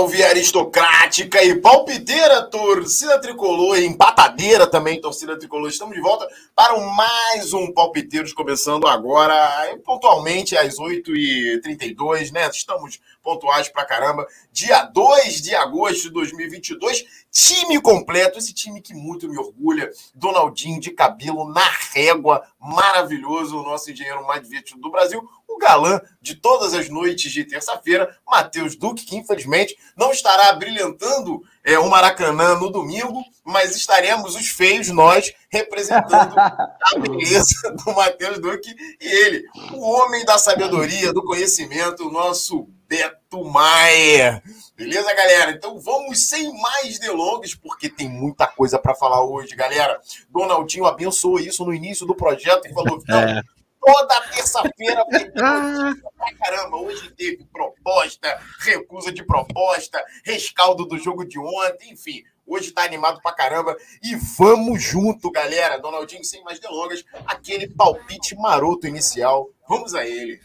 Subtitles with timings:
[0.00, 5.68] salve aristocrática e palpiteira, torcida tricolor empatadeira também, torcida tricolor.
[5.68, 9.36] Estamos de volta para mais um Palpiteiros, começando agora,
[9.84, 12.48] pontualmente às 8h32, né?
[12.48, 14.26] Estamos pontuais pra caramba.
[14.50, 19.90] Dia 2 de agosto de 2022, time completo, esse time que muito me orgulha.
[20.14, 26.00] Donaldinho de cabelo na régua, maravilhoso, o nosso engenheiro mais divertido do Brasil o galã
[26.20, 31.88] de todas as noites de terça-feira, Matheus Duque, que infelizmente não estará brilhantando é, o
[31.88, 39.06] Maracanã no domingo, mas estaremos os feios, nós, representando a beleza do Matheus Duque e
[39.06, 44.42] ele, o homem da sabedoria, do conhecimento, o nosso Beto Maier.
[44.76, 45.52] Beleza, galera?
[45.52, 50.00] Então vamos sem mais delongas, porque tem muita coisa para falar hoje, galera.
[50.28, 56.76] Donaldinho abençoou isso no início do projeto e falou: é toda terça-feira pra caramba.
[56.76, 62.22] Hoje teve proposta, recusa de proposta, rescaldo do jogo de ontem, enfim.
[62.46, 63.76] Hoje tá animado pra caramba.
[64.02, 65.78] E vamos junto, galera.
[65.78, 69.48] Donaldinho, sem mais delongas, aquele palpite maroto inicial.
[69.68, 70.40] Vamos a ele.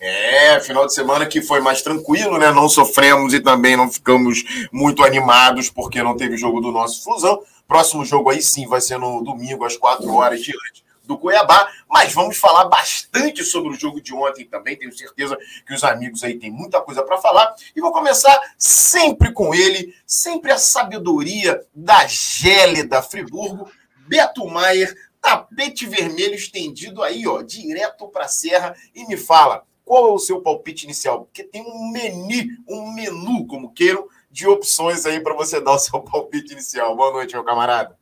[0.00, 2.52] É, final de semana que foi mais tranquilo, né?
[2.52, 7.42] Não sofremos e também não ficamos muito animados porque não teve jogo do nosso Fusão.
[7.66, 12.12] Próximo jogo aí sim vai ser no domingo às 4 horas diante do Cuiabá, mas
[12.12, 14.76] vamos falar bastante sobre o jogo de ontem também.
[14.76, 19.32] Tenho certeza que os amigos aí têm muita coisa para falar e vou começar sempre
[19.32, 23.70] com ele, sempre a sabedoria da gélida Friburgo,
[24.06, 30.08] Beto Maier, tapete vermelho estendido aí, ó, direto para a serra e me fala, qual
[30.08, 31.24] é o seu palpite inicial?
[31.24, 35.78] Porque tem um menu, um menu, como queiram, de opções aí para você dar o
[35.78, 36.94] seu palpite inicial.
[36.94, 37.96] Boa noite, meu camarada.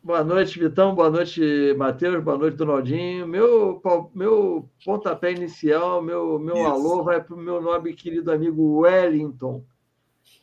[0.00, 0.94] Boa noite, Vitão.
[0.94, 2.22] Boa noite, Matheus.
[2.22, 3.26] Boa noite, Donaldinho.
[3.26, 3.82] Meu,
[4.14, 9.64] meu pontapé inicial, meu, meu alô vai para o meu nobre querido amigo Wellington.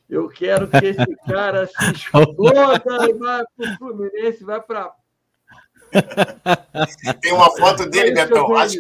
[0.10, 4.94] Eu quero que esse cara se exploda e vá para o Fluminense, vai para
[7.22, 8.56] Tem uma foto dele, Betão.
[8.56, 8.78] Acho,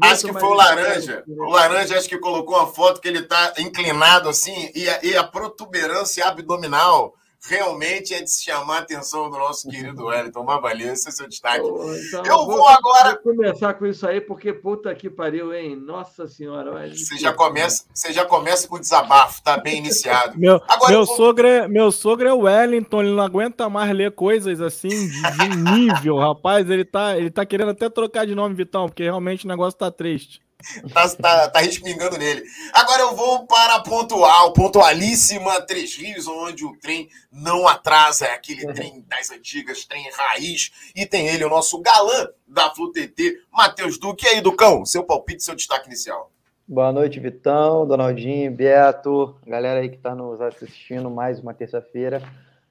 [0.00, 1.24] acho que foi o Laranja.
[1.26, 5.16] O Laranja acho que colocou uma foto que ele está inclinado assim e a, e
[5.16, 10.92] a protuberância abdominal realmente é de se chamar a atenção do nosso querido Wellington Mabalê.
[10.92, 11.66] Esse é o seu destaque.
[11.66, 13.20] então, eu vou, vou agora.
[13.24, 15.76] Vou começar com isso aí, porque puta que pariu, hein?
[15.76, 16.88] Nossa Senhora.
[16.88, 20.36] Você já começa, você já começa com o desabafo, tá bem iniciado.
[20.38, 21.16] meu, agora, meu, vou...
[21.16, 25.22] sogro é, meu sogro é o Wellington, ele não aguenta mais ler coisas assim de,
[25.22, 26.68] de nível, rapaz.
[26.68, 29.90] Ele tá, ele tá querendo até trocar de nome, Vitão, porque realmente o negócio tá
[29.90, 30.45] triste
[30.92, 32.42] tá, tá, tá respingando nele.
[32.72, 38.72] Agora eu vou para Pontual, pontualíssima Três Rios, onde o trem não atrasa, é aquele
[38.72, 44.26] trem das antigas, trem raiz, e tem ele, o nosso galã da FluTT, Matheus Duque.
[44.26, 46.30] E aí, Ducão, seu palpite, seu destaque inicial.
[46.68, 52.20] Boa noite, Vitão, Donaldinho, Beto, galera aí que está nos assistindo mais uma terça-feira.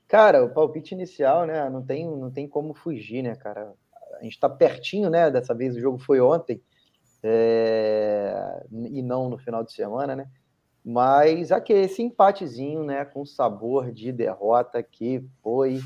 [0.07, 1.69] Cara, o palpite inicial, né?
[1.69, 3.74] Não tem, não tem como fugir, né, cara?
[4.19, 5.31] A gente está pertinho, né?
[5.31, 6.62] Dessa vez o jogo foi ontem
[7.27, 10.27] é, e não no final de semana, né?
[10.83, 15.80] Mas aqui, esse empatezinho, né, com sabor de derrota que foi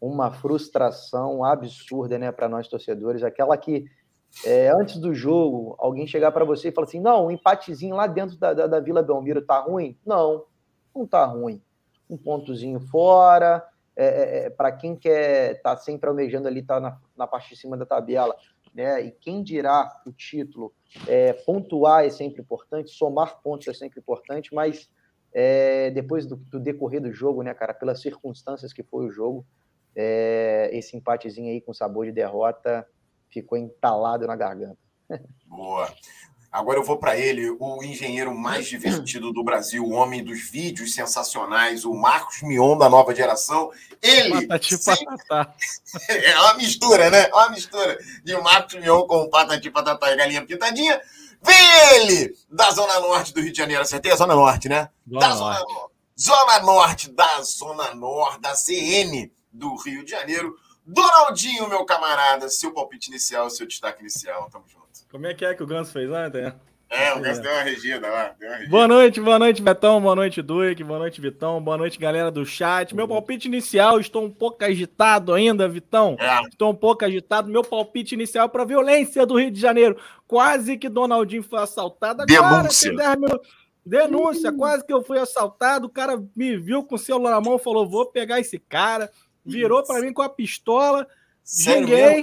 [0.00, 3.84] uma frustração absurda, né, para nós torcedores, aquela que
[4.44, 8.06] é, antes do jogo alguém chegar para você e falar assim, não, um empatezinho lá
[8.06, 9.98] dentro da, da, da Vila Belmiro tá ruim?
[10.04, 10.46] Não,
[10.94, 11.62] não tá ruim.
[12.08, 13.62] Um pontozinho fora,
[13.94, 17.60] é, é, é para quem quer tá sempre almejando ali, tá na, na parte de
[17.60, 18.34] cima da tabela,
[18.74, 19.00] né?
[19.06, 20.74] E quem dirá o título,
[21.06, 24.90] é, pontuar é sempre importante, somar pontos é sempre importante, mas
[25.32, 29.46] é, depois do, do, decorrer do jogo, né, cara, pelas circunstâncias que foi o jogo,
[29.94, 32.86] é, esse empatezinho aí com sabor de derrota
[33.30, 34.78] ficou entalado na garganta.
[35.46, 35.88] Boa.
[36.54, 40.94] Agora eu vou para ele, o engenheiro mais divertido do Brasil, o homem dos vídeos
[40.94, 43.72] sensacionais, o Marcos Mion da nova geração.
[44.00, 44.46] Ele.
[44.46, 45.04] Patati sem...
[45.04, 45.52] patatá.
[46.08, 47.22] É uma mistura, né?
[47.28, 51.00] É uma mistura de Marcos Mion com Patati Patatá e Galinha Pintadinha.
[51.42, 51.56] Vem
[51.96, 53.82] ele, da Zona Norte do Rio de Janeiro.
[53.82, 54.90] Acertei a Zona Norte, né?
[55.08, 55.94] Zona da Zona Norte.
[56.20, 60.54] Zona Norte, da Zona Norte, da CN do Rio de Janeiro.
[60.86, 64.48] Donaldinho, meu camarada, seu palpite inicial, seu destaque inicial.
[64.50, 64.83] Tamo junto.
[65.14, 66.52] Como é que é que o Ganso fez ontem?
[66.90, 68.34] É, o Ganso deu uma regida lá.
[68.36, 68.68] Uma regida.
[68.68, 70.00] Boa noite, boa noite, Betão.
[70.00, 70.82] Boa noite, Duque.
[70.82, 71.62] Boa noite, Vitão.
[71.62, 72.92] Boa noite, galera do chat.
[72.96, 76.16] Meu palpite inicial, estou um pouco agitado ainda, Vitão.
[76.18, 76.40] É.
[76.48, 77.48] Estou um pouco agitado.
[77.48, 79.96] Meu palpite inicial para violência do Rio de Janeiro.
[80.26, 82.22] Quase que Donaldinho foi assaltado.
[82.22, 82.88] Agora, Denúncia.
[82.88, 83.48] Tem 10 minutos.
[83.86, 85.86] Denúncia, quase que eu fui assaltado.
[85.86, 89.08] O cara me viu com o celular na mão, falou: vou pegar esse cara.
[89.46, 91.06] Virou para mim com a pistola.
[91.64, 92.20] Ninguém.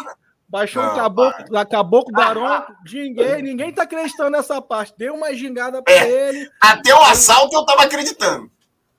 [0.52, 2.62] Baixou não, o caboclo, a caboclo do Aron,
[3.42, 4.94] ninguém, tá acreditando nessa parte.
[4.98, 6.50] Deu uma gingada para é, ele.
[6.60, 8.52] Até o assalto eu tava acreditando.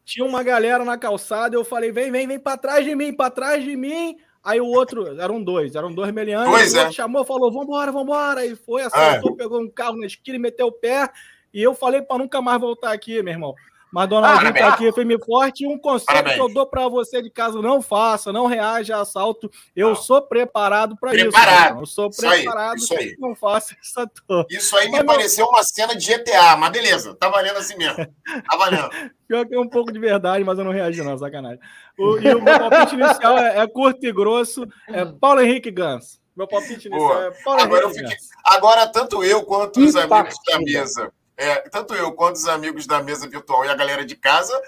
[0.03, 3.31] Tinha uma galera na calçada, eu falei: vem, vem, vem para trás de mim, para
[3.31, 4.17] trás de mim.
[4.43, 6.49] Aí o outro, eram dois, eram dois melianos.
[6.49, 6.91] Pois é.
[6.91, 8.47] chamou, falou: vambora, vambora.
[8.47, 9.37] E foi, assaltou, é.
[9.37, 11.11] pegou um carro na esquina e meteu o pé.
[11.53, 13.55] E eu falei para nunca mais voltar aqui, meu irmão.
[13.93, 15.67] Mas Donaldinho tá aqui, firme forte.
[15.67, 16.37] Um conselho Parabéns.
[16.37, 19.51] que eu dou para você de casa: não faça, não reaja a assalto.
[19.77, 19.97] Eu não.
[19.97, 21.25] sou preparado para isso.
[21.25, 21.81] Preparado.
[21.81, 22.79] Eu sou preparado.
[22.79, 23.17] Isso aí, isso aí.
[23.19, 24.47] Não faça essa torre.
[24.51, 27.99] Isso aí me mas, pareceu uma cena de GTA, mas beleza, tá valendo assim mesmo.
[27.99, 28.89] Tá valendo.
[29.29, 31.61] Pior que é um pouco de verdade, mas eu não reagi, não, sacanagem.
[31.99, 36.19] O, e o meu palpite inicial é, é, curto e grosso: é Paulo Henrique Gans.
[36.35, 37.27] Meu palpite inicial Boa.
[37.27, 38.01] é Paulo agora Henrique.
[38.01, 38.17] Fiquei...
[38.47, 41.13] Agora, tanto eu quanto os amigos da mesa
[41.43, 44.59] é, tanto eu quanto os amigos da mesa virtual e a galera de casa,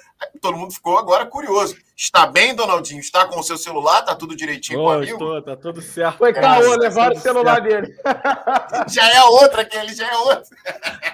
[0.41, 1.77] todo mundo ficou agora curioso.
[1.97, 2.99] Está bem, Donaldinho?
[2.99, 4.01] Está com o seu celular?
[4.01, 5.13] Está tudo direitinho oh, com o amigo?
[5.13, 6.19] Estou, tá tudo certo.
[6.19, 7.69] Foi caô, levaram o celular certo.
[7.69, 7.97] dele.
[8.91, 10.45] Já é outra, aquele já é outra.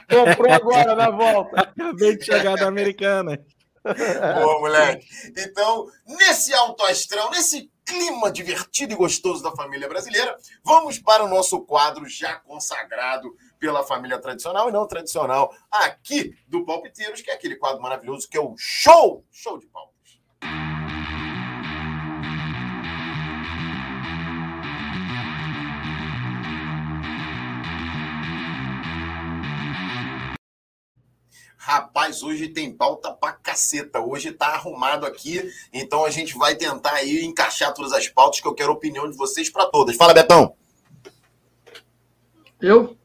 [0.09, 1.61] Comprou agora na volta.
[1.61, 3.39] Acabei de chegar da Americana.
[3.85, 5.07] Boa, moleque.
[5.37, 11.29] Então, nesse alto astral, nesse clima divertido e gostoso da família brasileira, vamos para o
[11.29, 17.35] nosso quadro já consagrado pela família tradicional e não tradicional aqui do Palpiteiros, que é
[17.35, 19.23] aquele quadro maravilhoso que é o Show!
[19.31, 19.91] Show de Palmas.
[31.57, 34.01] Rapaz, hoje tem pauta pra caceta.
[34.01, 38.49] Hoje tá arrumado aqui, então a gente vai tentar aí encaixar todas as pautas que
[38.49, 39.95] eu quero a opinião de vocês para todas.
[39.95, 40.57] Fala, Betão.
[42.61, 42.97] Eu?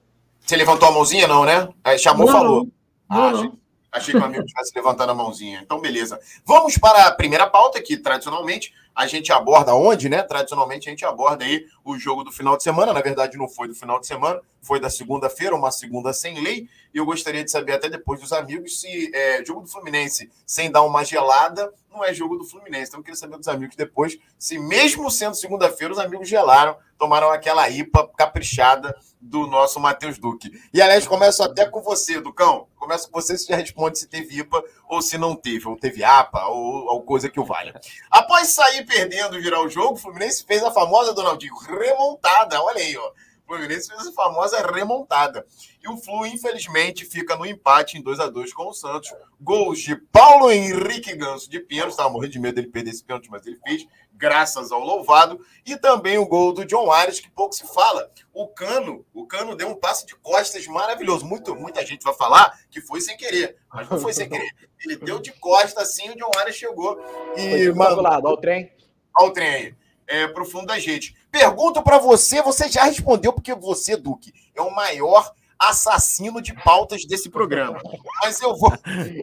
[0.46, 1.68] Você levantou a mãozinha, não, né?
[1.84, 2.68] Aí chamou, não, falou.
[3.10, 3.40] Não, ah, não.
[3.40, 3.52] Achei,
[3.92, 5.60] achei que o amigo tivesse levantado a mãozinha.
[5.64, 6.20] Então, beleza.
[6.46, 10.22] Vamos para a primeira pauta, que tradicionalmente a gente aborda onde, né?
[10.22, 12.94] Tradicionalmente a gente aborda aí o jogo do final de semana.
[12.94, 16.70] Na verdade, não foi do final de semana, foi da segunda-feira, uma segunda sem lei.
[16.94, 20.72] E eu gostaria de saber até depois dos amigos se é, jogo do Fluminense sem
[20.72, 22.90] dar uma gelada não é jogo do Fluminense.
[22.90, 27.30] Então eu queria saber dos amigos depois se, mesmo sendo segunda-feira, os amigos gelaram, tomaram
[27.30, 30.52] aquela IPA caprichada do nosso Matheus Duque.
[30.74, 32.68] E, aliás, começo até com você, Ducão.
[32.76, 36.04] Começo com você, se já responde se teve IPA ou se não teve, ou teve
[36.04, 37.80] APA, ou, ou coisa que o valha.
[38.10, 42.62] Após sair perdendo e virar o jogo, o Fluminense fez a famosa, Donaldinho, remontada.
[42.62, 43.12] Olha aí, ó.
[43.46, 45.46] Fluminense fez a famosa remontada.
[45.82, 49.14] E o Flu, infelizmente, fica no empate em 2 a 2 com o Santos.
[49.40, 51.92] Gols de Paulo Henrique Ganso de pênalti.
[51.92, 55.40] Estava morrendo de medo dele perder esse pênalti, mas ele fez, graças ao louvado.
[55.66, 58.12] E também o gol do John Ares, que pouco se fala.
[58.34, 61.26] O Cano, o Cano deu um passe de costas maravilhoso.
[61.26, 64.50] Muito, muita gente vai falar que foi sem querer, mas não foi sem querer.
[64.84, 67.00] Ele deu de costas assim, o John Ares chegou.
[67.38, 68.72] E, mano, lado, ao trem.
[69.14, 69.76] Ao trem aí.
[70.08, 71.16] É, pro fundo da gente.
[71.32, 77.06] Pergunto para você, você já respondeu, porque você, Duque, é o maior assassino de pautas
[77.06, 77.82] desse programa.
[78.22, 78.72] Mas eu vou,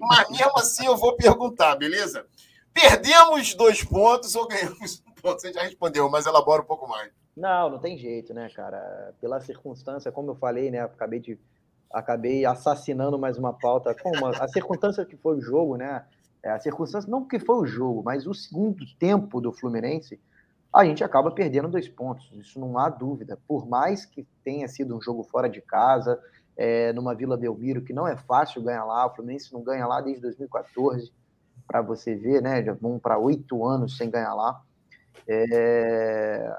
[0.00, 2.26] mas mesmo assim eu vou perguntar, beleza?
[2.72, 5.40] Perdemos dois pontos ou ganhamos um ponto?
[5.40, 7.10] Você já respondeu, mas elabora um pouco mais.
[7.36, 9.14] Não, não tem jeito, né, cara?
[9.20, 10.80] Pela circunstância, como eu falei, né?
[10.80, 11.38] Acabei de
[11.90, 13.94] acabei assassinando mais uma pauta.
[13.94, 16.04] Como a circunstância que foi o jogo, né?
[16.42, 20.18] É, a circunstância não que foi o jogo, mas o segundo tempo do Fluminense,
[20.72, 22.30] a gente acaba perdendo dois pontos.
[22.32, 23.38] Isso não há dúvida.
[23.46, 26.18] Por mais que tenha sido um jogo fora de casa,
[26.56, 30.00] é, numa Vila Belmiro, que não é fácil ganhar lá, o Fluminense não ganha lá
[30.00, 31.12] desde 2014,
[31.66, 32.62] para você ver, né?
[32.64, 34.62] Já vão para oito anos sem ganhar lá.
[35.28, 36.56] É...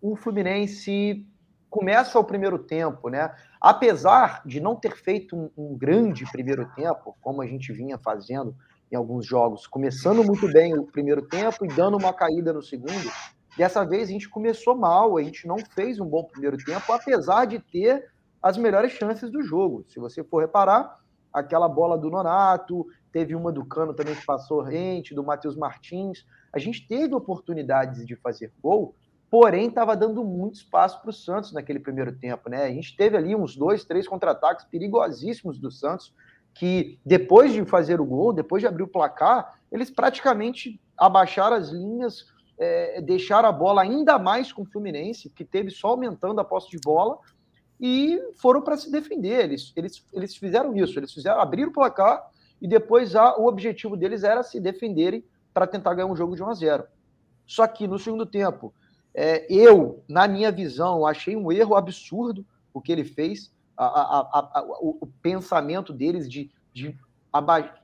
[0.00, 1.26] O Fluminense
[1.70, 3.34] começa o primeiro tempo, né?
[3.60, 8.54] Apesar de não ter feito um, um grande primeiro tempo, como a gente vinha fazendo
[8.92, 13.10] em alguns jogos, começando muito bem o primeiro tempo e dando uma caída no segundo.
[13.56, 17.46] Dessa vez a gente começou mal, a gente não fez um bom primeiro tempo, apesar
[17.46, 19.84] de ter as melhores chances do jogo.
[19.88, 20.98] Se você for reparar,
[21.32, 26.26] aquela bola do Nonato, teve uma do Cano também que passou rente, do Matheus Martins.
[26.52, 28.94] A gente teve oportunidades de fazer gol,
[29.30, 32.64] porém estava dando muito espaço para o Santos naquele primeiro tempo, né?
[32.64, 36.14] A gente teve ali uns dois, três contra-ataques perigosíssimos do Santos,
[36.54, 41.70] que depois de fazer o gol, depois de abrir o placar, eles praticamente abaixaram as
[41.70, 42.26] linhas,
[42.58, 46.70] é, deixaram a bola ainda mais com o Fluminense, que teve só aumentando a posse
[46.70, 47.18] de bola,
[47.80, 49.44] e foram para se defender.
[49.44, 52.30] Eles, eles, eles fizeram isso, eles fizeram abrir o placar
[52.60, 56.42] e depois a, o objetivo deles era se defenderem para tentar ganhar um jogo de
[56.42, 56.84] 1 a 0.
[57.44, 58.72] Só que no segundo tempo,
[59.12, 64.50] é, eu, na minha visão, achei um erro absurdo o que ele fez a, a,
[64.58, 66.96] a, o, o, pensamento deles de de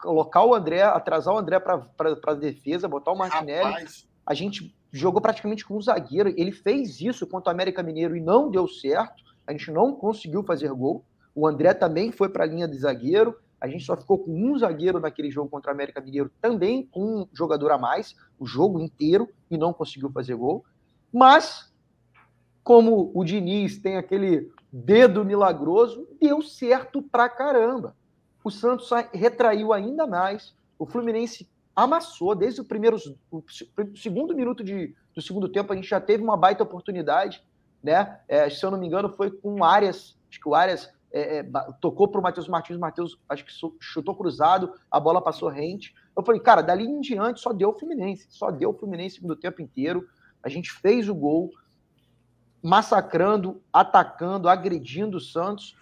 [0.01, 1.83] colocar o André, atrasar o André para
[2.27, 3.65] a defesa, botar o Martinelli.
[3.65, 4.07] Rapaz.
[4.27, 6.33] A gente jogou praticamente com um zagueiro.
[6.37, 9.25] Ele fez isso contra o América Mineiro e não deu certo.
[9.47, 11.05] A gente não conseguiu fazer gol.
[11.35, 13.37] O André também foi para a linha de zagueiro.
[13.61, 17.23] A gente só ficou com um zagueiro naquele jogo contra o América Mineiro, também com
[17.23, 20.65] um jogador a mais, o jogo inteiro, e não conseguiu fazer gol.
[21.13, 21.73] Mas,
[22.63, 27.97] como o Diniz tem aquele dedo milagroso, deu certo pra caramba.
[28.45, 30.55] O Santos retraiu ainda mais.
[30.79, 32.97] O Fluminense amassou desde o primeiro,
[33.31, 33.43] o
[33.97, 35.73] segundo minuto de, do segundo tempo.
[35.73, 37.43] A gente já teve uma baita oportunidade,
[37.83, 38.21] né?
[38.29, 40.17] É, se eu não me engano, foi com o Arias.
[40.31, 41.43] Acho que o Arias é, é,
[41.81, 45.95] tocou para o Matheus Martins, o Matheus acho que chutou cruzado, a bola passou rente.
[46.17, 49.37] Eu falei, cara, dali em diante só deu o Fluminense, só deu o Fluminense segundo
[49.37, 50.07] tempo inteiro.
[50.43, 51.51] A gente fez o gol,
[52.63, 55.77] massacrando, atacando, agredindo o Santos.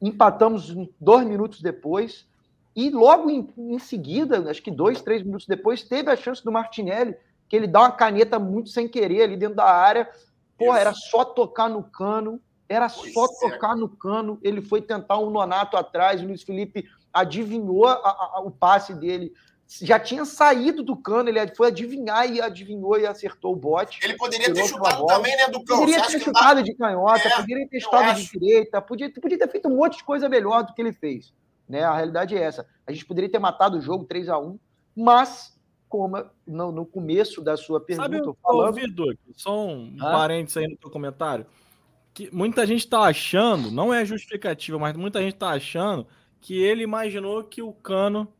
[0.00, 2.26] Empatamos dois minutos depois.
[2.74, 6.52] E logo em, em, seguida, acho que dois, três minutos depois, teve a chance do
[6.52, 7.16] Martinelli,
[7.48, 10.08] que ele dá uma caneta muito sem querer ali dentro da área.
[10.58, 13.50] Pô, era só tocar no cano, era pois só é.
[13.50, 14.38] tocar no cano.
[14.42, 19.32] Ele foi tentar um nonato atrás, o Luiz Felipe adivinhou a, a, o passe dele
[19.82, 23.98] já tinha saído do cano, ele foi adivinhar e adivinhou e acertou o bote.
[24.02, 25.80] Ele poderia ter chutado também, né, do cão.
[25.80, 29.68] Poderia ter chutado de canhota, é, poderia ter chutado de direita, podia, podia ter feito
[29.68, 31.34] um monte de coisa melhor do que ele fez.
[31.68, 31.82] Né?
[31.82, 32.66] A realidade é essa.
[32.86, 34.58] A gente poderia ter matado o jogo 3 a 1
[34.96, 35.54] mas,
[35.88, 38.24] como no, no começo da sua pergunta...
[38.24, 38.74] Sabe, falando...
[38.74, 40.10] Vitor, só um ah?
[40.12, 41.44] parênteses aí no teu comentário,
[42.14, 46.06] que muita gente está achando, não é justificativa, mas muita gente está achando
[46.40, 48.32] que ele imaginou que o Cano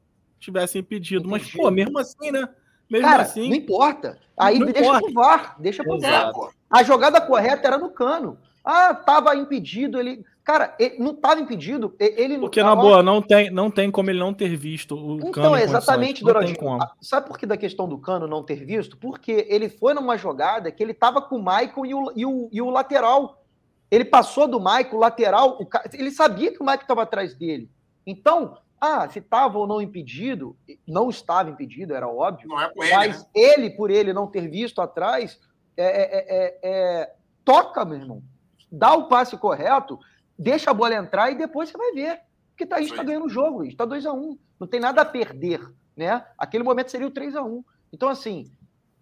[0.46, 1.28] tivesse impedido.
[1.28, 2.48] Mas, pô, mesmo assim, né?
[2.90, 3.48] Mesmo Cara, assim.
[3.48, 4.18] Não importa.
[4.36, 5.00] Aí deixa importa.
[5.00, 5.56] pro VAR.
[5.58, 6.32] Deixa pro VAR.
[6.70, 8.38] A jogada correta era no cano.
[8.64, 9.98] Ah, tava impedido.
[9.98, 10.24] Ele.
[10.42, 11.94] Cara, ele não estava impedido.
[11.98, 15.30] Ele Porque, na boa, não tem, não tem como ele não ter visto o então,
[15.32, 15.46] cano.
[15.46, 16.78] Então, exatamente, Doradinho.
[17.00, 18.96] Sabe por que da questão do cano não ter visto?
[18.96, 22.48] Porque ele foi numa jogada que ele estava com o Michael e o, e o,
[22.52, 23.42] e o lateral.
[23.90, 27.68] Ele passou do Michael, o lateral, o, ele sabia que o Michael estava atrás dele.
[28.04, 30.56] Então, ah, se estava ou não impedido,
[30.86, 32.48] não estava impedido, era óbvio.
[32.48, 33.28] Não é com ele, mas né?
[33.34, 35.40] ele, por ele não ter visto atrás,
[35.76, 37.14] é, é, é, é,
[37.44, 38.22] toca, meu irmão.
[38.70, 39.98] Dá o passe correto,
[40.38, 42.20] deixa a bola entrar e depois você vai ver.
[42.50, 44.14] Porque tá, a gente está ganhando o jogo, a gente está 2x1.
[44.14, 45.60] Um, não tem nada a perder.
[45.96, 46.24] né?
[46.38, 47.64] Aquele momento seria o 3x1.
[47.92, 48.50] Então, assim,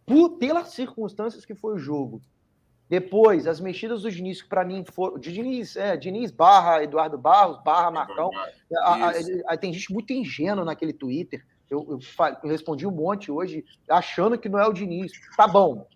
[0.06, 2.20] por, pelas circunstâncias que foi o jogo,
[2.88, 5.18] depois, as mexidas do Diniz, que para mim foram.
[5.18, 8.30] Diniz, é, Diniz barra Eduardo Barros, barra Marcão.
[8.78, 9.12] A, a,
[9.48, 11.44] a, tem gente muito ingênua naquele Twitter.
[11.70, 11.98] Eu, eu,
[12.42, 15.12] eu, respondi um monte hoje, achando que não é o Diniz.
[15.36, 15.86] Tá bom.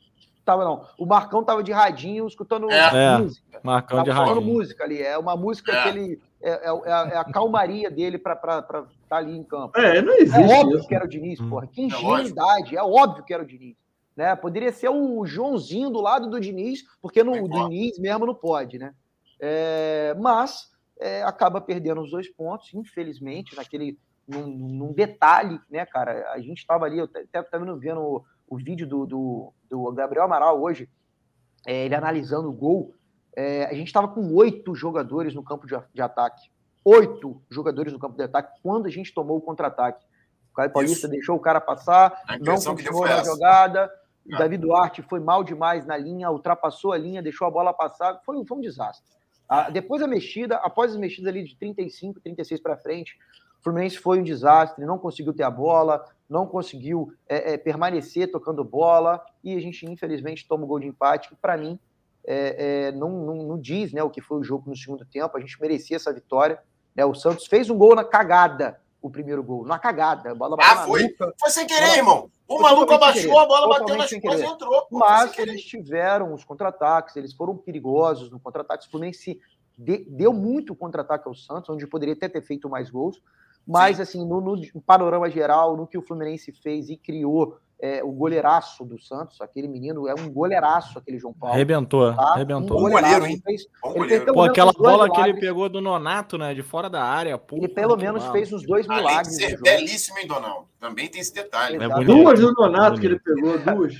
[0.46, 0.86] Tava não.
[0.98, 3.18] O Marcão tava de radinho escutando é.
[3.18, 3.58] música.
[3.58, 4.40] É, Marcão tava de radinho.
[4.40, 5.02] música ali.
[5.02, 5.82] É uma música é.
[5.82, 6.22] que ele.
[6.40, 9.78] É, é, é, a, é calmaria dele para estar tá ali em campo.
[9.78, 10.40] É, não existe.
[10.40, 10.88] É óbvio isso.
[10.88, 11.66] que era o Diniz, porra.
[11.66, 12.74] Que ingenuidade.
[12.74, 13.76] É óbvio que era o Diniz.
[14.18, 14.34] Né?
[14.34, 18.76] Poderia ser o Joãozinho do lado do Diniz, porque no, o Diniz mesmo não pode,
[18.76, 18.92] né?
[19.38, 23.96] É, mas é, acaba perdendo os dois pontos, infelizmente, naquele
[24.26, 26.32] num, num detalhe, né, cara?
[26.32, 30.24] A gente estava ali, eu até estava vendo o, o vídeo do, do, do, Gabriel
[30.24, 30.90] Amaral hoje,
[31.64, 32.96] é, ele analisando o gol.
[33.36, 36.50] É, a gente estava com oito jogadores no campo de, de, ataque.
[36.84, 40.04] Oito jogadores no campo de ataque quando a gente tomou o contra-ataque.
[40.50, 41.08] O Caio Paulista Isso.
[41.08, 43.88] deixou o cara passar, não continuou na jogada.
[44.26, 48.20] O Davi Duarte foi mal demais na linha, ultrapassou a linha, deixou a bola passar.
[48.24, 49.06] Foi, foi um desastre.
[49.48, 53.16] Ah, depois da mexida, após as mexidas ali de 35, 36 para frente,
[53.58, 58.30] o Fluminense foi um desastre, não conseguiu ter a bola, não conseguiu é, é, permanecer
[58.30, 61.78] tocando bola, e a gente, infelizmente, toma o gol de empate, que para mim
[62.26, 65.34] é, é, não, não, não, diz né, o que foi o jogo no segundo tempo,
[65.34, 66.62] a gente merecia essa vitória.
[66.94, 67.04] Né?
[67.04, 70.32] O Santos fez um gol na cagada, o primeiro gol, na cagada.
[70.32, 71.04] A bola ah, foi?
[71.04, 71.96] Nuca, foi sem querer, bola...
[71.96, 72.30] irmão.
[72.48, 74.86] O maluco abaixou, a bola bateu nas costas e entrou.
[74.86, 78.86] Pô, Mas eles tiveram os contra-ataques, eles foram perigosos no contra-ataque.
[78.86, 79.38] O Fluminense
[79.76, 83.20] deu muito contra-ataque ao Santos, onde poderia até ter feito mais gols.
[83.66, 84.02] Mas, Sim.
[84.02, 88.84] assim, no, no, panorama geral, no que o Fluminense fez e criou é, o goleiraço
[88.84, 91.54] do Santos, aquele menino é um goleiraço, aquele João Paulo.
[91.54, 92.32] Arrebentou, tá?
[92.34, 92.78] arrebentou.
[92.78, 93.40] Um goleiro, hein?
[93.44, 94.32] Fez, goleiro.
[94.32, 97.38] Pô, aquela bola que ele pegou do Nonato, né, de fora da área.
[97.38, 98.32] Pô, ele pelo menos mal.
[98.32, 99.36] fez os dois milagres.
[99.38, 100.66] Além de ser belíssimo, hein, Donald?
[100.80, 101.76] Também tem esse detalhe.
[101.76, 103.94] É duas do Nonato que ele pegou, duas.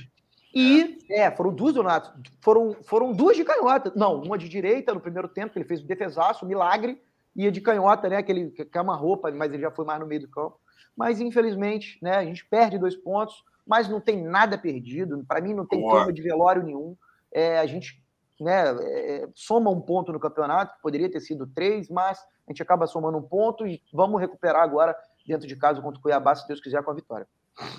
[0.53, 2.11] E, é, foram duas do Nonato.
[2.41, 3.93] Foram, foram duas de canhota.
[3.95, 7.01] Não, uma de direita no primeiro tempo, que ele fez o defesaço, milagre,
[7.35, 9.85] e a de canhota, né, que ele que é uma roupa, mas ele já foi
[9.85, 10.59] mais no meio do campo.
[10.97, 15.23] Mas, infelizmente, né, a gente perde dois pontos mas não tem nada perdido.
[15.27, 16.97] Para mim, não tem clima de velório nenhum.
[17.31, 18.03] É, a gente
[18.41, 22.63] né, é, soma um ponto no campeonato, que poderia ter sido três, mas a gente
[22.63, 24.95] acaba somando um ponto e vamos recuperar agora
[25.27, 27.27] dentro de casa contra o Cuiabá, se Deus quiser, com a vitória.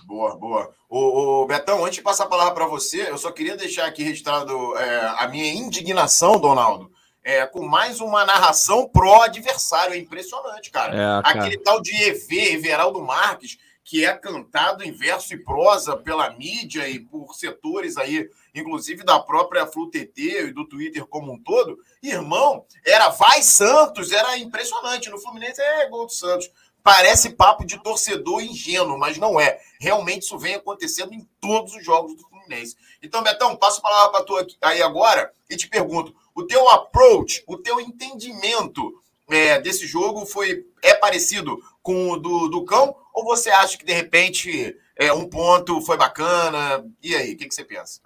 [0.06, 0.70] Boa, boa.
[0.88, 4.04] O, o Betão, antes de passar a palavra para você, eu só queria deixar aqui
[4.04, 6.92] registrado é, a minha indignação, Donaldo,
[7.24, 9.94] é, com mais uma narração pró-adversário.
[9.94, 10.94] É impressionante, cara.
[10.94, 11.40] É, cara.
[11.40, 13.58] Aquele tal de EV, Everaldo Marques,
[13.90, 19.18] que é cantado em verso e prosa pela mídia e por setores aí, inclusive da
[19.18, 21.76] própria FluTT e do Twitter como um todo.
[22.00, 25.10] Irmão, era vai Santos, era impressionante.
[25.10, 26.48] No Fluminense é gol do Santos.
[26.84, 29.58] Parece papo de torcedor ingênuo, mas não é.
[29.80, 32.76] Realmente isso vem acontecendo em todos os jogos do Fluminense.
[33.02, 37.42] Então, Betão, passo a palavra para tu aí agora e te pergunto: o teu approach,
[37.44, 42.94] o teu entendimento é, desse jogo foi é parecido com o do, do Cão?
[43.14, 46.84] Ou você acha que de repente é, um ponto foi bacana?
[47.02, 48.00] E aí, o que, que você pensa?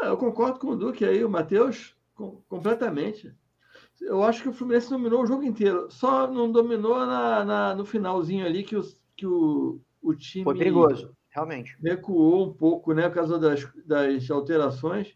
[0.00, 1.94] Ah, eu concordo com o Duque aí, o Matheus,
[2.48, 3.34] completamente.
[4.00, 5.90] Eu acho que o Fluminense dominou o jogo inteiro.
[5.90, 10.44] Só não dominou na, na no finalzinho ali que, os, que o, o time.
[10.44, 11.76] Foi perigoso, realmente.
[11.82, 13.08] Recuou um pouco, né?
[13.08, 15.14] Por causa das, das alterações.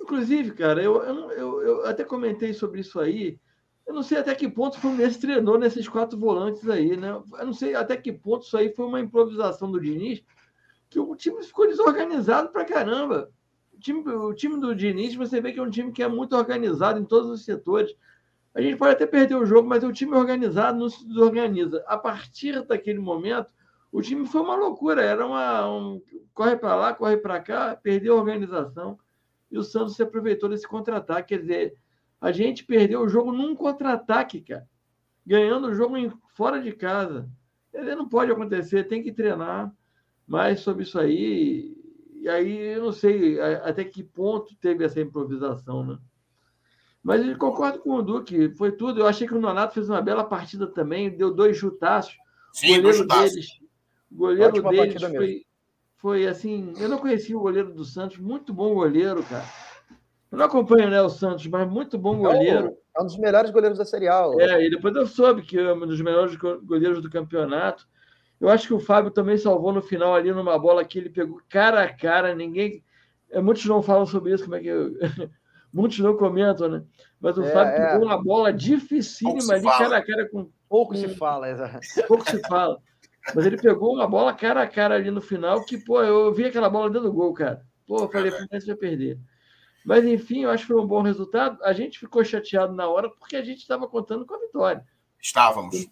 [0.00, 3.38] Inclusive, cara, eu, eu, eu, eu até comentei sobre isso aí.
[3.88, 7.08] Eu não sei até que ponto o Fluminense treinou nesses quatro volantes aí, né?
[7.38, 10.22] Eu não sei até que ponto isso aí foi uma improvisação do Diniz,
[10.90, 13.30] que o time ficou desorganizado pra caramba.
[13.72, 16.36] O time, o time do Diniz, você vê que é um time que é muito
[16.36, 17.96] organizado em todos os setores.
[18.54, 21.82] A gente pode até perder o jogo, mas o time organizado não se desorganiza.
[21.86, 23.50] A partir daquele momento,
[23.90, 25.00] o time foi uma loucura.
[25.00, 25.66] Era uma.
[25.66, 26.02] Um,
[26.34, 28.98] corre para lá, corre para cá, perdeu a organização.
[29.50, 31.28] E o Santos se aproveitou desse contra-ataque.
[31.28, 31.74] Quer dizer,
[32.20, 34.68] a gente perdeu o jogo num contra-ataque, cara.
[35.26, 37.28] Ganhando o jogo em, fora de casa.
[37.72, 39.72] Ele não pode acontecer, tem que treinar
[40.26, 41.76] mais sobre isso aí.
[42.14, 45.98] E aí eu não sei até que ponto teve essa improvisação, né?
[47.02, 49.00] Mas eu concordo com o Duque, foi tudo.
[49.00, 52.16] Eu achei que o Nonato fez uma bela partida também, deu dois chutaços.
[52.52, 53.46] Sim, o goleiro deles,
[54.10, 55.46] o goleiro Ótima deles foi,
[55.96, 56.72] foi assim.
[56.78, 59.46] Eu não conhecia o goleiro do Santos, muito bom goleiro, cara.
[60.30, 62.76] Eu não acompanho né, o Santos, mas muito bom goleiro.
[62.96, 64.24] É um dos melhores goleiros da Série A.
[64.38, 67.86] É, e depois eu soube que é um dos melhores goleiros do campeonato.
[68.40, 71.40] Eu acho que o Fábio também salvou no final ali numa bola que ele pegou
[71.48, 72.34] cara a cara.
[72.34, 72.84] Ninguém.
[73.30, 74.68] É, muitos não falam sobre isso, como é que.
[74.68, 74.92] Eu...
[75.72, 76.84] muitos não comentam, né?
[77.20, 77.92] Mas o é, Fábio é.
[77.92, 80.50] pegou uma bola dificílima ali, cara a cara com.
[80.68, 81.80] Pouco se fala, exato.
[82.06, 82.78] Pouco se fala.
[83.34, 86.44] Mas ele pegou uma bola cara a cara ali no final, que, pô, eu vi
[86.44, 87.62] aquela bola dentro do gol, cara.
[87.86, 89.18] Pô, eu falei, Fluminense vai perder.
[89.84, 91.62] Mas, enfim, eu acho que foi um bom resultado.
[91.62, 94.84] A gente ficou chateado na hora porque a gente estava contando com a vitória.
[95.20, 95.88] Estávamos.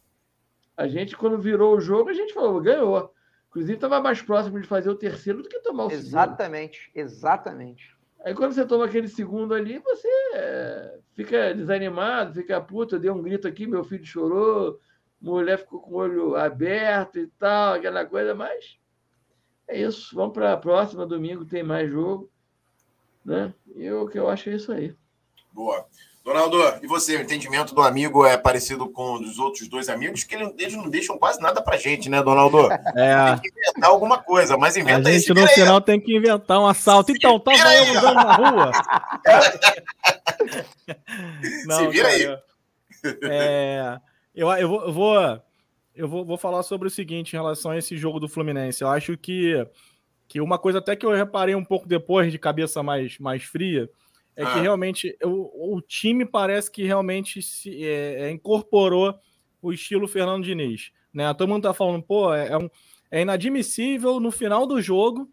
[0.77, 3.13] A gente, quando virou o jogo, a gente falou, ganhou.
[3.49, 6.15] Inclusive, estava mais próximo de fazer o terceiro do que tomar o exatamente, segundo.
[6.15, 7.97] Exatamente, exatamente.
[8.27, 13.11] Aí quando você toma aquele segundo ali, você é, fica desanimado, fica puta, eu dei
[13.11, 14.81] um grito aqui, meu filho chorou,
[15.21, 18.79] mulher ficou com o olho aberto e tal, aquela coisa, mas
[19.69, 20.15] é isso.
[20.15, 22.29] Vamos para a próxima, domingo tem mais jogo.
[23.27, 23.53] Né?
[23.75, 24.95] E o que eu acho é isso aí.
[25.53, 25.85] Boa.
[26.25, 30.25] Donaldo, e você, o entendimento do amigo é parecido com o dos outros dois amigos,
[30.25, 32.69] que eles não deixam quase nada pra gente, né, Donaldo?
[32.97, 33.37] É.
[33.37, 36.67] Tem que inventar alguma coisa, mas inventa A gente no final tem que inventar um
[36.67, 37.13] assalto.
[37.13, 38.73] Então, tava tá eu andando na rua.
[41.67, 42.39] não, Se vira cara, aí.
[43.23, 44.01] É,
[44.35, 45.43] eu, eu, vou, eu, vou,
[45.95, 48.83] eu vou, vou falar sobre o seguinte em relação a esse jogo do Fluminense.
[48.83, 49.65] Eu acho que,
[50.29, 53.89] que uma coisa até que eu reparei um pouco depois, de cabeça mais, mais fria,
[54.37, 54.53] é ah.
[54.53, 59.15] que realmente o, o, time parece que realmente se é, é, incorporou
[59.63, 60.93] o estilo Fernando Diniz.
[61.13, 61.33] Né?
[61.35, 62.69] Todo mundo tá falando, pô, é, é, um,
[63.11, 65.31] é inadmissível no final do jogo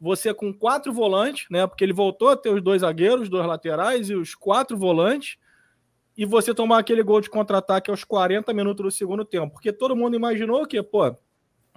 [0.00, 1.66] você com quatro volantes, né?
[1.66, 5.36] Porque ele voltou a ter os dois zagueiros, dois laterais e os quatro volantes,
[6.16, 9.52] e você tomar aquele gol de contra-ataque aos 40 minutos do segundo tempo.
[9.52, 11.14] Porque todo mundo imaginou que, pô,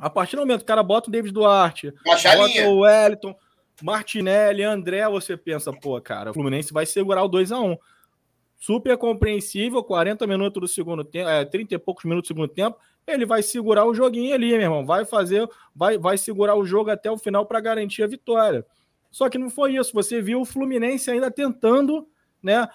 [0.03, 3.35] a partir do momento que o cara bota o David Duarte, bota o Wellington,
[3.81, 7.77] Martinelli, André, você pensa, pô, cara, o Fluminense vai segurar o 2 a 1
[8.59, 12.77] Super compreensível, 40 minutos do segundo tempo, é, 30 e poucos minutos do segundo tempo,
[13.05, 14.85] ele vai segurar o joguinho ali, meu irmão.
[14.85, 18.65] Vai fazer, vai, vai segurar o jogo até o final para garantir a vitória.
[19.11, 19.91] Só que não foi isso.
[19.93, 22.07] Você viu o Fluminense ainda tentando,
[22.41, 22.65] né?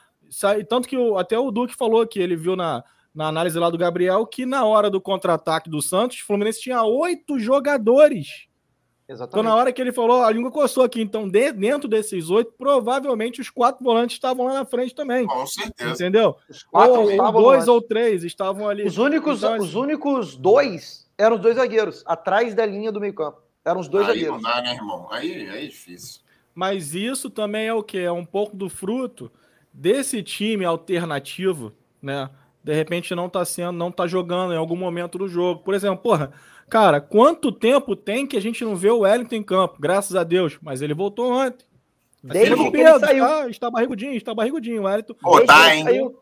[0.68, 3.78] Tanto que o, até o Duque falou que ele viu na, na análise lá do
[3.78, 8.48] Gabriel que na hora do contra-ataque do Santos, o Fluminense tinha oito jogadores
[9.08, 9.32] Exatamente.
[9.32, 11.00] Então, na hora que ele falou, a língua coçou aqui.
[11.00, 15.26] Então, de, dentro desses oito, provavelmente os quatro volantes estavam lá na frente também.
[15.26, 15.92] Com certeza.
[15.92, 16.36] Entendeu?
[16.48, 18.84] Os quatro ou, ou dois ou três estavam ali.
[18.84, 23.00] Os únicos, então, os assim, únicos dois eram os dois zagueiros, atrás da linha do
[23.00, 23.40] meio-campo.
[23.64, 24.42] Eram os dois aí zagueiros.
[24.42, 25.08] Não dá, né, irmão?
[25.10, 26.20] Aí, aí é difícil.
[26.54, 27.98] Mas isso também é o que?
[27.98, 29.32] É um pouco do fruto
[29.72, 32.28] desse time alternativo, né?
[32.62, 35.62] De repente não tá sendo, não tá jogando em algum momento do jogo.
[35.62, 36.32] Por exemplo, porra,
[36.68, 39.76] cara, quanto tempo tem que a gente não vê o Wellington em campo?
[39.78, 41.66] Graças a Deus, mas ele voltou ontem.
[42.22, 43.24] Desde que Pedro, ele saiu.
[43.24, 45.14] Está, está barrigudinho, está barrigudinho, o Wellington.
[45.24, 45.84] Oh, tá, hein?
[45.84, 46.18] Saiu.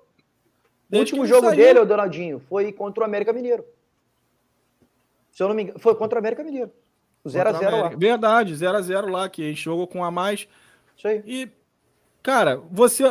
[0.92, 1.56] O último jogo saiu.
[1.56, 3.64] dele, o Donaldinho, foi contra o América Mineiro.
[5.32, 6.70] Se eu não me engano, foi contra o América Mineiro.
[7.26, 7.88] 0x0 lá.
[7.88, 10.46] Verdade, 0x0 lá, que a gente jogou com a mais.
[10.96, 11.22] Isso aí.
[11.26, 11.48] E,
[12.26, 13.04] cara, você.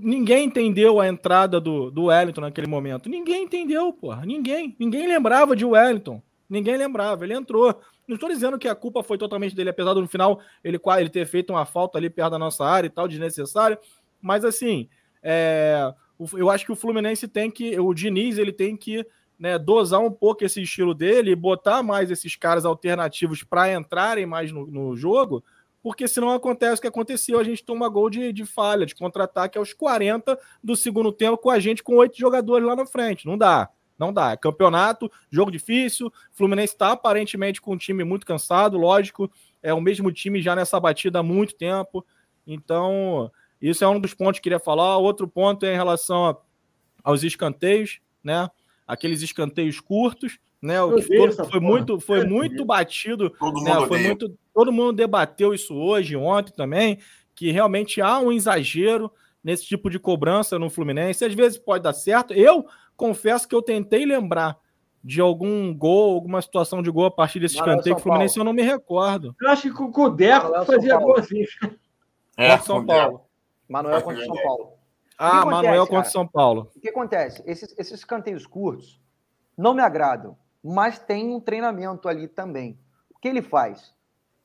[0.00, 3.06] Ninguém entendeu a entrada do, do Wellington naquele momento.
[3.06, 4.24] Ninguém entendeu, porra.
[4.24, 4.74] Ninguém.
[4.80, 6.22] Ninguém lembrava de Wellington.
[6.48, 7.26] Ninguém lembrava.
[7.26, 7.78] Ele entrou.
[8.08, 11.10] Não estou dizendo que a culpa foi totalmente dele, apesar do no final ele, ele
[11.10, 13.76] ter feito uma falta ali perto da nossa área e tal, desnecessário.
[14.22, 14.88] Mas assim,
[15.22, 15.92] é,
[16.32, 17.78] eu acho que o Fluminense tem que.
[17.78, 19.04] O Diniz ele tem que
[19.38, 24.24] né, dosar um pouco esse estilo dele e botar mais esses caras alternativos para entrarem
[24.24, 25.44] mais no, no, jogo,
[25.86, 29.56] porque senão acontece o que aconteceu, a gente toma gol de, de falha, de contra-ataque
[29.56, 33.24] aos 40 do segundo tempo com a gente com oito jogadores lá na frente.
[33.24, 33.70] Não dá.
[33.96, 34.32] Não dá.
[34.32, 36.12] É campeonato, jogo difícil.
[36.32, 39.30] Fluminense está aparentemente com um time muito cansado, lógico.
[39.62, 42.04] É o mesmo time já nessa batida há muito tempo.
[42.44, 43.30] Então,
[43.62, 44.96] isso é um dos pontos que eu queria falar.
[44.96, 46.36] Outro ponto é em relação
[47.04, 48.50] aos escanteios, né?
[48.86, 50.80] aqueles escanteios curtos, né?
[50.82, 53.74] O que foi muito, foi muito batido, todo né?
[53.74, 56.98] mundo foi muito, todo mundo debateu isso hoje, ontem também,
[57.34, 59.12] que realmente há um exagero
[59.44, 61.26] nesse tipo de cobrança no Fluminense.
[61.26, 62.32] Às vezes pode dar certo.
[62.32, 62.66] Eu
[62.96, 64.58] confesso que eu tentei lembrar
[65.04, 68.62] de algum gol, alguma situação de gol a partir desse escanteio Fluminense, eu não me
[68.62, 69.36] recordo.
[69.38, 71.44] Eu acho que o Codeco fazia gol assim.
[72.34, 73.20] É, São Paulo.
[73.68, 74.72] Manuel contra São Paulo.
[75.18, 76.70] Ah, acontece, Manuel contra São Paulo.
[76.74, 77.42] O que acontece?
[77.46, 78.98] Esses, esses canteios curtos
[79.56, 82.78] não me agradam, mas tem um treinamento ali também.
[83.14, 83.95] O que ele faz?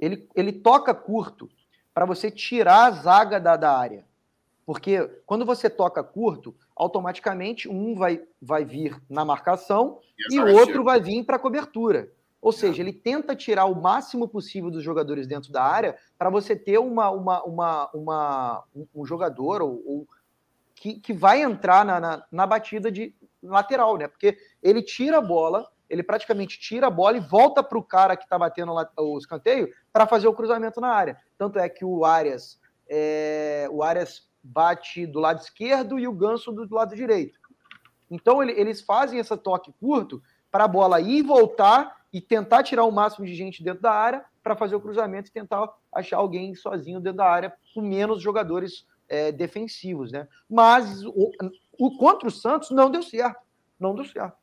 [0.01, 1.47] Ele, ele toca curto
[1.93, 4.03] para você tirar a zaga da, da área.
[4.65, 10.83] Porque quando você toca curto, automaticamente um vai, vai vir na marcação e o outro
[10.83, 12.11] vai vir para a cobertura.
[12.41, 16.55] Ou seja, ele tenta tirar o máximo possível dos jogadores dentro da área para você
[16.55, 18.63] ter uma, uma, uma, uma,
[18.95, 20.07] um jogador ou, ou
[20.73, 24.07] que, que vai entrar na, na, na batida de lateral, né?
[24.07, 28.15] Porque ele tira a bola, ele praticamente tira a bola e volta para o cara
[28.15, 31.17] que está batendo o escanteio para fazer o cruzamento na área.
[31.37, 32.57] Tanto é que o Arias,
[32.89, 37.37] é, o Arias bate do lado esquerdo e o Ganso do lado direito.
[38.09, 42.63] Então ele, eles fazem esse toque curto para a bola ir e voltar e tentar
[42.63, 46.17] tirar o máximo de gente dentro da área para fazer o cruzamento e tentar achar
[46.17, 50.25] alguém sozinho dentro da área com menos jogadores é, defensivos, né?
[50.49, 51.31] Mas o,
[51.77, 53.41] o contra o Santos não deu certo.
[53.77, 54.40] Não deu certo.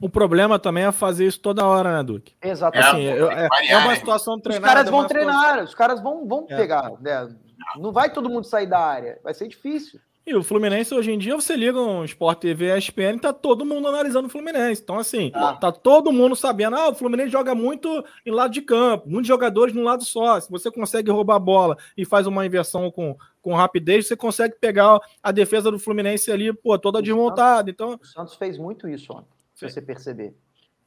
[0.00, 2.34] O problema também é fazer isso toda hora, né, Duque?
[2.42, 3.06] Exatamente.
[3.06, 4.66] É, assim, é, é, uma situação treinada.
[4.66, 5.64] Os caras vão treinar, situação...
[5.64, 6.56] os caras vão, vão é.
[6.56, 6.92] pegar.
[7.00, 7.28] Né?
[7.76, 9.18] Não vai todo mundo sair da área.
[9.22, 10.00] Vai ser difícil.
[10.28, 13.88] E o Fluminense, hoje em dia, você liga um Sport TV, ESPN, tá todo mundo
[13.88, 14.82] analisando o Fluminense.
[14.82, 15.54] Então, assim, ah.
[15.54, 19.74] tá todo mundo sabendo, ah, o Fluminense joga muito em lado de campo, muitos jogadores
[19.74, 20.38] num lado só.
[20.38, 24.54] Se você consegue roubar a bola e faz uma inversão com, com rapidez, você consegue
[24.60, 27.70] pegar a defesa do Fluminense ali, pô, toda desmontada.
[27.70, 27.98] Então...
[27.98, 29.74] O Santos fez muito isso ontem, se Sim.
[29.74, 30.36] você perceber.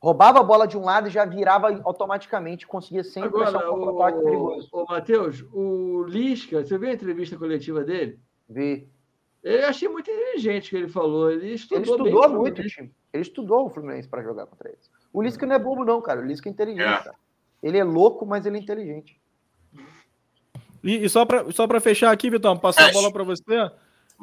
[0.01, 4.23] Roubava a bola de um lado e já virava automaticamente, conseguia sempre Agora, um contra-ataque
[4.23, 4.69] perigoso.
[4.71, 8.19] Ô, Matheus, o Lisca, você viu a entrevista coletiva dele?
[8.49, 8.89] Vi.
[9.43, 11.31] Eu achei muito inteligente o que ele falou.
[11.31, 12.91] Ele estudou, ele estudou muito o time.
[13.13, 14.89] Ele estudou o Fluminense para jogar contra eles.
[15.12, 16.21] O Lisca não é bobo, não, cara.
[16.21, 17.07] O Lisca é inteligente.
[17.07, 17.12] É.
[17.62, 19.19] Ele é louco, mas ele é inteligente.
[20.84, 23.43] E, e só para só fechar aqui, Vitão, passar a bola para você.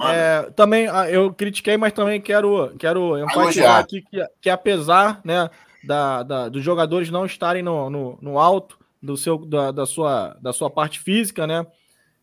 [0.03, 5.51] É, também ah, eu critiquei, mas também quero, quero enfatizar aqui que, que apesar né,
[5.83, 10.37] da, da, dos jogadores não estarem no, no, no alto do seu, da, da, sua,
[10.41, 11.67] da sua parte física, né?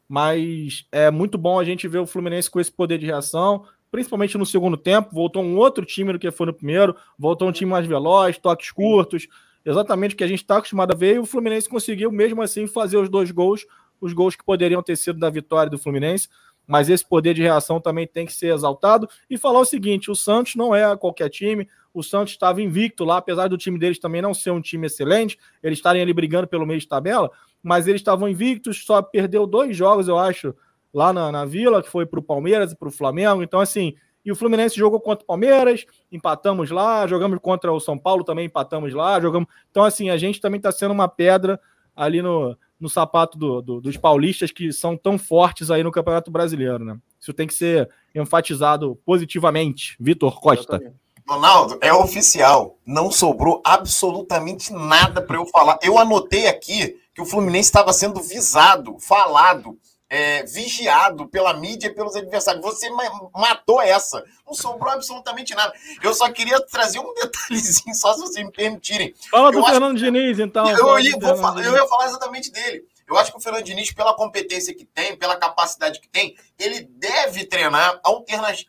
[0.08, 4.38] mas é muito bom a gente ver o Fluminense com esse poder de reação, principalmente
[4.38, 5.14] no segundo tempo.
[5.14, 8.72] Voltou um outro time do que foi no primeiro, voltou um time mais veloz, toques
[8.72, 9.28] curtos,
[9.66, 11.16] exatamente o que a gente está acostumado a ver.
[11.16, 13.66] E o Fluminense conseguiu, mesmo assim, fazer os dois gols,
[14.00, 16.30] os gols que poderiam ter sido da vitória do Fluminense.
[16.68, 19.08] Mas esse poder de reação também tem que ser exaltado.
[19.30, 21.68] E falar o seguinte: o Santos não é qualquer time.
[21.94, 25.38] O Santos estava invicto lá, apesar do time deles também não ser um time excelente,
[25.64, 27.32] eles estarem ali brigando pelo meio de tabela
[27.66, 30.54] mas eles estavam invictos, só perdeu dois jogos, eu acho,
[30.94, 33.42] lá na, na Vila, que foi para o Palmeiras e para o Flamengo.
[33.42, 37.98] Então, assim, e o Fluminense jogou contra o Palmeiras, empatamos lá, jogamos contra o São
[37.98, 39.50] Paulo, também empatamos lá, jogamos.
[39.72, 41.60] Então, assim, a gente também está sendo uma pedra
[41.96, 46.30] ali no, no sapato do, do, dos paulistas que são tão fortes aí no Campeonato
[46.30, 46.98] Brasileiro, né?
[47.20, 49.96] Isso tem que ser enfatizado positivamente.
[50.00, 50.80] Vitor Costa.
[51.28, 52.78] Ronaldo, é oficial.
[52.86, 55.80] Não sobrou absolutamente nada para eu falar.
[55.82, 59.78] Eu anotei aqui que o Fluminense estava sendo visado, falado
[60.10, 62.64] é, vigiado pela mídia e pelos adversários.
[62.64, 62.90] Você
[63.34, 64.24] matou essa.
[64.46, 65.74] Não sobrou absolutamente nada.
[66.02, 69.14] Eu só queria trazer um detalhezinho, só se vocês me permitirem.
[69.30, 70.70] Fala do Fernando Diniz, então.
[70.70, 72.86] Eu, ia, falar, eu ia falar exatamente dele.
[73.08, 76.82] Eu acho que o Fernando Diniz, pela competência que tem, pela capacidade que tem, ele
[76.82, 78.02] deve treinar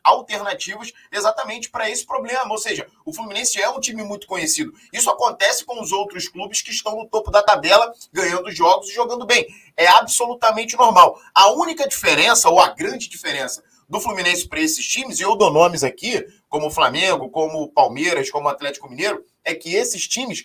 [0.05, 2.51] alternativas exatamente para esse problema.
[2.51, 4.73] Ou seja, o Fluminense é um time muito conhecido.
[4.93, 8.95] Isso acontece com os outros clubes que estão no topo da tabela, ganhando jogos e
[8.95, 9.47] jogando bem.
[9.75, 11.19] É absolutamente normal.
[11.35, 15.51] A única diferença, ou a grande diferença, do Fluminense para esses times, e eu dou
[15.51, 20.07] nomes aqui, como o Flamengo, como o Palmeiras, como o Atlético Mineiro, é que esses
[20.09, 20.45] times,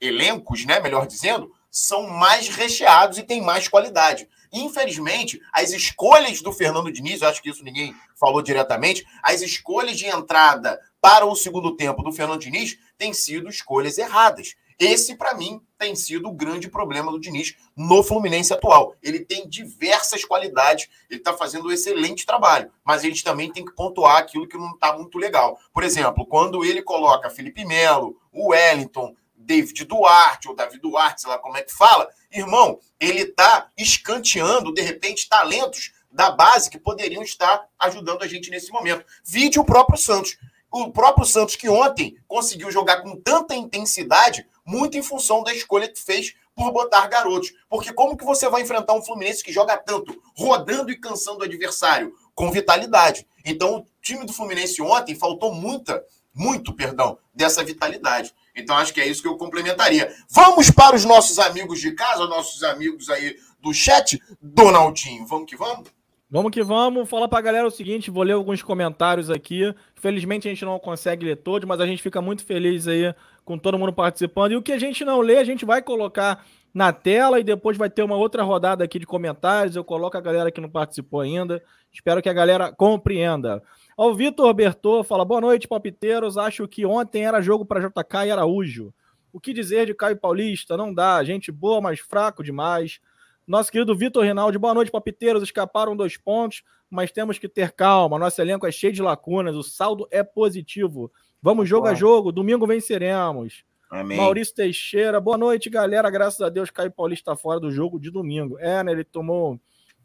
[0.00, 4.26] elencos, né, melhor dizendo, são mais recheados e têm mais qualidade.
[4.50, 9.98] Infelizmente, as escolhas do Fernando Diniz, eu acho que isso ninguém falou diretamente, as escolhas
[9.98, 14.54] de entrada para o segundo tempo do Fernando Diniz têm sido escolhas erradas.
[14.78, 18.94] Esse, para mim, tem sido o grande problema do Diniz no Fluminense atual.
[19.02, 23.64] Ele tem diversas qualidades, ele está fazendo um excelente trabalho, mas a gente também tem
[23.64, 25.58] que pontuar aquilo que não está muito legal.
[25.74, 29.14] Por exemplo, quando ele coloca Felipe Melo, o Wellington,
[29.46, 34.74] David Duarte, ou David Duarte, sei lá como é que fala, irmão, ele está escanteando,
[34.74, 39.04] de repente, talentos da base que poderiam estar ajudando a gente nesse momento.
[39.24, 40.36] Vide o próprio Santos.
[40.70, 45.88] O próprio Santos que ontem conseguiu jogar com tanta intensidade, muito em função da escolha
[45.88, 47.52] que fez por botar garotos.
[47.68, 51.44] Porque como que você vai enfrentar um Fluminense que joga tanto, rodando e cansando o
[51.44, 52.14] adversário?
[52.34, 53.26] Com vitalidade.
[53.44, 56.02] Então, o time do Fluminense ontem faltou muita,
[56.34, 58.34] muito, perdão, dessa vitalidade.
[58.56, 60.10] Então, acho que é isso que eu complementaria.
[60.30, 64.20] Vamos para os nossos amigos de casa, nossos amigos aí do chat.
[64.40, 65.90] Donaldinho, vamos que vamos?
[66.28, 67.08] Vamos que vamos.
[67.08, 69.72] Fala a galera o seguinte, vou ler alguns comentários aqui.
[69.94, 73.14] Felizmente a gente não consegue ler todos, mas a gente fica muito feliz aí
[73.44, 74.52] com todo mundo participando.
[74.52, 77.76] E o que a gente não lê, a gente vai colocar na tela e depois
[77.76, 79.76] vai ter uma outra rodada aqui de comentários.
[79.76, 81.62] Eu coloco a galera que não participou ainda.
[81.92, 83.62] Espero que a galera compreenda.
[83.96, 86.36] O Vitor Bertô fala: boa noite, palpiteiros.
[86.36, 88.92] Acho que ontem era jogo para JK e Araújo.
[89.32, 90.76] O que dizer de Caio Paulista?
[90.76, 91.24] Não dá.
[91.24, 93.00] Gente boa, mas fraco demais.
[93.46, 95.42] Nosso querido Vitor Rinaldi, boa noite, palpiteiros.
[95.42, 98.18] Escaparam dois pontos, mas temos que ter calma.
[98.18, 99.56] Nosso elenco é cheio de lacunas.
[99.56, 101.10] O saldo é positivo.
[101.40, 102.32] Vamos jogo a jogo.
[102.32, 103.64] Domingo venceremos.
[103.90, 104.18] Amém.
[104.18, 106.10] Maurício Teixeira, boa noite, galera.
[106.10, 108.58] Graças a Deus, Caio Paulista está fora do jogo de domingo.
[108.58, 108.92] É, né?
[108.92, 109.58] Ele tomou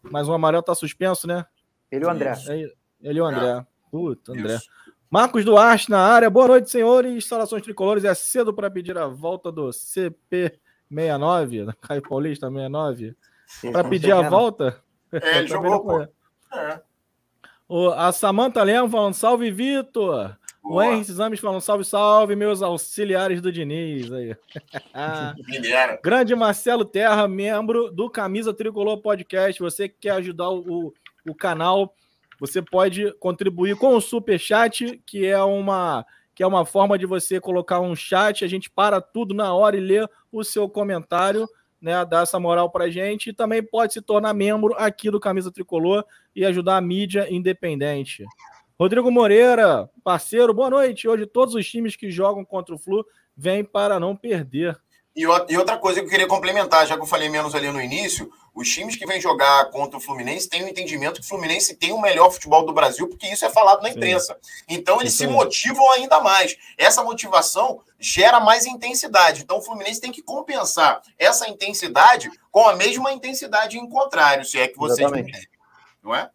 [0.04, 1.45] mais um amarelo, tá suspenso, né?
[1.91, 2.34] Ele e o André.
[2.47, 3.65] É, ele e o André.
[3.91, 4.56] Puta, André.
[4.56, 4.69] Isso.
[5.10, 6.30] Marcos Duarte na área.
[6.30, 7.12] Boa noite, senhores.
[7.12, 8.06] Instalações tricolores.
[8.06, 13.13] É cedo para pedir a volta do CP69, da Caio Paulista 69.
[13.73, 14.82] Para pedir a volta.
[15.12, 16.01] É, ele jogou, pô.
[16.01, 16.82] É.
[17.67, 20.38] O, a Samanta Lemos falando salve, Vitor.
[20.63, 24.12] O Henrique Exames falando salve, salve, meus auxiliares do Diniz.
[24.12, 24.36] Aí.
[26.01, 29.60] Grande Marcelo Terra, membro do Camisa Tricolor Podcast.
[29.62, 30.93] Você que quer ajudar o,
[31.27, 31.93] o canal
[32.41, 37.06] você pode contribuir com o super chat, que é uma que é uma forma de
[37.06, 41.47] você colocar um chat, a gente para tudo na hora e lê o seu comentário,
[41.80, 45.51] né, dar essa moral pra gente e também pode se tornar membro aqui do Camisa
[45.51, 46.04] Tricolor
[46.36, 48.25] e ajudar a mídia independente.
[48.80, 51.08] Rodrigo Moreira, parceiro, boa noite.
[51.08, 53.06] Hoje todos os times que jogam contra o Flu
[53.38, 54.75] vêm para não perder.
[55.13, 58.32] E, outra coisa que eu queria complementar, já que eu falei menos ali no início,
[58.56, 61.76] os times que vêm jogar contra o Fluminense têm o um entendimento que o Fluminense
[61.76, 64.38] tem o melhor futebol do Brasil, porque isso é falado na imprensa.
[64.41, 64.63] Sim.
[64.69, 65.28] Então eles Sim.
[65.28, 66.58] se motivam ainda mais.
[66.78, 69.41] Essa motivação gera mais intensidade.
[69.41, 74.60] Então o Fluminense tem que compensar essa intensidade com a mesma intensidade em contrário, se
[74.60, 75.30] é que vocês Exatamente.
[75.30, 75.50] entendem.
[76.02, 76.30] Não é?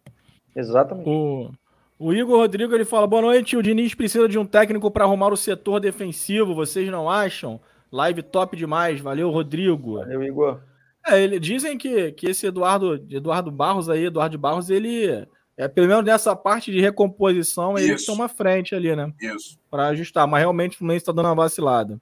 [0.55, 1.09] Exatamente.
[1.09, 1.51] O,
[1.99, 3.57] o Igor Rodrigo ele fala: boa noite.
[3.57, 7.59] O Diniz precisa de um técnico para arrumar o setor defensivo, vocês não acham?
[7.91, 8.99] Live top demais.
[8.99, 9.95] Valeu, Rodrigo.
[9.97, 10.61] Valeu, Igor.
[11.05, 15.25] É, ele, dizem que, que esse Eduardo, Eduardo Barros aí, Eduardo Barros, ele.
[15.55, 19.11] É, pelo menos nessa parte de recomposição, ele toma frente ali, né?
[19.19, 19.57] Isso.
[19.71, 20.27] Para ajustar.
[20.27, 21.99] Mas realmente o Fluminense está dando uma vacilada.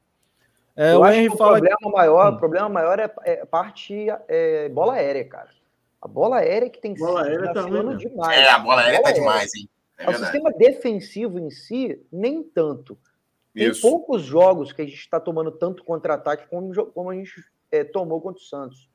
[0.75, 1.57] É, Eu o Henry fala.
[1.57, 1.91] O problema que...
[1.91, 2.35] maior, hum.
[2.35, 5.49] o problema maior é, é parte é, bola aérea, cara.
[6.01, 8.37] A bola aérea que tem que bola aérea tá ruim, demais.
[8.37, 9.69] É, a bola aérea tá demais, hein?
[9.97, 12.97] É o sistema defensivo em si, nem tanto.
[13.55, 13.81] Tem Isso.
[13.81, 17.31] poucos jogos que a gente está tomando tanto contra-ataque como, como, a gente
[17.71, 18.89] é, tomou contra o Santos.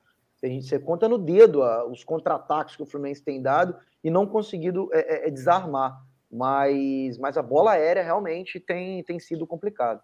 [0.45, 4.11] A gente, você conta no dedo a, os contra-ataques que o Fluminense tem dado e
[4.11, 6.05] não conseguido é, é, é, desarmar.
[6.31, 10.03] Mas, mas a bola aérea realmente tem, tem sido complicado.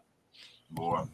[0.71, 1.07] Boa.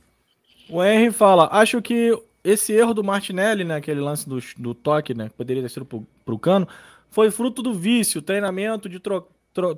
[0.71, 5.15] O Henry fala: acho que esse erro do Martinelli, né, aquele lance do, do toque,
[5.15, 6.67] né, que poderia ter sido para o cano,
[7.11, 9.29] foi fruto do vício, treinamento de trocar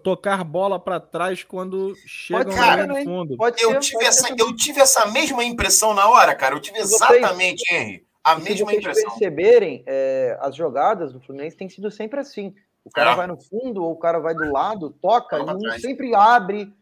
[0.03, 3.37] tocar bola para trás quando chega no fundo.
[3.37, 6.55] Pode eu, ser, tive essa, eu tive essa mesma impressão na hora, cara.
[6.55, 8.07] Eu tive exatamente, Henry.
[8.23, 9.11] a mesma se vocês impressão.
[9.11, 12.55] perceberem, é, as jogadas do Fluminense têm sido sempre assim.
[12.85, 13.17] O cara é.
[13.17, 16.73] vai no fundo ou o cara vai do lado, toca, e um sempre abre.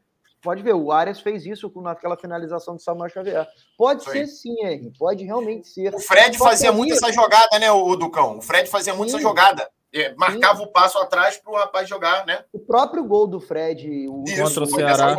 [0.43, 3.47] Pode ver, o Arias fez isso naquela finalização do Samuel Xavier.
[3.79, 4.13] Pode Foi.
[4.13, 5.95] ser sim, Henrique, pode realmente ser.
[5.95, 8.39] O Fred Só fazia muito essa jogada, né, o Ducão?
[8.39, 9.17] O Fred fazia muito sim.
[9.17, 9.71] essa jogada.
[9.95, 10.65] É, marcava sim.
[10.65, 12.45] o passo atrás para o rapaz jogar, né?
[12.53, 15.17] O próprio gol do Fred o contra o Ceará.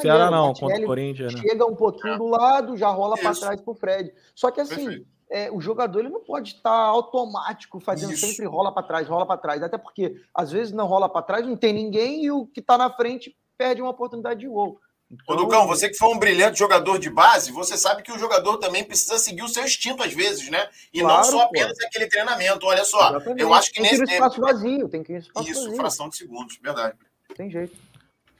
[0.00, 1.34] Ceará não, contra o Corinthians.
[1.34, 1.40] Né?
[1.40, 2.18] Chega um pouquinho é.
[2.18, 4.12] do lado, já rola para trás para o Fred.
[4.34, 8.26] Só que assim, é, o jogador ele não pode estar automático fazendo Isso.
[8.26, 9.62] sempre rola para trás, rola para trás.
[9.62, 12.76] Até porque às vezes não rola para trás, não tem ninguém e o que está
[12.76, 14.80] na frente perde uma oportunidade de gol.
[15.10, 15.36] Então...
[15.36, 18.58] Ô, Lucão, você que foi um brilhante jogador de base, você sabe que o jogador
[18.58, 20.68] também precisa seguir o seu instinto às vezes, né?
[20.92, 21.86] E claro, não só apenas pô.
[21.86, 22.66] aquele treinamento.
[22.66, 23.42] Olha só, Exatamente.
[23.42, 23.96] eu acho que tem nesse.
[23.98, 25.76] Tem que espaço vazio, tem que ir espaço Isso, vazio.
[25.76, 26.96] fração de segundos, verdade.
[27.34, 27.76] Tem jeito.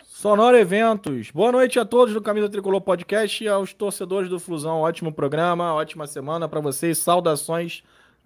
[0.05, 1.31] Sonora Eventos.
[1.31, 4.81] Boa noite a todos do Camisa Tricolor Podcast e aos torcedores do Flusão.
[4.81, 6.99] Ótimo programa, ótima semana para vocês.
[6.99, 7.85] Saudações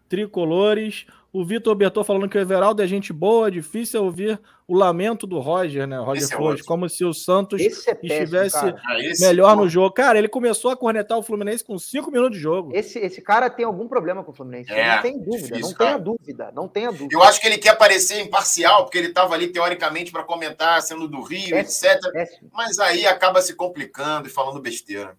[0.08, 1.06] tricolores.
[1.32, 5.38] O Vitor Bertô falando que o Everaldo é gente boa, difícil ouvir o lamento do
[5.38, 5.96] Roger, né?
[5.98, 8.76] Roger esse é Flores, é como se o Santos é estivesse ah,
[9.18, 9.94] melhor no jogo.
[9.94, 12.70] Cara, ele começou a cornetar o Fluminense com cinco minutos de jogo.
[12.74, 14.70] Esse, esse cara tem algum problema com o Fluminense.
[14.70, 17.14] É, não tem dúvida, difícil, não tenha dúvida, não tenha dúvida.
[17.14, 21.08] Eu acho que ele quer parecer imparcial, porque ele estava ali teoricamente para comentar, sendo
[21.08, 21.98] do Rio, etc.
[22.52, 25.16] Mas aí acaba se complicando e falando besteira.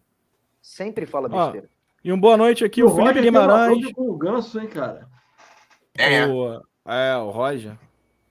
[0.61, 1.67] Sempre fala besteira.
[1.67, 1.73] Ah,
[2.03, 3.91] e um boa noite aqui, o, o Felipe Guimarães.
[3.93, 5.11] Com o Ganso, hein, cara?
[5.97, 6.25] É.
[6.25, 7.77] O, é, o Roger.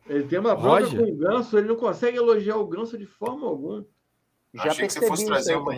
[0.06, 3.46] Ele tem uma bronca com o Ganso, ele não consegue elogiar o Ganso de forma
[3.46, 3.86] alguma.
[4.54, 5.72] Já achei que você fosse trazer uma.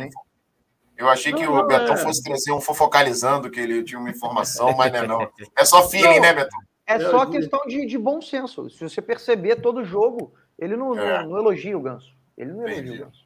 [0.97, 1.97] Eu achei não, que o Betão é.
[1.97, 5.31] fosse trazer um fofocalizando, que ele tinha uma informação, mas não é não.
[5.57, 6.61] É só feeling, não, né, Betão?
[6.87, 8.68] É só questão de, de bom senso.
[8.70, 11.23] Se você perceber todo jogo, ele não, é.
[11.23, 12.14] não, não, elogia o Ganso.
[12.37, 13.03] Ele não elogia Entendi.
[13.03, 13.23] o Ganso.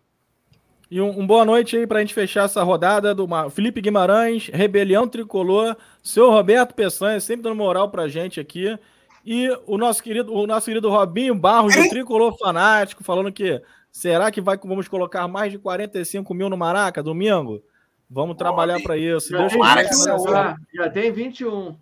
[0.90, 4.48] E um, um, boa noite aí para a gente fechar essa rodada do Felipe Guimarães,
[4.48, 8.78] Rebelião Tricolor, seu Roberto Peçanha, sempre dando moral para a gente aqui.
[9.24, 13.60] E o nosso querido, o nosso querido Robinho Barros, do Tricolor Fanático, falando que
[13.92, 17.62] será que vai, vamos colocar mais de 45 mil no Maraca domingo?
[18.08, 19.28] Vamos trabalhar para isso.
[19.28, 21.76] Já, Deus tem 21, já, já tem 21.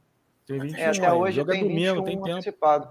[0.45, 2.33] Tem 21 é, até hoje Joga tem domingo, tem tempo.
[2.33, 2.89] Antecipado.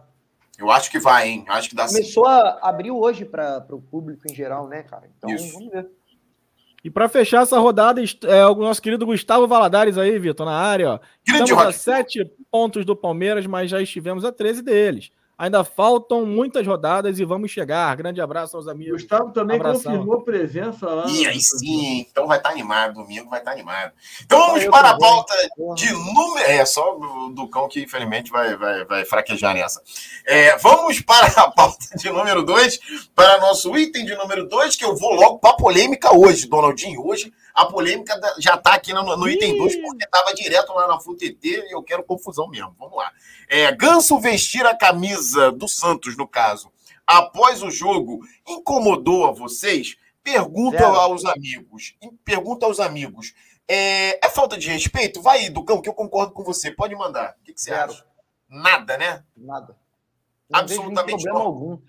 [0.58, 1.45] Eu acho que vai, hein?
[1.49, 5.10] Acho que dá Começou a abrir hoje para o público em geral, né, cara?
[5.17, 5.51] Então isso.
[5.51, 5.86] vamos ver.
[6.86, 10.91] E para fechar essa rodada, é o nosso querido Gustavo Valadares aí, Vitor, na área.
[10.91, 11.00] Ó.
[11.26, 15.12] Estamos a sete pontos do Palmeiras, mas já estivemos a 13 deles.
[15.38, 17.93] Ainda faltam muitas rodadas e vamos chegar.
[17.98, 19.02] Grande abraço aos amigos.
[19.02, 19.91] Gustavo também Abração.
[19.91, 21.06] confirmou presença lá.
[21.10, 22.93] E aí sim, então vai estar tá animado.
[22.93, 23.91] Domingo vai estar tá animado.
[24.24, 25.34] Então vamos para a pauta
[25.76, 26.45] de número.
[26.45, 29.82] É só o Ducão que infelizmente vai, vai, vai fraquejar nessa.
[30.26, 32.80] É, vamos para a pauta de número 2,
[33.13, 37.06] para nosso item de número 2, que eu vou logo para a polêmica hoje, Donaldinho.
[37.06, 41.00] Hoje a polêmica já está aqui no, no item 2, porque estava direto lá na
[41.00, 42.76] FUTT e eu quero confusão mesmo.
[42.78, 43.10] Vamos lá.
[43.48, 46.70] É, Ganso vestir a camisa do Santos, no caso,
[47.08, 49.96] após o jogo, incomodou a vocês?
[50.22, 50.96] Pergunta Zero.
[50.96, 51.96] aos amigos.
[52.26, 53.34] Pergunta aos amigos.
[53.68, 55.22] É, é, falta de respeito?
[55.22, 56.72] Vai, Ducão, que eu concordo com você.
[56.72, 57.38] Pode mandar.
[57.39, 57.94] O que, que você Zero.
[57.94, 58.06] acha?
[58.50, 59.24] Nada, né?
[59.38, 59.78] Nada.
[60.50, 61.80] Não Absolutamente problema algum.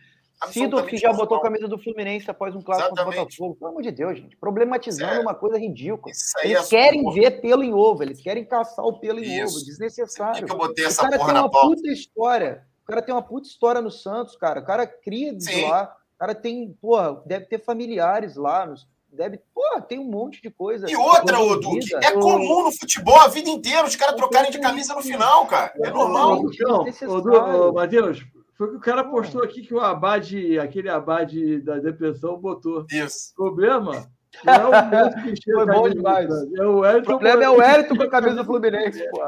[0.87, 3.57] Que já botou a camisa do Fluminense após um clássico contra o Botafogo.
[3.57, 4.37] Pelo amor de Deus, gente.
[4.37, 5.21] Problematizando é.
[5.21, 6.13] uma coisa ridícula.
[6.43, 7.15] Eles é querem porra.
[7.15, 9.57] ver pelo em ovo, eles querem caçar o pelo em Isso.
[9.57, 9.65] ovo.
[9.65, 10.47] Desnecessário.
[10.47, 12.67] Que eu botei essa o cara porra tem uma puta história.
[12.83, 14.61] O cara tem uma puta história no Santos, cara.
[14.61, 15.69] O cara cria de Sim.
[15.69, 15.97] lá.
[16.15, 18.73] O cara tem, porra, deve ter familiares lá.
[19.11, 20.91] Deve, porra, tem um monte de coisa.
[20.91, 24.59] E outra, ô Duque, é comum no futebol a vida inteira os caras trocarem de
[24.59, 25.73] camisa no final, cara.
[25.83, 26.43] É normal.
[26.43, 28.23] Não, ô, Matheus,
[28.57, 32.87] foi que o cara postou aqui que o Abade, aquele Abade da depressão, botou.
[32.91, 33.35] Isso.
[33.35, 34.09] Problema.
[34.45, 36.31] Não é o mesmo que Foi bom demais.
[36.31, 39.23] É o, o problema é o Hélito com a camisa do Fluminense, pô.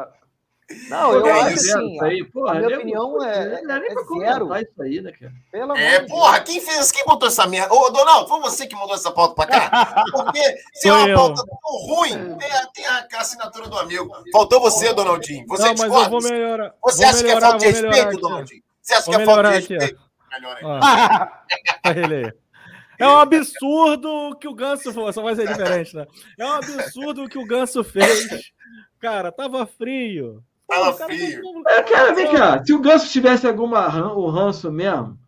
[0.91, 4.55] Não, eu é acho assim, aí, porra, a minha opinião é, não é, é zero.
[4.55, 5.33] Isso aí, né, cara?
[5.51, 7.73] Pelo é, porra, quem fez, quem botou essa merda?
[7.73, 10.05] Ô, Donaldo, foi você que mandou essa pauta pra cá?
[10.13, 10.43] Porque
[10.75, 12.37] se é uma pauta tão ruim,
[12.75, 14.11] tem a, tem a assinatura do amigo.
[14.31, 15.47] Faltou você, Donaldinho.
[15.49, 16.75] Você não, mas eu vou melhorar.
[16.85, 18.68] Você vou acha melhorar, que é falta de respeito, Donaldinho?
[18.89, 20.01] Você acha Vou que é falta de respeito?
[20.31, 20.59] Melhor
[21.85, 22.33] aí.
[22.99, 25.15] É um absurdo que o Ganso fez.
[25.15, 26.07] Só vai ser diferente, né?
[26.39, 28.51] É um absurdo que o Ganso fez.
[28.99, 30.43] Cara, tava frio.
[30.67, 31.63] Tava frio.
[31.69, 32.65] É, cara, vem cá.
[32.65, 35.19] Se o Ganso tivesse alguma o ranço mesmo,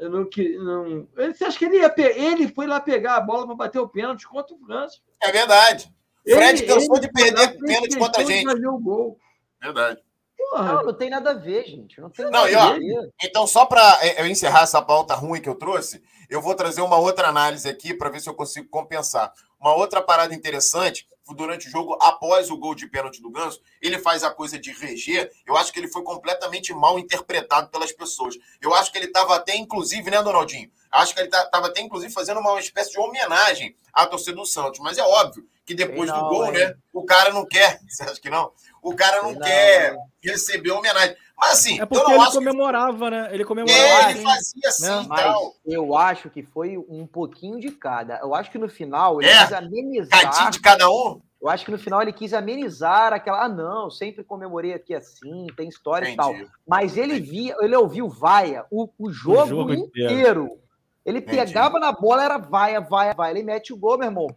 [0.00, 0.28] não,
[0.62, 3.88] não, você acha que ele, ia, ele foi lá pegar a bola para bater o
[3.88, 5.02] pênalti contra o Ganso?
[5.20, 5.90] É verdade.
[6.24, 8.44] Fred ele, cansou ele de perder pênalti contra a gente.
[8.44, 9.18] Fazer o gol.
[9.60, 10.00] Verdade.
[10.36, 10.74] Porra.
[10.74, 12.00] Não, não tem nada a ver, gente.
[12.00, 12.76] Não tem não, e, ó,
[13.22, 16.82] Então, só para é, eu encerrar essa pauta ruim que eu trouxe, eu vou trazer
[16.82, 19.32] uma outra análise aqui para ver se eu consigo compensar.
[19.60, 23.98] Uma outra parada interessante durante o jogo, após o gol de pênalti do Ganso, ele
[23.98, 25.30] faz a coisa de reger.
[25.46, 28.36] Eu acho que ele foi completamente mal interpretado pelas pessoas.
[28.60, 30.70] Eu acho que ele estava até, inclusive, né, Donaldinho?
[30.92, 34.44] Acho que ele estava tá, até, inclusive, fazendo uma espécie de homenagem à torcida do
[34.44, 34.78] Santos.
[34.80, 36.52] Mas é óbvio que depois não, do gol, é.
[36.52, 37.80] né, o cara não quer.
[37.88, 38.52] Você acha que não?
[38.82, 41.16] O cara não, não quer receber homenagem.
[41.38, 43.10] Mas assim, é porque ele comemorava, que...
[43.10, 43.28] né?
[43.32, 43.80] Ele comemorava.
[43.80, 45.06] É, ele fazia assim, né?
[45.08, 45.34] Mas
[45.64, 48.18] eu acho que foi um pouquinho de cada.
[48.18, 49.42] Eu acho que no final ele é.
[49.42, 50.20] quis amenizar.
[50.20, 51.20] Cadinho de cada um?
[51.40, 53.44] Eu acho que no final ele quis amenizar aquela.
[53.44, 56.42] Ah, não, sempre comemorei aqui assim, tem história Entendi.
[56.42, 56.50] e tal.
[56.66, 60.12] Mas ele via, ele ouviu vaia o, o, jogo, o jogo inteiro.
[60.12, 60.62] inteiro.
[61.04, 63.32] Ele pegava na bola, era vaia, vaia, vaia.
[63.32, 64.28] Ele mete o gol, meu irmão.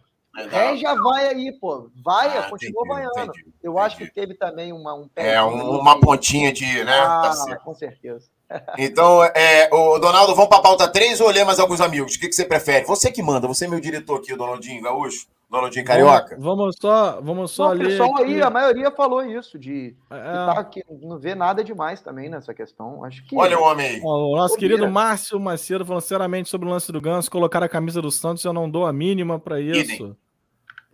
[0.52, 1.90] É, já vai aí, pô.
[2.04, 3.32] Vai, ah, continua vaiando.
[3.64, 3.86] Eu entendi.
[3.86, 7.00] acho que teve também uma, um É, um, uma pontinha de, né?
[7.00, 8.30] Ah, tá com certeza.
[8.78, 12.16] Então, é, o Donaldo, vamos para a pauta 3 ou ler mais alguns amigos?
[12.16, 12.86] O que, que você prefere?
[12.86, 16.36] Você que manda, você é meu diretor aqui, o Donaldinho Gaúcho, Donaldinho Carioca.
[16.38, 17.86] Vamos, vamos só, vamos só não, ler.
[17.86, 18.24] O pessoal aqui...
[18.24, 20.16] aí, a maioria falou isso, de, é...
[20.16, 23.04] tá aqui, não vê nada demais também nessa questão.
[23.04, 23.36] Acho que.
[23.38, 24.02] Olha o homem aí.
[24.04, 28.02] o nosso querido Márcio Macedo falando sinceramente sobre o lance do Ganso, colocar a camisa
[28.02, 30.16] do Santos, eu não dou a mínima para isso.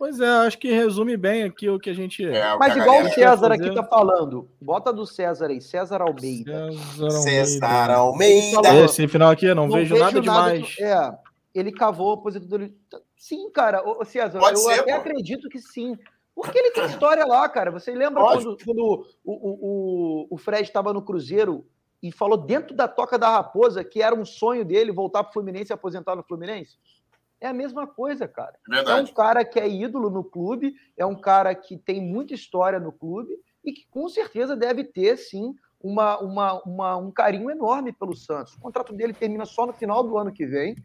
[0.02, 2.26] Pois é, acho que resume bem aqui o que a gente.
[2.26, 6.70] É, Mas igual o César aqui tá falando, bota do César aí, César Almeida.
[7.22, 8.84] César Almeida.
[8.84, 10.66] Esse final aqui, não, não vejo, vejo, nada, nada demais.
[10.66, 11.18] De, é,
[11.54, 12.74] ele cavou a aposentadoria.
[13.16, 14.98] Sim, cara, o César, Pode eu ser, até pô.
[14.98, 15.96] acredito que sim.
[16.34, 17.70] Porque ele tem história lá, cara.
[17.70, 21.64] Você lembra quando, quando, o, o, o, o Fred estava no Cruzeiro
[22.02, 25.32] e falou dentro da toca da raposa que era um sonho dele voltar para o
[25.32, 26.76] Fluminense e aposentar no Fluminense?
[27.42, 28.54] É a mesma coisa, cara.
[28.68, 29.00] Verdade.
[29.00, 32.78] É um cara que é ídolo no clube, é um cara que tem muita história
[32.78, 37.92] no clube e que com certeza deve ter, sim, uma, uma, uma, um carinho enorme
[37.92, 38.54] pelo Santos.
[38.54, 40.76] O contrato dele termina só no final do ano que vem.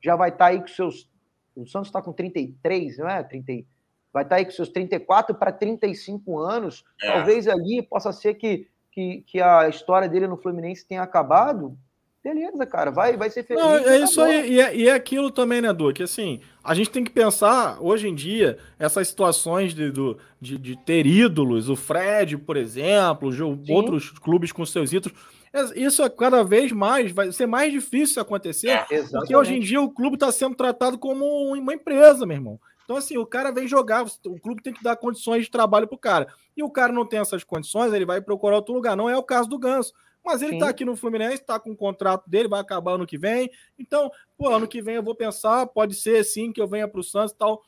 [0.00, 1.10] Já vai estar tá aí com seus.
[1.56, 3.20] O Santos está com 33, não é?
[3.24, 3.66] 30...
[4.12, 6.84] Vai estar tá aí com seus 34 para 35 anos.
[7.02, 7.12] É.
[7.12, 11.76] Talvez ali possa ser que, que, que a história dele no Fluminense tenha acabado
[12.24, 13.62] beleza, cara, vai, vai ser feliz.
[13.62, 15.92] Não, é isso tá aí, e é, e é, aquilo também, né, Du?
[15.92, 20.56] Que assim, a gente tem que pensar, hoje em dia, essas situações de, do, de,
[20.56, 23.30] de ter ídolos, o Fred, por exemplo,
[23.68, 25.16] outros clubes com seus ídolos.
[25.52, 29.60] É, isso é cada vez mais, vai ser mais difícil acontecer, é, porque hoje em
[29.60, 32.58] dia o clube está sendo tratado como uma empresa, meu irmão.
[32.84, 35.96] Então, assim, o cara vem jogar, o clube tem que dar condições de trabalho pro
[35.96, 36.26] cara.
[36.56, 38.94] E o cara não tem essas condições, ele vai procurar outro lugar.
[38.94, 39.94] Não é o caso do Ganso.
[40.24, 40.60] Mas ele tá Sim.
[40.60, 43.50] tá aqui no Fluminense, tá com o contrato dele, vai acabar ano que vem.
[43.78, 47.00] Então, pô, ano que vem eu vou pensar, pode ser sim que eu venha para
[47.00, 47.62] o Santos e tal.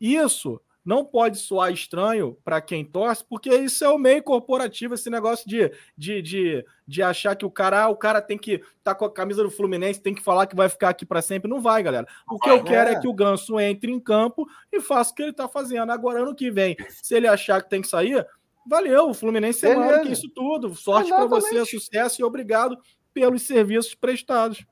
[0.00, 5.10] Isso não pode soar estranho para quem torce, porque isso é o meio corporativo, esse
[5.10, 8.66] negócio de, de, de, de achar que o cara, ah, o cara tem que estar
[8.82, 11.50] tá com a camisa do Fluminense, tem que falar que vai ficar aqui para sempre.
[11.50, 12.06] Não vai, galera.
[12.28, 12.92] O que eu quero é.
[12.94, 15.92] é que o Ganso entre em campo e faça o que ele tá fazendo.
[15.92, 18.26] Agora, ano que vem, se ele achar que tem que sair,
[18.66, 20.74] Valeu, o Fluminense é maior que isso tudo.
[20.74, 22.76] Sorte para você, sucesso e obrigado
[23.12, 24.64] pelos serviços prestados.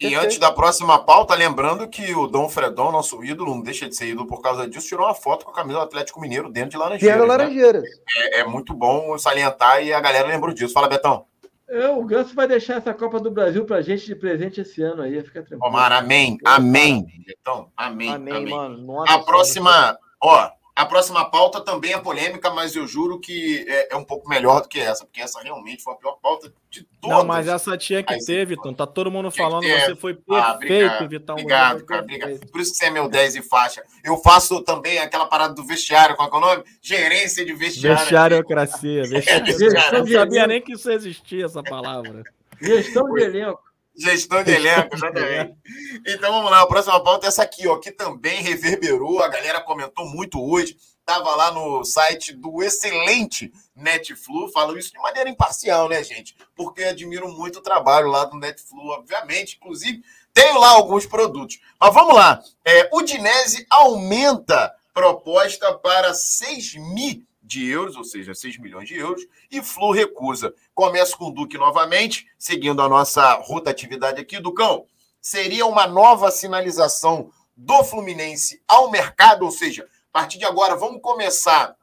[0.00, 3.96] E antes da próxima pauta, lembrando que o Dom Fredon, nosso ídolo, não deixa de
[3.96, 6.70] ser ídolo por causa disso, tirou uma foto com a camisa do Atlético Mineiro dentro
[6.70, 7.18] de Laranjeiras.
[7.18, 7.82] Dentro de Laranjeiras.
[7.82, 7.88] Né?
[8.16, 10.72] É, é, muito bom salientar e a galera lembrou disso.
[10.72, 11.26] Fala, Betão.
[11.68, 15.02] É, o Ganso vai deixar essa Copa do Brasil pra gente de presente esse ano
[15.02, 15.66] aí, fica tranquilo.
[15.66, 18.34] Omar, amém, amém, Betão, amém, amém.
[18.34, 18.54] amém.
[18.54, 18.78] Mano.
[18.78, 23.94] Nossa, a próxima, ó, a próxima pauta também é polêmica, mas eu juro que é,
[23.94, 26.86] é, um pouco melhor do que essa, porque essa realmente foi a pior pauta de
[27.00, 27.18] todas.
[27.18, 28.72] Não, mas essa tinha que ter, Vitão.
[28.72, 31.34] Tá todo mundo falando, que você foi ah, perfeito, ah, Vitão.
[31.34, 32.46] Obrigado, cara, obrigado.
[32.46, 33.82] Por isso que você é meu 10 e faixa.
[34.04, 36.64] Eu faço também aquela parada do vestiário, qual é o nome?
[36.80, 37.98] Gerência de vestiário.
[37.98, 39.02] Vestiariocracia.
[39.10, 39.52] Vestiário.
[39.64, 42.22] É, não sabia nem que isso existia, essa palavra.
[42.60, 43.67] Gestão de elenco.
[43.98, 45.56] Gestão de elenco, exatamente.
[46.06, 49.60] Então vamos lá, a próxima pauta é essa aqui, ó, que também reverberou, a galera
[49.60, 55.88] comentou muito hoje, estava lá no site do excelente Netflu, falo isso de maneira imparcial,
[55.88, 56.36] né, gente?
[56.54, 61.58] Porque admiro muito o trabalho lá do Netflu, obviamente, inclusive tenho lá alguns produtos.
[61.80, 68.34] Mas vamos lá, é, o Dinese aumenta proposta para 6 mil de euros, ou seja,
[68.34, 70.54] 6 milhões de euros, e Flu recusa.
[70.74, 74.38] Começo com o Duque novamente, seguindo a nossa rotatividade aqui.
[74.38, 74.84] Ducão,
[75.20, 81.00] seria uma nova sinalização do Fluminense ao mercado, ou seja, a partir de agora vamos
[81.00, 81.74] começar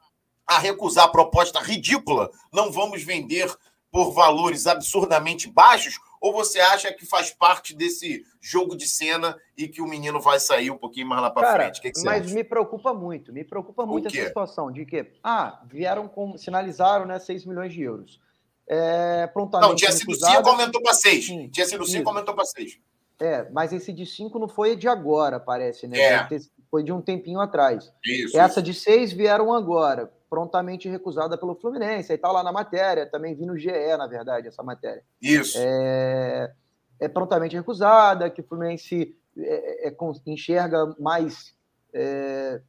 [0.46, 3.52] a recusar a proposta ridícula, não vamos vender
[3.90, 9.68] por valores absurdamente baixos, ou você acha que faz parte desse jogo de cena e
[9.68, 11.80] que o menino vai sair um pouquinho mais lá para frente?
[11.80, 12.34] Que que mas acha?
[12.34, 17.20] me preocupa muito, me preocupa muito essa situação de que, ah, vieram com, sinalizaram, né,
[17.20, 18.20] 6 milhões de euros.
[18.68, 21.24] É, prontamente Não, tinha sido 5, aumentou para 6.
[21.52, 22.80] Tinha sido 5, aumentou para 6.
[23.20, 25.98] É, mas esse de 5 não foi de agora, parece, né?
[25.98, 26.28] É.
[26.68, 27.92] Foi de um tempinho atrás.
[28.04, 28.62] Isso, Essa isso.
[28.62, 32.12] de 6 vieram agora, prontamente recusada pelo Fluminense.
[32.12, 35.02] Aí tá lá na matéria, também vi no GE, na verdade, essa matéria.
[35.20, 35.56] Isso.
[35.58, 36.52] É,
[37.00, 41.54] é prontamente recusada, que o Fluminense é, é, enxerga mais
[41.90, 42.60] é,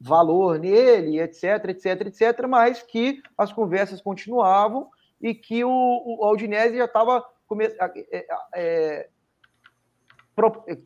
[0.00, 4.88] valor nele, etc, etc, etc, mas que as conversas continuavam
[5.20, 7.22] e que o, o Aldinese já estava
[8.10, 9.08] é, é,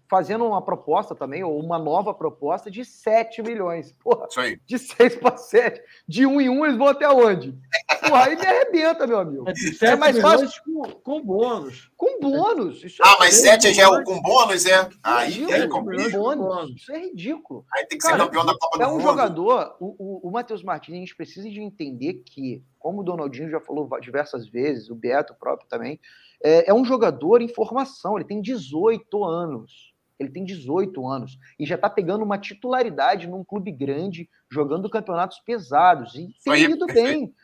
[0.09, 3.93] fazendo uma proposta também, ou uma nova proposta de 7 milhões.
[4.03, 4.59] Porra, Isso aí.
[4.67, 5.83] De 6 para 7.
[6.09, 7.55] De 1 um em 1 um, eles vão até onde?
[8.01, 9.45] Porra, aí me arrebenta, meu amigo.
[9.49, 11.91] É, é mais fácil com, com bônus.
[11.97, 12.83] Com bônus.
[12.83, 14.89] Isso ah, é mas 7 já é o com bônus, é?
[15.03, 16.71] Aí é com bônus.
[16.77, 17.65] Isso é ridículo.
[17.73, 19.03] Aí tem que Cara, ser campeão da Copa é do um Mundo.
[19.03, 23.51] jogador, o, o, o Matheus Martins, a gente precisa de entender que, como o Donaldinho
[23.51, 26.01] já falou diversas vezes, o Beto próprio também,
[26.45, 29.95] é, é um jogador em formação, ele tem 18 anos.
[30.17, 35.41] Ele tem 18 anos e já está pegando uma titularidade num clube grande, jogando campeonatos
[35.41, 37.35] pesados e tem ido bem.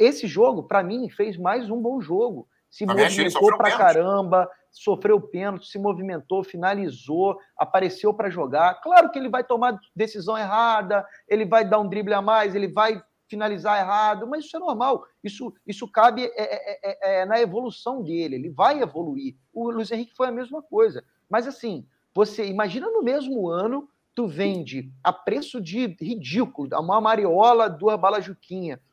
[0.00, 2.48] Esse jogo, para mim, fez mais um bom jogo.
[2.68, 3.78] Se movimentou pra pênalti.
[3.78, 8.80] caramba, sofreu pênalti, se movimentou, finalizou, apareceu para jogar.
[8.82, 12.68] Claro que ele vai tomar decisão errada, ele vai dar um drible a mais, ele
[12.68, 15.06] vai finalizar errado, mas isso é normal.
[15.22, 18.36] Isso, isso cabe é, é, é, é, na evolução dele.
[18.36, 19.36] Ele vai evoluir.
[19.52, 21.04] O Luiz Henrique foi a mesma coisa.
[21.28, 27.68] Mas assim, você imagina no mesmo ano, tu vende a preço de ridículo, uma mariola,
[27.68, 28.26] duas balas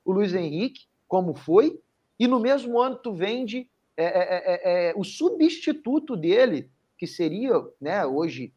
[0.04, 1.80] o Luiz Henrique, como foi,
[2.20, 8.54] e no mesmo ano tu vende é, o substituto dele, que seria, né, hoje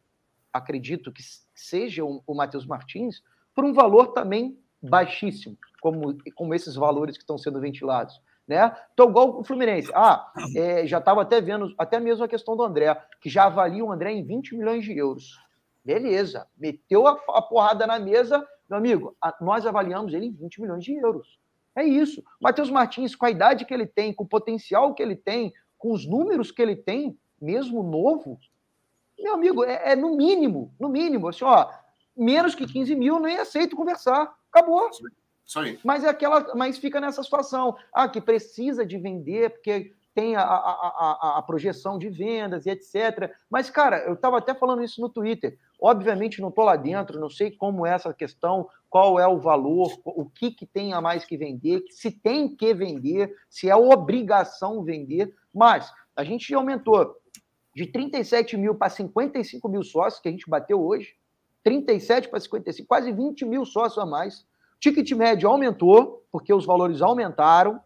[0.53, 1.23] acredito que
[1.55, 3.23] seja o, o Matheus Martins,
[3.55, 8.21] por um valor também baixíssimo como, como esses valores que estão sendo ventilados.
[8.47, 8.75] Né?
[8.93, 9.91] Então, igual o Fluminense.
[9.93, 13.85] Ah, é, já estava até vendo, até mesmo a questão do André, que já avalia
[13.85, 15.39] o André em 20 milhões de euros.
[15.85, 20.61] Beleza, meteu a, a porrada na mesa, meu amigo, a, nós avaliamos ele em 20
[20.61, 21.39] milhões de euros.
[21.75, 22.23] É isso.
[22.41, 25.93] Matheus Martins, com a idade que ele tem, com o potencial que ele tem, com
[25.93, 28.39] os números que ele tem, mesmo novo,
[29.17, 31.69] meu amigo, é, é no mínimo, no mínimo, assim, ó,
[32.15, 34.33] menos que 15 mil, nem aceito conversar.
[34.51, 34.89] Acabou.
[35.45, 35.79] Isso aí.
[35.83, 37.75] Mas é aquela, mas fica nessa situação.
[37.93, 42.69] Ah, que precisa de vender, porque tem a, a, a, a projeção de vendas e
[42.69, 43.33] etc.
[43.49, 45.57] Mas, cara, eu estava até falando isso no Twitter.
[45.81, 49.91] Obviamente, não estou lá dentro, não sei como é essa questão, qual é o valor,
[50.03, 54.83] o que, que tem a mais que vender, se tem que vender, se é obrigação
[54.83, 55.33] vender.
[55.53, 57.15] Mas a gente aumentou
[57.73, 61.15] de 37 mil para 55 mil sócios, que a gente bateu hoje.
[61.69, 64.43] 37 para 55, quase 20 mil sócios a mais.
[64.79, 67.79] Ticket médio aumentou, porque os valores aumentaram.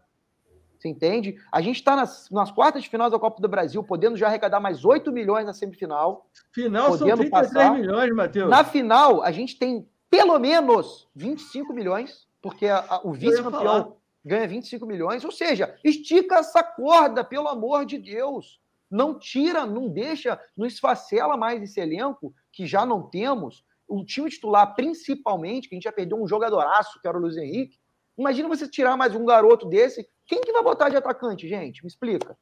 [0.78, 1.36] Você entende?
[1.52, 4.58] A gente está nas, nas, quartas de final da Copa do Brasil, podendo já arrecadar
[4.58, 6.26] mais 8 milhões na semifinal.
[6.52, 7.74] Final podendo são 33 passar.
[7.74, 8.50] milhões, Matheus.
[8.50, 14.48] Na final, a gente tem pelo menos 25 milhões, porque a, a, o vice-campeão ganha
[14.48, 15.24] 25 milhões.
[15.24, 18.60] Ou seja, estica essa corda, pelo amor de Deus.
[18.90, 24.30] Não tira, não deixa, não esfacela mais esse elenco que já não temos o time
[24.30, 27.78] titular, principalmente, que a gente já perdeu um jogadoraço, que era o Luiz Henrique.
[28.16, 30.08] Imagina você tirar mais um garoto desse.
[30.26, 31.82] Quem que vai botar de atacante, gente?
[31.82, 32.36] Me explica.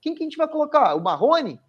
[0.00, 0.94] Quem que a gente vai colocar?
[0.94, 1.60] O Marrone?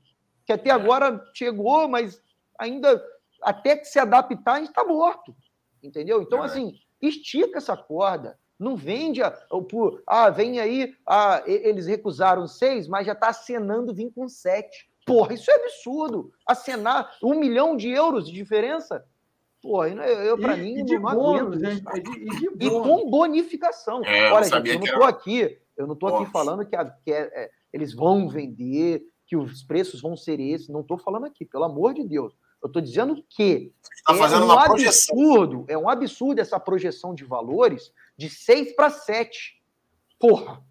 [0.45, 2.21] Que até agora chegou, mas
[2.57, 3.03] ainda
[3.41, 5.35] até que se adaptar, a gente está morto.
[5.81, 6.21] Entendeu?
[6.21, 8.37] Então, assim, estica essa corda.
[8.57, 13.93] Não vende a, por, ah, vem aí, ah, eles recusaram seis, mas já está acenando
[13.93, 14.88] vir com sete.
[15.09, 16.31] Porra, isso é absurdo.
[16.45, 19.03] Acenar um milhão de euros de diferença.
[19.61, 21.81] Porra, eu, eu para mim, e de não bônus, né?
[21.95, 22.01] e,
[22.57, 24.03] de, e, com bonificação.
[24.05, 27.11] É, Olha, gente, eu não estou aqui, eu não estou aqui falando que, a, que
[27.11, 30.69] é, é, eles vão vender, que os preços vão ser esses.
[30.69, 32.33] Não estou falando aqui, pelo amor de Deus.
[32.61, 33.73] Eu estou dizendo que
[34.05, 39.59] tá é um absurdo, é um absurdo essa projeção de valores de 6 para 7.
[40.19, 40.63] Porra!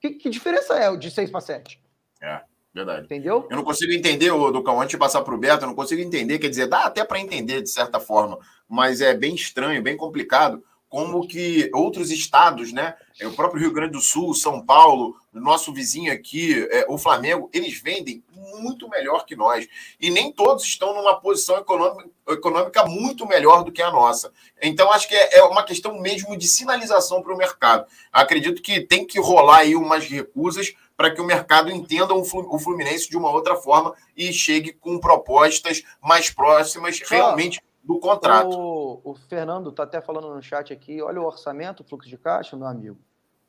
[0.00, 1.82] Que, que diferença é de 6 para 7?
[2.22, 2.49] É.
[2.72, 3.04] Verdade.
[3.04, 3.46] Entendeu?
[3.50, 6.00] Eu não consigo entender, o Ducão, antes de passar para o Beto, eu não consigo
[6.00, 9.96] entender, quer dizer, dá até para entender de certa forma, mas é bem estranho, bem
[9.96, 12.94] complicado, como que outros estados, né?
[13.20, 17.48] É, o próprio Rio Grande do Sul, São Paulo, nosso vizinho aqui, é, o Flamengo,
[17.52, 18.24] eles vendem
[18.58, 19.68] muito melhor que nós.
[20.00, 24.32] E nem todos estão numa posição econômica, econômica muito melhor do que a nossa.
[24.60, 27.86] Então, acho que é, é uma questão mesmo de sinalização para o mercado.
[28.12, 33.08] Acredito que tem que rolar aí umas recusas para que o mercado entenda o Fluminense
[33.08, 38.54] de uma outra forma e chegue com propostas mais próximas realmente do contrato.
[38.54, 42.18] O, o Fernando está até falando no chat aqui, olha o orçamento, o fluxo de
[42.18, 42.98] caixa, meu amigo.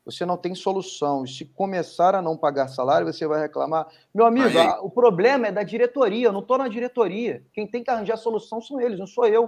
[0.02, 1.26] você não tem solução.
[1.26, 3.86] Se começar a não pagar salário, você vai reclamar.
[4.14, 7.44] Meu amigo, a, o problema é da diretoria, eu não estou na diretoria.
[7.52, 9.46] Quem tem que arranjar solução são eles, não sou eu.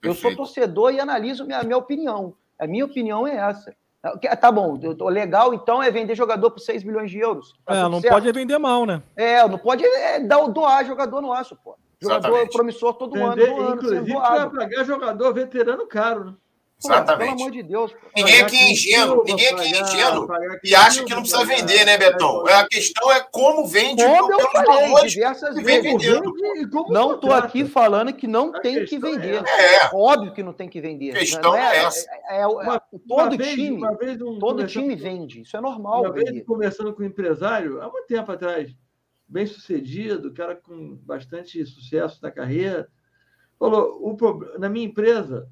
[0.00, 0.06] Perfeito.
[0.06, 2.34] Eu sou torcedor e analiso minha, minha opinião.
[2.58, 3.76] A minha opinião é essa.
[4.40, 4.76] Tá bom,
[5.10, 7.54] legal então é vender jogador por 6 milhões de euros.
[7.64, 8.12] Tá é, não certo.
[8.12, 9.00] pode vender mal, né?
[9.14, 11.76] É, não pode é, dar, doar jogador no aço, pô.
[12.00, 12.52] Jogador Exatamente.
[12.52, 13.60] promissor todo vender, ano.
[13.60, 16.34] ano inclusive, vai pagar jogador veterano caro, né?
[16.84, 17.30] Exatamente.
[17.30, 17.94] Pelo amor de Deus.
[18.16, 20.28] Ninguém aqui é ingênuo, ninguém aqui é ingênuo
[20.64, 22.46] e acha que não precisa vender, né, Betão?
[22.46, 24.02] A questão é como vende.
[24.04, 25.92] Como eu falei diversas vezes.
[26.88, 29.42] Não estou aqui falando que não tem que vender.
[29.46, 29.90] É.
[29.94, 31.12] Óbvio que não tem que vender.
[31.12, 32.10] A questão é, é essa.
[32.28, 32.46] É, é,
[33.08, 33.80] todo time,
[34.38, 35.42] todo time vende.
[35.42, 36.02] Isso é normal.
[36.02, 38.74] Uma vez conversando com um empresário, há muito tempo atrás,
[39.28, 42.88] bem sucedido, cara com bastante sucesso na carreira,
[43.58, 45.48] falou: o, na minha empresa,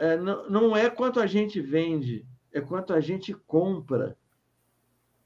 [0.00, 4.16] é, não, não é quanto a gente vende, é quanto a gente compra.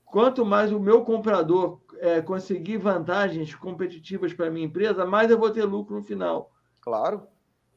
[0.04, 5.38] Quanto mais o meu comprador é, conseguir vantagens competitivas para a minha empresa, mais eu
[5.38, 6.52] vou ter lucro no final.
[6.80, 7.24] Claro.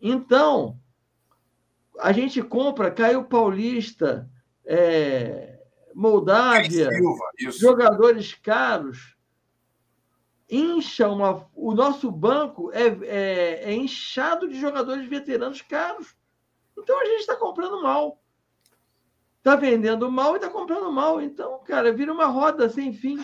[0.02, 0.80] Então,
[2.00, 4.28] a gente compra Caio Paulista,
[4.66, 5.60] é,
[5.94, 9.16] Moldávia, Silva, jogadores caros,
[10.50, 11.48] incha uma.
[11.54, 16.18] O nosso banco é, é, é inchado de jogadores veteranos caros.
[16.78, 18.22] Então a gente está comprando mal.
[19.38, 21.22] Está vendendo mal e está comprando mal.
[21.22, 23.18] Então, cara, vira uma roda sem fim.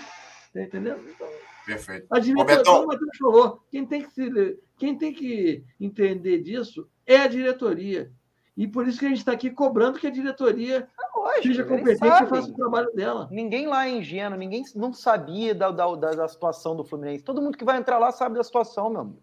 [0.54, 1.04] Tá entendendo?
[1.10, 1.28] Então,
[1.66, 2.08] Perfeito.
[2.10, 6.88] A diretoria, como o Matheus falou, quem tem, que se, quem tem que entender disso
[7.06, 8.12] é a diretoria.
[8.56, 11.64] E por isso que a gente está aqui cobrando que a diretoria é lógico, seja
[11.64, 13.28] competente e faça o trabalho dela.
[13.32, 17.24] Ninguém lá é ingênuo, ninguém não sabia da, da, da, situação do Fluminense.
[17.24, 19.22] Todo mundo que vai entrar lá sabe da situação, meu amigo.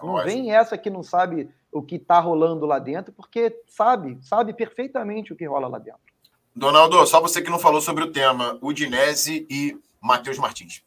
[0.00, 0.30] Não lógico.
[0.30, 5.32] vem essa que não sabe o que está rolando lá dentro, porque sabe, sabe perfeitamente
[5.32, 6.00] o que rola lá dentro.
[6.54, 10.82] Donaldo, só você que não falou sobre o tema, Udinese e Matheus Martins.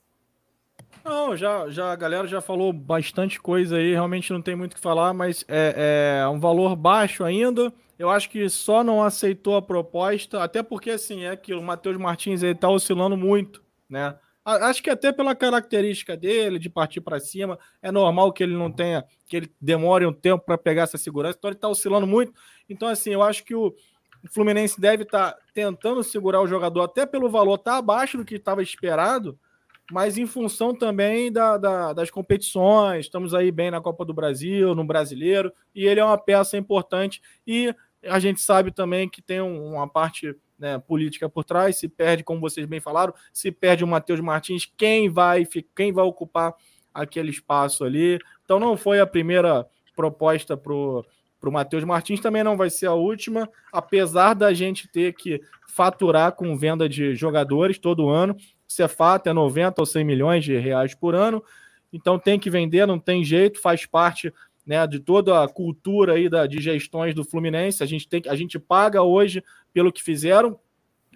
[1.03, 4.75] Não, já, já a galera já falou bastante coisa aí, realmente não tem muito o
[4.75, 7.73] que falar, mas é, é um valor baixo ainda.
[7.99, 11.97] Eu acho que só não aceitou a proposta, até porque assim, é aquilo, o Matheus
[11.97, 14.15] Martins ele tá oscilando muito, né?
[14.45, 18.69] Acho que até pela característica dele, de partir para cima, é normal que ele não
[18.69, 21.37] tenha, que ele demore um tempo para pegar essa segurança.
[21.37, 22.33] Então ele está oscilando muito.
[22.69, 23.73] Então, assim, eu acho que o
[24.31, 28.35] Fluminense deve estar tá tentando segurar o jogador, até pelo valor tá abaixo do que
[28.35, 29.39] estava esperado,
[29.91, 33.05] mas em função também da, da, das competições.
[33.05, 37.21] Estamos aí bem na Copa do Brasil, no brasileiro, e ele é uma peça importante.
[37.45, 37.73] E
[38.03, 42.39] a gente sabe também que tem uma parte né, política por trás, se perde, como
[42.39, 46.53] vocês bem falaram, se perde o Matheus Martins, quem vai, quem vai ocupar
[46.93, 48.19] aquele espaço ali.
[48.43, 51.05] Então não foi a primeira proposta para o
[51.51, 56.55] Matheus Martins, também não vai ser a última, apesar da gente ter que faturar com
[56.57, 58.35] venda de jogadores todo ano.
[58.67, 61.43] Isso é fato, é 90 ou 100 milhões de reais por ano.
[61.91, 64.33] Então tem que vender, não tem jeito, faz parte
[64.65, 67.83] né, de toda a cultura aí da, de gestões do Fluminense.
[67.83, 69.43] A gente, tem, a gente paga hoje
[69.73, 70.59] pelo que fizeram,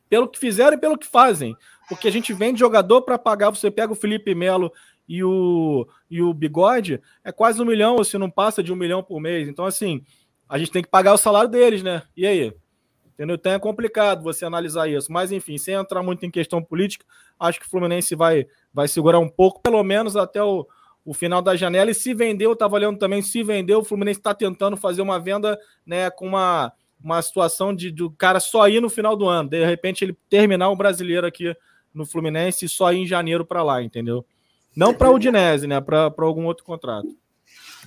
[0.09, 1.55] pelo que fizeram e pelo que fazem.
[1.87, 3.49] Porque a gente vende jogador para pagar.
[3.49, 4.71] Você pega o Felipe Melo
[5.07, 8.75] e o, e o Bigode, é quase um milhão, ou se não passa de um
[8.75, 9.47] milhão por mês.
[9.47, 10.03] Então, assim,
[10.49, 12.03] a gente tem que pagar o salário deles, né?
[12.15, 12.53] E aí?
[13.13, 13.35] Entendeu?
[13.35, 15.11] Então é complicado você analisar isso.
[15.11, 17.05] Mas, enfim, sem entrar muito em questão política,
[17.39, 20.67] acho que o Fluminense vai, vai segurar um pouco, pelo menos até o,
[21.07, 21.89] o final da janela.
[21.89, 25.57] E se vendeu, estava olhando também, se vendeu, o Fluminense está tentando fazer uma venda
[25.85, 29.49] né, com uma, uma situação de do cara só ir no final do ano.
[29.49, 31.55] De repente, ele terminar o brasileiro aqui
[31.93, 34.25] no Fluminense e só ir em janeiro para lá, entendeu?
[34.75, 35.79] Não para o Udinese, né?
[35.79, 37.07] Para algum outro contrato.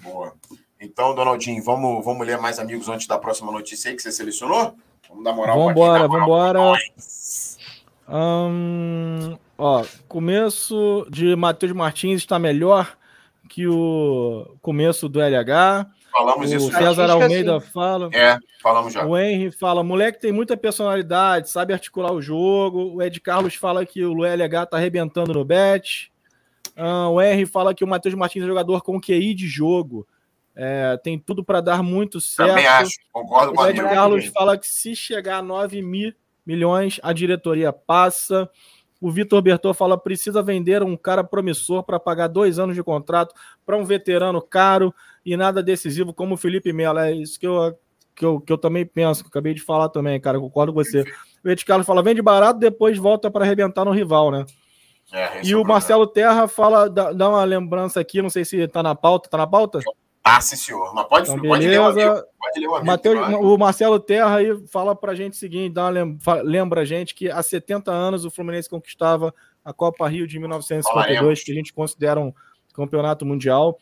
[0.02, 0.32] Boa.
[0.80, 4.74] Então, Donaldinho, vamos, vamos ler mais amigos antes da próxima notícia aí que você selecionou?
[5.10, 6.58] Vamos dar moral vamos embora, vamos embora.
[8.08, 12.98] Hum, ó, começo de Matheus Martins está melhor
[13.50, 15.90] que o começo do LH.
[16.12, 16.68] Falamos o isso.
[16.68, 17.66] O César Almeida assim.
[17.70, 18.08] fala.
[18.14, 19.04] É, falamos já.
[19.04, 22.94] O Henry fala, moleque tem muita personalidade, sabe articular o jogo.
[22.94, 26.12] O Ed Carlos fala que o LH tá arrebentando no bet.
[26.76, 30.06] Uh, o Henry fala que o Matheus Martins é jogador com QI de jogo.
[30.54, 32.50] É, tem tudo para dar muito certo.
[32.50, 36.12] Também acho, concordo com o Ed Carlos fala que se chegar a 9 mil
[36.46, 38.48] milhões, a diretoria passa.
[39.00, 43.34] O Vitor Bertô fala: precisa vender um cara promissor para pagar dois anos de contrato
[43.64, 44.94] para um veterano caro
[45.24, 46.98] e nada decisivo como o Felipe Melo.
[46.98, 47.74] É isso que eu,
[48.14, 50.38] que eu, que eu também penso, que eu acabei de falar também, cara.
[50.38, 51.04] Concordo com você.
[51.42, 54.44] O Ed Carlos fala: vende barato, depois volta para arrebentar no rival, né?
[55.12, 58.68] É, e é o Marcelo Terra fala, dá, dá, uma lembrança aqui, não sei se
[58.68, 59.28] tá na pauta.
[59.28, 59.80] Tá na pauta?
[60.22, 60.94] Ah, sim, senhor.
[60.94, 62.22] Mas pode, então, pode ler o amigo.
[62.38, 62.86] Pode ler o amigo.
[62.86, 67.14] Mateus, o Marcelo Terra aí fala pra gente o seguinte, dá lembra, lembra a gente
[67.14, 71.72] que há 70 anos o Fluminense conquistava a Copa Rio de 1952, que a gente
[71.72, 72.32] considera um
[72.74, 73.78] campeonato mundial.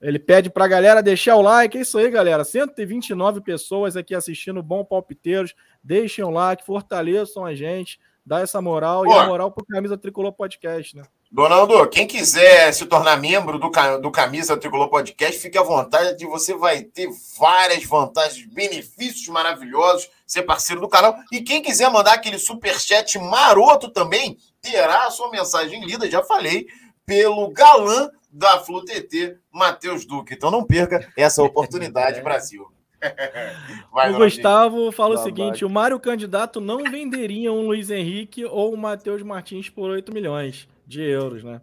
[0.00, 1.78] Ele pede pra galera deixar o like.
[1.78, 2.44] É isso aí, galera.
[2.44, 5.54] 129 pessoas aqui assistindo Bom Palpiteiros.
[5.82, 9.12] Deixem o like, fortaleçam a gente, dá essa moral Pô.
[9.12, 11.02] e a moral pro Camisa Tricolor Podcast, né?
[11.36, 13.70] Donaldo, quem quiser se tornar membro do,
[14.00, 20.44] do Camisa Tricolor Podcast, fique à vontade, você vai ter várias vantagens, benefícios maravilhosos, ser
[20.44, 21.14] parceiro do canal.
[21.30, 26.22] E quem quiser mandar aquele super chat maroto também, terá a sua mensagem lida, já
[26.22, 26.68] falei,
[27.04, 30.32] pelo galã da Flu TT, Matheus Duque.
[30.32, 32.66] Então não perca essa oportunidade, Brasil.
[33.92, 38.72] Vai, o Gustavo fala o seguinte: o Mário candidato não venderia um Luiz Henrique ou
[38.72, 41.60] o Matheus Martins por 8 milhões de euros, né?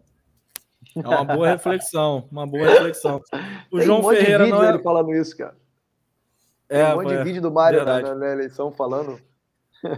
[0.96, 3.22] É uma boa reflexão, uma boa reflexão.
[3.72, 4.70] O Tem João um Ferreira não é...
[4.70, 5.56] ele falando isso, cara.
[6.70, 9.20] É, Tem um monte de vídeo do Mário na, na, eleição falando.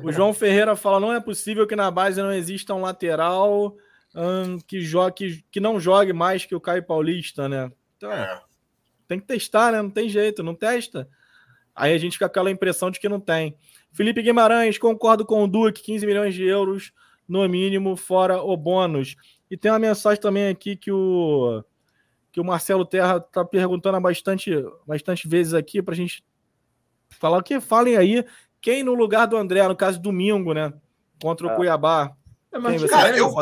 [0.03, 3.75] O João Ferreira fala: não é possível que na base não exista um lateral
[4.15, 7.71] hum, que, jogue, que, que não jogue mais que o Caio Paulista, né?
[7.97, 8.41] Então, é.
[9.07, 9.81] tem que testar, né?
[9.81, 11.07] Não tem jeito, não testa.
[11.75, 13.57] Aí a gente fica com aquela impressão de que não tem.
[13.91, 16.91] Felipe Guimarães, concordo com o Duque, 15 milhões de euros
[17.27, 19.15] no mínimo, fora o bônus.
[19.49, 21.63] E tem uma mensagem também aqui que o
[22.31, 24.51] que o Marcelo Terra está perguntando bastante,
[24.85, 26.21] bastante vezes aqui para a gente
[27.09, 28.25] falar o que falem aí
[28.61, 30.73] quem no lugar do André, no caso domingo, né,
[31.21, 31.55] contra o é.
[31.55, 32.11] Cuiabá.
[32.51, 33.33] É, mas, cara, eu,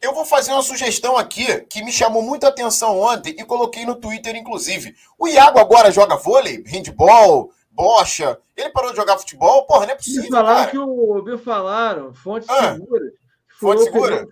[0.00, 3.96] eu vou fazer uma sugestão aqui que me chamou muita atenção ontem e coloquei no
[3.96, 4.94] Twitter, inclusive.
[5.18, 8.38] O Iago agora joga vôlei, handball, bocha.
[8.56, 9.66] Ele parou de jogar futebol?
[9.66, 10.22] Porra, não é possível.
[10.22, 10.70] Me falaram cara.
[10.70, 11.22] que o.
[11.22, 13.12] Me falaram, fonte ah, segura.
[13.58, 14.28] Fonte segura?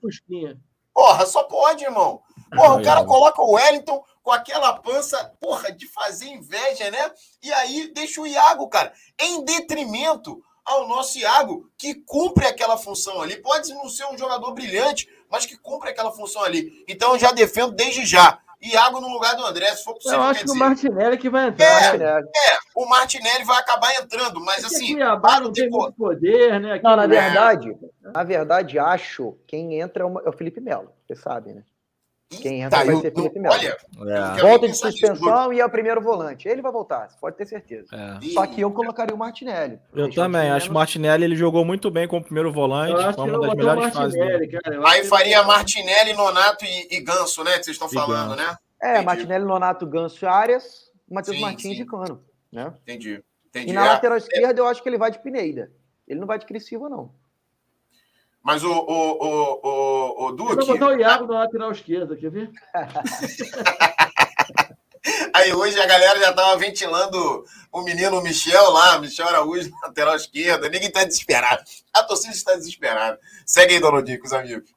[0.93, 2.22] Porra, só pode, irmão.
[2.55, 7.11] Porra, o cara coloca o Wellington com aquela pança, porra, de fazer inveja, né?
[7.43, 13.20] E aí deixa o Iago, cara, em detrimento ao nosso Iago, que cumpre aquela função
[13.20, 13.36] ali.
[13.36, 16.84] Pode não ser um jogador brilhante, mas que cumpre aquela função ali.
[16.86, 18.41] Então eu já defendo desde já.
[18.63, 20.19] Iago no lugar do André, se for possível.
[20.19, 20.57] Eu acho que dizer.
[20.57, 21.95] o Martinelli que vai entrar.
[21.95, 24.93] É, é, o Martinelli vai acabar entrando, mas assim.
[24.93, 26.73] Cuiabá não tem muito poder, né?
[26.73, 31.55] Aqui não, na verdade, na verdade, acho quem entra é o Felipe Melo, você sabe,
[31.55, 31.63] né?
[32.31, 33.55] Quem entra tá, vai eu, ser Felipe Melo.
[33.55, 34.41] Olha, é.
[34.41, 36.49] volta de suspensão e é o primeiro volante.
[36.49, 37.89] Ele vai voltar, pode ter certeza.
[37.93, 38.28] É.
[38.31, 39.81] Só que eu colocaria o Martinelli.
[39.93, 42.93] Eu também, acho que o Martinelli ele jogou muito bem como primeiro volante.
[43.16, 44.59] Foi uma das melhores fases dele.
[44.87, 47.59] Aí faria Martinelli, Nonato e, e Ganso, né?
[47.59, 48.57] Que vocês estão falando, né?
[48.81, 49.07] É, Entendi.
[49.07, 51.83] Martinelli, Nonato, Ganso Arias, Matheus Martins sim.
[51.83, 52.24] e Cano.
[52.53, 52.72] Né?
[52.83, 53.22] Entendi.
[53.49, 53.70] Entendi.
[53.70, 55.72] E na é, lateral esquerda eu acho que ele vai de Pineida.
[56.07, 57.12] Ele não vai de Cris Silva, não.
[58.43, 60.53] Mas o, o, o, o, o Duque.
[60.53, 62.51] Eu vou botar o Iago na lateral esquerda, quer ver?
[65.34, 70.68] Aí hoje a galera já estava ventilando o menino Michel lá, Michel Araújo, lateral esquerda.
[70.68, 71.62] Ninguém está desesperado.
[71.93, 73.18] A torcida está desesperada.
[73.47, 74.70] Segue aí, Donaldinho, com os amigos.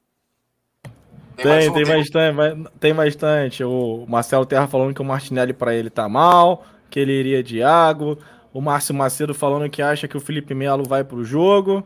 [1.36, 3.64] Tem, tem, tem bastante, tem bastante.
[3.64, 7.58] O Marcelo Terra falando que o Martinelli para ele tá mal, que ele iria de
[7.58, 8.18] Iago.
[8.52, 11.84] O Márcio Macedo falando que acha que o Felipe Melo vai pro jogo.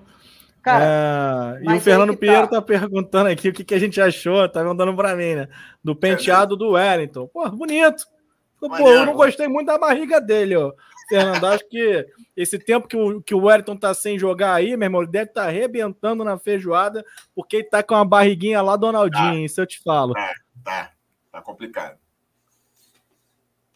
[0.63, 1.65] Cara, é...
[1.65, 2.19] E o Fernando tá.
[2.19, 5.49] Pinheiro tá perguntando aqui o que, que a gente achou, tá mandando para mim, né?
[5.83, 7.27] Do penteado do Wellington.
[7.29, 8.05] Pô, bonito.
[8.61, 10.73] Pô, eu não gostei muito da barriga dele, ó.
[11.09, 12.07] Fernando, acho que
[12.37, 15.31] esse tempo que o, que o Wellington tá sem jogar aí, meu irmão, ele deve
[15.31, 17.05] estar tá arrebentando na feijoada,
[17.35, 19.41] porque ele tá com uma barriguinha lá, Donaldinho, tá.
[19.41, 20.13] isso eu te falo.
[20.13, 20.93] Tá, tá,
[21.33, 21.99] tá complicado.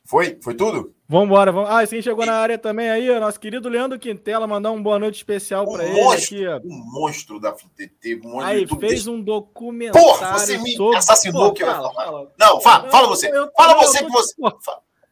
[0.05, 0.39] Foi?
[0.43, 0.95] Foi tudo?
[1.13, 1.69] Vambora, vamos.
[1.69, 4.99] Ah, esse chegou na área também aí, o nosso querido Leandro Quintela, mandar um boa
[4.99, 6.47] noite especial para ele aqui.
[6.47, 6.59] Ó.
[6.65, 10.09] Um monstro da FTT, um aí, fez um documentário.
[10.09, 10.97] Porra, você me sobre...
[10.97, 12.33] assassinou Pô, que eu fala.
[12.39, 13.29] Não, fala, fala você.
[13.29, 14.35] Eu, eu, fala você que você.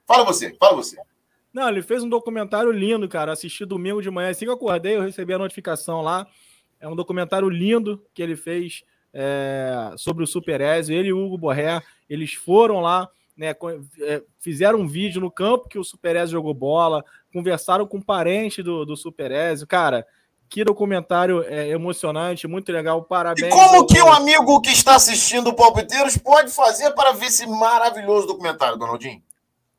[0.07, 0.97] Fala você, fala você.
[1.53, 3.35] Não, ele fez um documentário lindo, cara.
[3.35, 4.31] Assisti domingo de manhã.
[4.31, 6.27] Assim que eu acordei, eu recebi a notificação lá.
[6.81, 10.97] É um documentário lindo que ele fez é, sobre o Super Ezio.
[10.97, 13.07] Ele e o Hugo Borré, eles foram lá,
[13.41, 13.57] né,
[14.03, 18.03] é, fizeram um vídeo no campo que o Super Ezio jogou bola, conversaram com um
[18.03, 19.67] parente do, do Super Ezio.
[19.67, 20.07] Cara,
[20.47, 23.03] que documentário é, emocionante, muito legal.
[23.03, 23.49] Parabéns.
[23.49, 27.47] E como que um amigo que está assistindo o Palpiteiros pode fazer para ver esse
[27.47, 29.23] maravilhoso documentário, Donaldinho?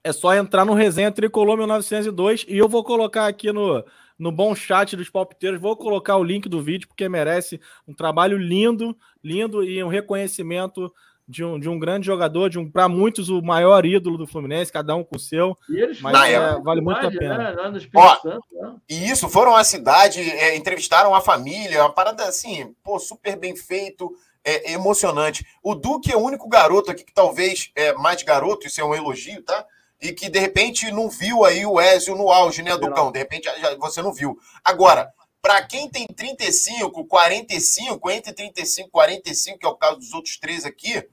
[0.03, 3.85] É só entrar no Resenha Tricolor 1902 e eu vou colocar aqui no,
[4.17, 8.39] no bom chat dos palpiteiros, vou colocar o link do vídeo porque merece um trabalho
[8.39, 10.91] lindo, lindo e um reconhecimento
[11.31, 14.71] de um, de um grande jogador, de um para muitos o maior ídolo do Fluminense,
[14.71, 15.57] cada um com o seu.
[16.01, 17.53] mas é, vale muito a pena.
[17.53, 17.79] Né?
[17.95, 18.75] Ó, Santo, né?
[18.89, 23.55] E isso, foram à cidade, é, entrevistaram a família, uma parada assim, pô, super bem
[23.55, 24.13] feito,
[24.43, 25.45] é, emocionante.
[25.63, 28.93] O Duque é o único garoto aqui que talvez é mais garoto, isso é um
[28.93, 29.65] elogio, tá?
[30.01, 33.11] e que de repente não viu aí o Ezio no auge, né, Ducão?
[33.11, 34.35] De repente já, você não viu.
[34.63, 40.13] Agora, para quem tem 35, 45, entre 35 e 45, que é o caso dos
[40.13, 41.07] outros três aqui,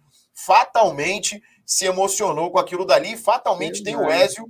[0.44, 4.48] fatalmente se emocionou com aquilo dali, fatalmente tem o Ezio.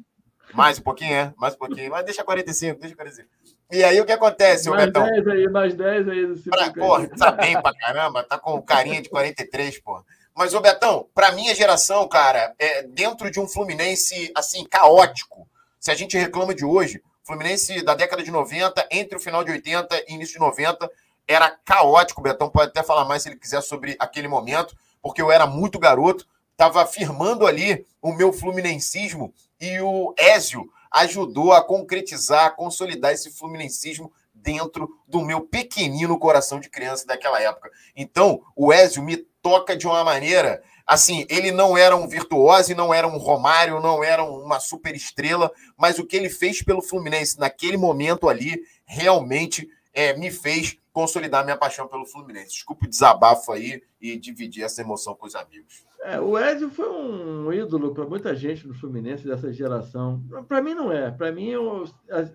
[0.52, 1.34] Mais um pouquinho, é?
[1.36, 1.90] Mais um pouquinho.
[1.90, 3.28] Mas deixa 45, deixa 45.
[3.70, 5.04] E aí o que acontece, mais Betão?
[5.04, 6.38] 10 aí, mais 10 aí.
[6.48, 10.04] Pra, porra, tá bem pra caramba, tá com carinha de 43, porra.
[10.34, 15.48] Mas, ô Betão, pra minha geração, cara, é, dentro de um Fluminense, assim, caótico,
[15.80, 19.50] se a gente reclama de hoje, Fluminense da década de 90, entre o final de
[19.50, 20.88] 80 e início de 90,
[21.26, 22.20] era caótico.
[22.20, 24.74] O Betão pode até falar mais se ele quiser sobre aquele momento,
[25.08, 31.54] porque eu era muito garoto, estava firmando ali o meu fluminensismo e o Ézio ajudou
[31.54, 37.70] a concretizar, a consolidar esse fluminensismo dentro do meu pequenino coração de criança daquela época.
[37.96, 42.92] Então, o Ézio me toca de uma maneira assim, ele não era um virtuoso, não
[42.92, 47.38] era um Romário, não era uma super estrela, mas o que ele fez pelo Fluminense
[47.38, 49.66] naquele momento ali realmente
[49.98, 52.50] é, me fez consolidar minha paixão pelo Fluminense.
[52.52, 55.84] Desculpe o desabafo aí e dividir essa emoção com os amigos.
[56.04, 60.22] É, o Ezio foi um ídolo para muita gente no Fluminense dessa geração.
[60.46, 61.10] Para mim não é.
[61.10, 61.84] Para mim é um,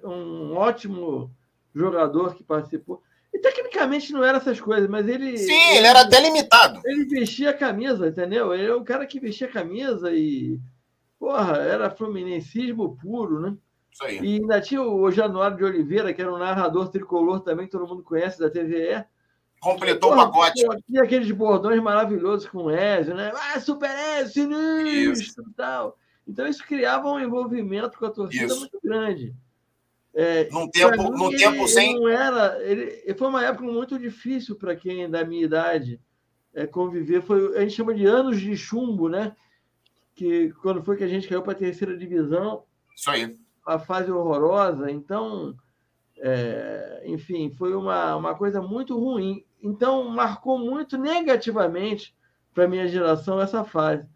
[0.03, 1.33] um, ótimo
[1.73, 3.01] jogador que participou.
[3.33, 5.37] E tecnicamente não era essas coisas, mas ele.
[5.37, 6.81] Sim, ele, ele era até limitado.
[6.83, 8.53] Ele vestia a camisa, entendeu?
[8.53, 10.59] Ele é um cara que vestia a camisa e.
[11.17, 13.55] Porra, era fluminensismo puro, né?
[13.93, 14.19] Isso aí.
[14.19, 17.87] E ainda tinha o Januário de Oliveira, que era um narrador tricolor também, que todo
[17.87, 19.05] mundo conhece da TVE
[19.63, 20.61] completou o pacote.
[20.89, 23.31] E aqueles bordões maravilhosos com o Ezio, né?
[23.33, 23.89] Ah, Super
[24.19, 25.97] Ezio, sinistro e tal.
[26.27, 28.59] Então isso criava um envolvimento com a torcida isso.
[28.59, 29.33] muito grande.
[30.13, 31.95] É, num tempo, mim, num ele, tempo sem.
[31.95, 35.99] Não era, ele, foi uma época muito difícil para quem da minha idade
[36.53, 37.21] é, conviver.
[37.23, 39.35] Foi, a gente chama de anos de chumbo, né?
[40.13, 42.63] Que quando foi que a gente caiu para a terceira divisão.
[42.95, 43.35] Isso aí.
[43.65, 44.91] A fase horrorosa.
[44.91, 45.55] Então,
[46.17, 49.43] é, enfim, foi uma, uma coisa muito ruim.
[49.61, 52.15] Então, marcou muito negativamente
[52.53, 54.07] para a minha geração essa fase.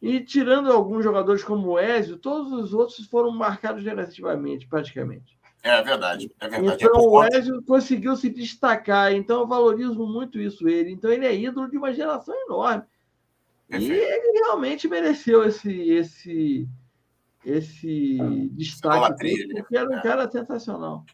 [0.00, 5.38] E tirando alguns jogadores como o Ezio, todos os outros foram marcados negativamente, praticamente.
[5.62, 6.84] É verdade, é verdade.
[6.84, 10.90] É então, é o Ezio conseguiu se destacar, então eu valorizo muito isso ele.
[10.90, 12.84] Então, ele é ídolo de uma geração enorme.
[13.66, 13.92] Perfeito.
[13.92, 16.68] E ele realmente mereceu esse, esse,
[17.44, 18.18] esse
[18.52, 20.02] destaque, porque era um é.
[20.02, 21.04] cara sensacional.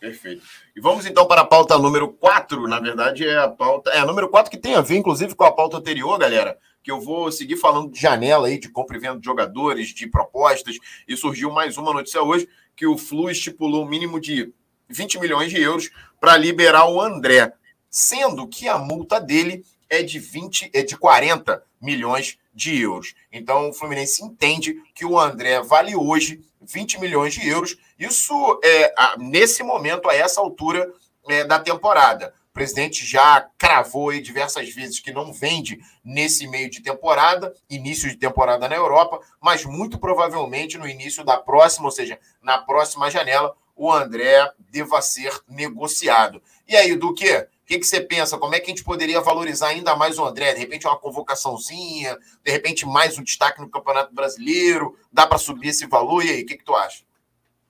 [0.00, 0.42] Perfeito.
[0.74, 2.66] E vamos então para a pauta número 4.
[2.66, 3.90] Na verdade, é a pauta.
[3.90, 6.58] É a número 4 que tem a ver, inclusive, com a pauta anterior, galera.
[6.82, 10.06] Que eu vou seguir falando de janela aí, de compra e venda de jogadores, de
[10.06, 10.78] propostas.
[11.06, 14.54] E surgiu mais uma notícia hoje que o Flu estipulou um mínimo de
[14.88, 17.52] 20 milhões de euros para liberar o André,
[17.90, 23.14] sendo que a multa dele é de 20, é de 40 milhões de euros.
[23.32, 27.76] Então o Fluminense entende que o André vale hoje 20 milhões de euros.
[27.98, 30.92] Isso é nesse momento, a essa altura
[31.28, 32.34] é, da temporada.
[32.50, 38.10] O presidente já cravou aí diversas vezes que não vende nesse meio de temporada, início
[38.10, 43.08] de temporada na Europa, mas muito provavelmente no início da próxima, ou seja, na próxima
[43.08, 46.42] janela, o André deva ser negociado.
[46.66, 47.46] E aí, do que?
[47.70, 48.36] Que, que você pensa?
[48.36, 50.54] Como é que a gente poderia valorizar ainda mais o André?
[50.54, 54.98] De repente, uma convocaçãozinha, de repente, mais um destaque no Campeonato Brasileiro?
[55.12, 56.24] Dá para subir esse valor?
[56.24, 57.04] E aí, o que, que tu acha?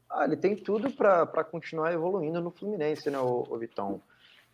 [0.09, 4.01] Ah, ele tem tudo para continuar evoluindo no Fluminense, né, o, o Vitão?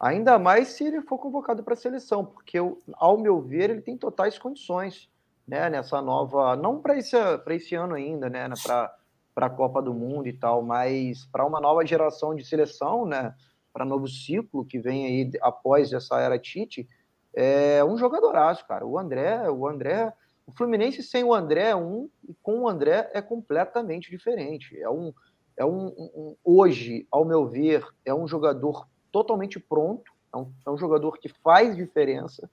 [0.00, 2.58] Ainda mais se ele for convocado para a seleção, porque,
[2.94, 5.08] ao meu ver, ele tem totais condições
[5.46, 6.56] né, nessa nova.
[6.56, 7.16] Não para esse,
[7.50, 8.48] esse ano ainda, né?
[8.64, 13.32] Para a Copa do Mundo e tal, mas para uma nova geração de seleção, né?
[13.76, 16.88] Para novo ciclo que vem aí após essa era Tite,
[17.34, 18.86] é um jogadoraço, cara.
[18.86, 20.14] O André, o André,
[20.46, 24.80] o Fluminense sem o André é um e com o André é completamente diferente.
[24.80, 25.12] É um,
[25.58, 30.70] é um, um hoje, ao meu ver, é um jogador totalmente pronto, é um, é
[30.70, 32.48] um jogador que faz diferença,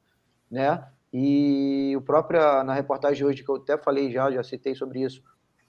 [0.51, 0.85] né?
[1.13, 5.03] E o próprio na reportagem de hoje que eu até falei já, já citei sobre
[5.03, 5.23] isso,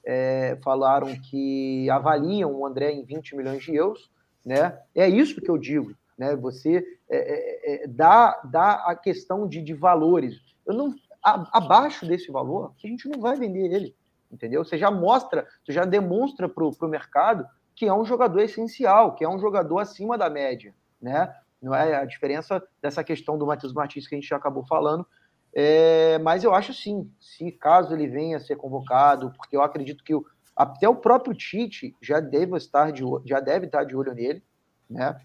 [0.05, 4.13] é, falaram que avaliam o André em 20 milhões de euros
[4.45, 4.78] né?
[4.95, 6.36] É isso que eu digo, né?
[6.36, 10.34] Você é, é, é, dá, dá a questão de, de valores.
[10.66, 13.97] Eu não, a, abaixo desse valor, a gente não vai vender ele,
[14.30, 14.64] entendeu?
[14.64, 19.24] Você já mostra, você já demonstra para o mercado que é um jogador essencial, que
[19.24, 21.34] é um jogador acima da média, né?
[21.61, 25.07] Não é a diferença dessa questão do Matheus Martins que a gente já acabou falando,
[25.55, 30.03] é, mas eu acho sim, se caso ele venha a ser convocado, porque eu acredito
[30.03, 30.24] que o,
[30.57, 34.43] até o próprio Tite já deve estar de, já deve estar de olho nele,
[34.89, 35.21] né?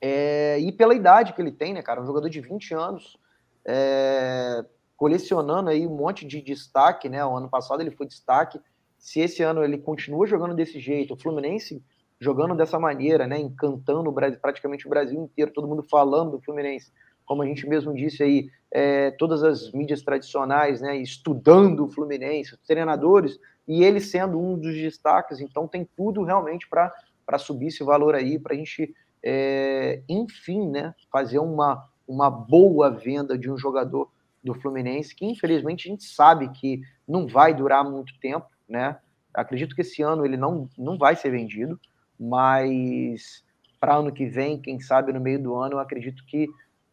[0.00, 2.02] É, e pela idade que ele tem, né, cara?
[2.02, 3.18] Um jogador de 20 anos,
[3.66, 4.64] é,
[4.96, 7.24] colecionando aí um monte de destaque, né?
[7.24, 8.60] O ano passado ele foi destaque
[9.00, 11.82] se esse ano ele continua jogando desse jeito, o Fluminense
[12.20, 16.40] jogando dessa maneira, né, encantando o Brasil, praticamente o Brasil inteiro, todo mundo falando do
[16.40, 16.92] Fluminense,
[17.24, 22.54] como a gente mesmo disse aí, é, todas as mídias tradicionais, né, estudando o Fluminense,
[22.54, 23.38] os treinadores,
[23.70, 28.36] e ele sendo um dos destaques, então tem tudo realmente para subir esse valor aí,
[28.36, 28.92] para a gente,
[29.22, 34.10] é, enfim, né, fazer uma, uma boa venda de um jogador
[34.42, 38.98] do Fluminense, que infelizmente a gente sabe que não vai durar muito tempo, né?
[39.32, 41.78] Acredito que esse ano ele não, não vai ser vendido,
[42.18, 43.44] mas
[43.78, 46.48] para ano que vem, quem sabe no meio do ano, eu acredito que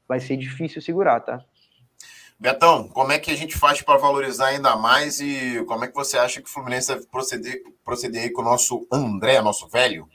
[0.08, 1.44] vai ser difícil segurar, tá?
[2.40, 5.96] Betão, como é que a gente faz para valorizar ainda mais e como é que
[5.96, 10.08] você acha que o Fluminense deve proceder, proceder aí com o nosso André, nosso velho?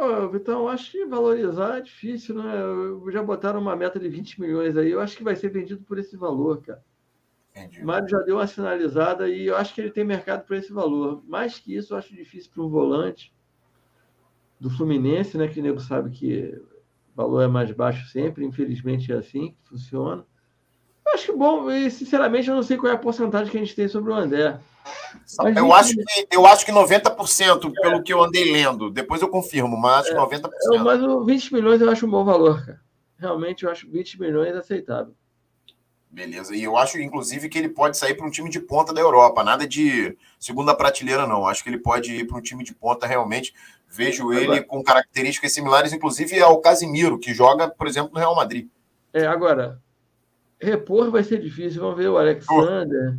[0.00, 2.52] Oh, Vitão, acho que valorizar é difícil, né?
[3.12, 5.98] Já botaram uma meta de 20 milhões aí, eu acho que vai ser vendido por
[5.98, 6.82] esse valor, cara.
[7.54, 7.84] Entendi.
[7.84, 11.22] Mário já deu uma sinalizada e eu acho que ele tem mercado por esse valor.
[11.28, 13.32] Mais que isso, eu acho difícil para um volante
[14.58, 15.46] do Fluminense, né?
[15.48, 16.58] Que o nego sabe que
[17.12, 20.24] o valor é mais baixo sempre, infelizmente é assim que funciona.
[21.06, 23.60] Eu acho que bom, e sinceramente eu não sei qual é a porcentagem que a
[23.60, 24.58] gente tem sobre o André.
[25.38, 27.80] Mas, eu, acho que, eu acho que 90%, é.
[27.80, 28.90] pelo que eu andei lendo.
[28.90, 30.50] Depois eu confirmo, mas acho que 90%.
[30.74, 32.80] É, mas o 20 milhões eu acho um bom valor, cara.
[33.18, 35.14] Realmente eu acho 20 milhões aceitável.
[36.10, 36.54] Beleza.
[36.54, 39.42] E eu acho, inclusive, que ele pode sair para um time de ponta da Europa.
[39.42, 41.46] Nada de segunda prateleira, não.
[41.46, 43.54] Acho que ele pode ir para um time de ponta realmente.
[43.88, 48.68] Vejo ele com características similares, inclusive, ao Casimiro, que joga, por exemplo, no Real Madrid.
[49.12, 49.80] É, agora,
[50.62, 51.82] repor vai ser difícil.
[51.82, 53.16] Vamos ver o Alexander.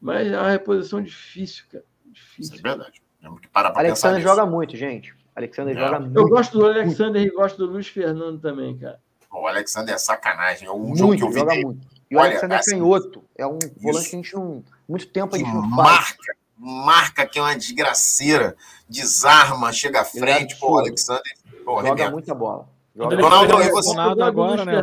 [0.00, 1.84] Mas é uma reposição difícil, cara.
[2.06, 2.56] Difícil.
[2.56, 3.02] Isso é verdade.
[3.20, 5.14] Temos que parar para Alexander joga muito, gente.
[5.34, 5.80] Alexander é.
[5.80, 6.18] joga muito.
[6.18, 9.00] Eu gosto do Alexander e gosto do Luiz Fernando também, cara.
[9.32, 10.68] O Alexander é sacanagem.
[10.68, 11.38] É um muito, jogo que eu vi.
[11.38, 11.86] Joga muito.
[12.10, 13.24] E o Olha, Alexander é assim, canhoto.
[13.36, 14.64] É um volante que a gente não.
[14.86, 16.16] Muito tempo a gente não marca, faz.
[16.56, 18.54] Marca que é uma desgraceira.
[18.88, 20.56] Desarma, chega à é frente.
[20.56, 21.22] Pô, o Alexander.
[21.64, 22.68] Pô, joga muita bola.
[22.94, 24.80] Joga Ronaldo, e você agora, né?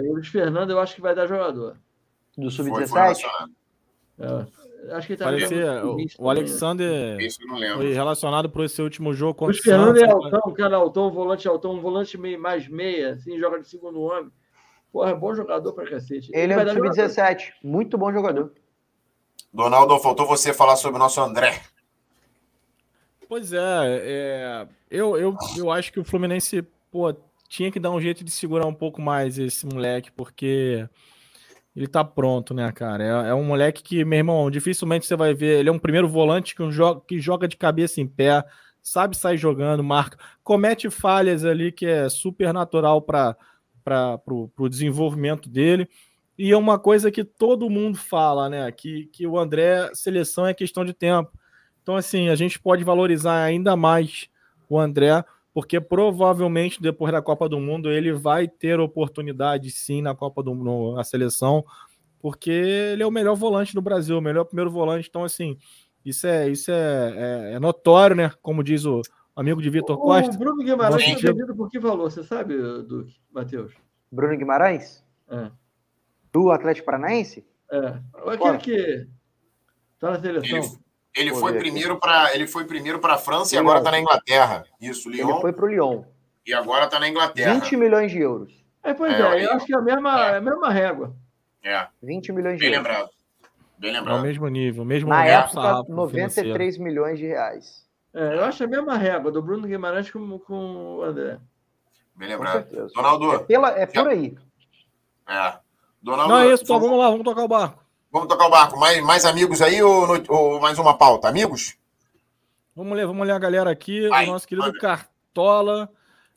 [0.00, 1.76] O Luiz Fernando, eu acho que vai dar jogador.
[2.36, 3.24] Do Sub-17?
[4.18, 7.18] É, acho que ele tá Parecia, o, o Alexander
[7.76, 11.74] foi relacionado por esse último jogo contra o Fernando é altão, cara altão, volante altão,
[11.74, 14.30] um volante meio, mais meia, assim, joga de segundo homem.
[14.92, 16.30] Porra, é bom jogador pra cacete.
[16.32, 18.52] Ele, ele é do Sub-17, muito bom jogador.
[19.52, 21.60] Donaldo, faltou você falar sobre o nosso André.
[23.28, 27.14] Pois é, é eu, eu, eu acho que o Fluminense, pô,
[27.48, 30.88] tinha que dar um jeito de segurar um pouco mais esse moleque, porque
[31.76, 33.04] ele tá pronto, né, cara?
[33.04, 35.60] É, é, um moleque que, meu irmão, dificilmente você vai ver.
[35.60, 38.42] Ele é um primeiro volante que, um joga, que joga de cabeça em pé,
[38.82, 43.36] sabe sair jogando, marca, comete falhas ali que é super natural para
[44.26, 45.86] o desenvolvimento dele.
[46.38, 48.70] E é uma coisa que todo mundo fala, né?
[48.72, 51.30] Que, que o André, seleção é questão de tempo.
[51.82, 54.28] Então, assim, a gente pode valorizar ainda mais
[54.68, 55.24] o André,
[55.56, 60.54] porque provavelmente depois da Copa do Mundo ele vai ter oportunidade sim na Copa do
[60.54, 61.64] Mundo, na seleção,
[62.18, 65.08] porque ele é o melhor volante do Brasil, o melhor primeiro volante.
[65.08, 65.56] Então, assim,
[66.04, 68.30] isso é, isso é, é, é notório, né?
[68.42, 69.00] Como diz o
[69.34, 70.34] amigo de Vitor Costa.
[70.34, 72.10] O Bruno Guimarães foi vendido por que valor?
[72.10, 73.72] Você sabe, Duque, Matheus?
[74.12, 75.02] Bruno Guimarães?
[75.26, 75.50] É.
[76.30, 77.46] Do Atlético Paranaense?
[77.72, 77.98] É.
[78.26, 79.08] Aquele que
[79.98, 80.78] tá na seleção.
[81.16, 83.62] Ele, foi, primeiro para ele foi primeiro para a França Lyon.
[83.62, 84.64] e agora está na Inglaterra.
[84.80, 85.30] Isso, Lyon.
[85.30, 86.02] Ele foi para o Lyon.
[86.46, 87.54] E agora está na Inglaterra.
[87.54, 88.52] 20 milhões de euros.
[88.84, 90.36] É, pois é, é eu acho que é a mesma, é.
[90.36, 91.16] a mesma régua.
[91.64, 91.88] É.
[92.02, 92.86] 20 milhões de Bem euros.
[92.86, 93.10] lembrado.
[93.78, 94.16] Bem lembrado.
[94.16, 96.82] É o mesmo nível, mesmo Na época, 93 financeiro.
[96.82, 97.86] milhões de reais.
[98.14, 101.38] É, eu acho a mesma régua do Bruno Guimarães com, com o André.
[102.14, 102.66] Bem lembrado.
[102.94, 103.32] Donaldo.
[103.32, 104.36] É, pela, é por aí.
[105.28, 105.54] É.
[106.00, 106.32] Donaldo.
[106.32, 107.85] Não é isso, então vamos lá, vamos tocar o barco.
[108.16, 108.80] Vamos tocar o barco.
[108.80, 111.28] Mais, mais amigos aí ou, ou mais uma pauta?
[111.28, 111.76] Amigos?
[112.74, 114.08] Vamos ler, vamos ler a galera aqui.
[114.08, 114.78] Vai, o nosso querido manda.
[114.78, 115.92] Cartola,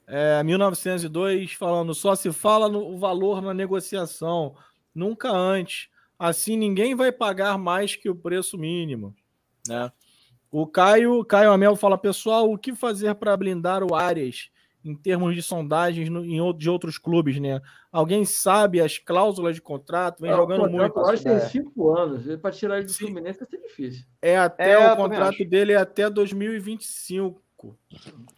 [0.05, 4.53] é, 1902, falando: só se fala no valor na negociação,
[4.93, 5.87] nunca antes.
[6.19, 9.15] Assim ninguém vai pagar mais que o preço mínimo.
[9.65, 9.89] Né?
[10.51, 14.49] O Caio, Caio Amel fala: pessoal, o que fazer para blindar o Arias?
[14.83, 17.61] Em termos de sondagens no, em, de outros clubes, né?
[17.91, 21.09] Alguém sabe as cláusulas de contrato, vem é, jogando o contrato, muito.
[21.09, 22.35] Acho que tem cinco anos.
[22.37, 23.05] Para tirar ele do Sim.
[23.05, 24.05] Fluminense vai ser difícil.
[24.21, 27.41] É até é, o contrato dele é até 2025.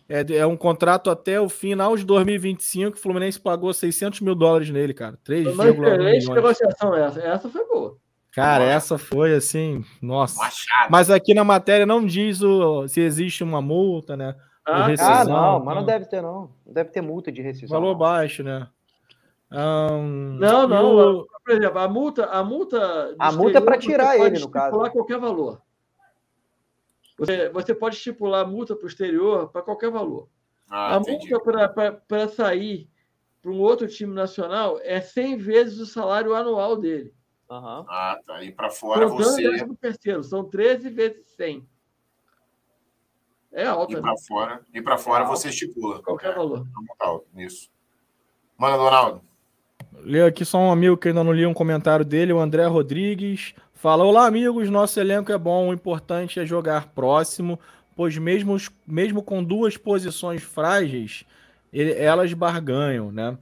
[0.09, 2.97] É, é um contrato até o final de 2025.
[2.97, 5.19] O Fluminense pagou 600 mil dólares nele, cara.
[5.23, 7.21] 3, Mas excelente negociação essa.
[7.21, 7.97] Essa foi boa.
[8.31, 10.39] Cara, essa foi assim, nossa.
[10.41, 10.89] Machado.
[10.89, 14.35] Mas aqui na matéria não diz o, se existe uma multa, né?
[14.65, 16.51] Ah, rescisão, ah, não, mas não deve ter, não.
[16.65, 17.79] Não deve ter multa de rescisão.
[17.79, 18.67] Valor baixo, né?
[19.51, 21.19] Um, não, não.
[21.19, 21.27] O...
[21.43, 22.25] Por exemplo, a multa.
[22.25, 24.77] A multa, a multa é para tirar ele, no caso.
[24.91, 25.61] qualquer valor.
[27.17, 30.27] Você, você pode estipular multa posterior para qualquer valor.
[30.69, 32.89] Ah, a multa para sair
[33.41, 37.13] para um outro time nacional é 100 vezes o salário anual dele.
[37.49, 37.85] Uhum.
[37.89, 38.35] Ah, tá.
[38.37, 39.65] aí para fora você.
[39.65, 41.67] Do terceiro, são 13 vezes 100.
[43.53, 43.93] É alta.
[43.93, 46.01] E para fora, e para fora é você estipula.
[46.01, 46.65] Qualquer é, valor.
[46.99, 47.69] Alto, isso.
[48.57, 49.21] Manda, Donaldo.
[50.03, 53.53] Leio aqui só um amigo que ainda não li um comentário dele, o André Rodrigues.
[53.73, 54.69] Fala: Olá, amigos.
[54.69, 55.69] Nosso elenco é bom.
[55.69, 57.59] O importante é jogar próximo,
[57.95, 58.55] pois, mesmo,
[58.87, 61.25] mesmo com duas posições frágeis,
[61.73, 63.37] ele, elas barganham, né?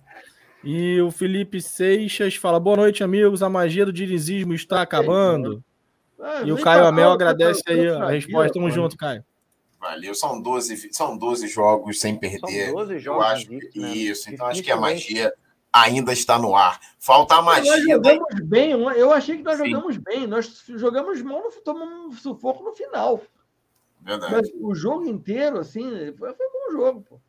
[0.63, 3.43] E o Felipe Seixas fala: Boa noite, amigos.
[3.43, 5.63] A magia do dinizismo está acabando.
[6.19, 8.53] Ah, e o Caio Amel agradece aí a resposta.
[8.53, 9.23] Tamo junto, Caio.
[9.79, 12.65] Valeu, são 12, são 12 jogos sem perder.
[12.65, 13.23] São 12 jogos.
[13.23, 13.95] Eu acho que, né?
[13.95, 15.33] Isso, então acho que a magia
[15.71, 16.79] ainda está no ar.
[16.99, 17.71] Falta a magia.
[17.71, 18.45] Nós jogamos da...
[18.45, 19.69] bem, eu achei que nós Sim.
[19.69, 20.27] jogamos bem.
[20.27, 23.21] Nós jogamos mal, tomamos um sufoco no final.
[24.01, 24.33] Verdade.
[24.33, 27.19] Mas o jogo inteiro, assim, foi, foi um bom jogo, pô.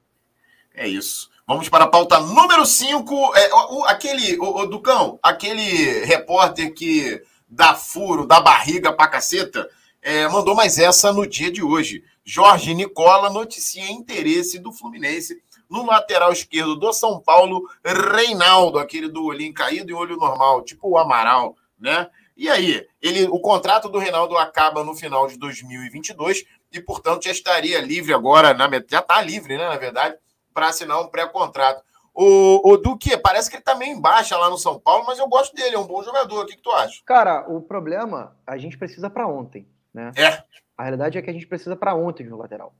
[0.75, 1.31] É isso.
[1.47, 3.37] Vamos para a pauta número 5.
[3.37, 9.69] É, o, aquele, o, o, Ducão, aquele repórter que dá furo, dá barriga pra caceta,
[10.03, 12.05] é, mandou mais essa no dia de hoje.
[12.25, 19.25] Jorge Nicola noticia interesse do Fluminense no lateral esquerdo do São Paulo, Reinaldo, aquele do
[19.25, 22.09] olhinho caído e olho normal, tipo o Amaral, né?
[22.37, 27.31] E aí, ele, o contrato do Reinaldo acaba no final de 2022 e, portanto, já
[27.31, 30.17] estaria livre agora, na, já está livre, né, na verdade,
[30.53, 31.83] para assinar um pré-contrato.
[32.15, 35.19] O, o Duque, parece que ele tá meio em baixa lá no São Paulo, mas
[35.19, 36.43] eu gosto dele, é um bom jogador.
[36.43, 37.01] O que, que tu acha?
[37.05, 40.13] Cara, o problema, a gente precisa para ontem, né?
[40.17, 40.43] É.
[40.77, 42.75] A realidade é que a gente precisa para ontem de um lateral,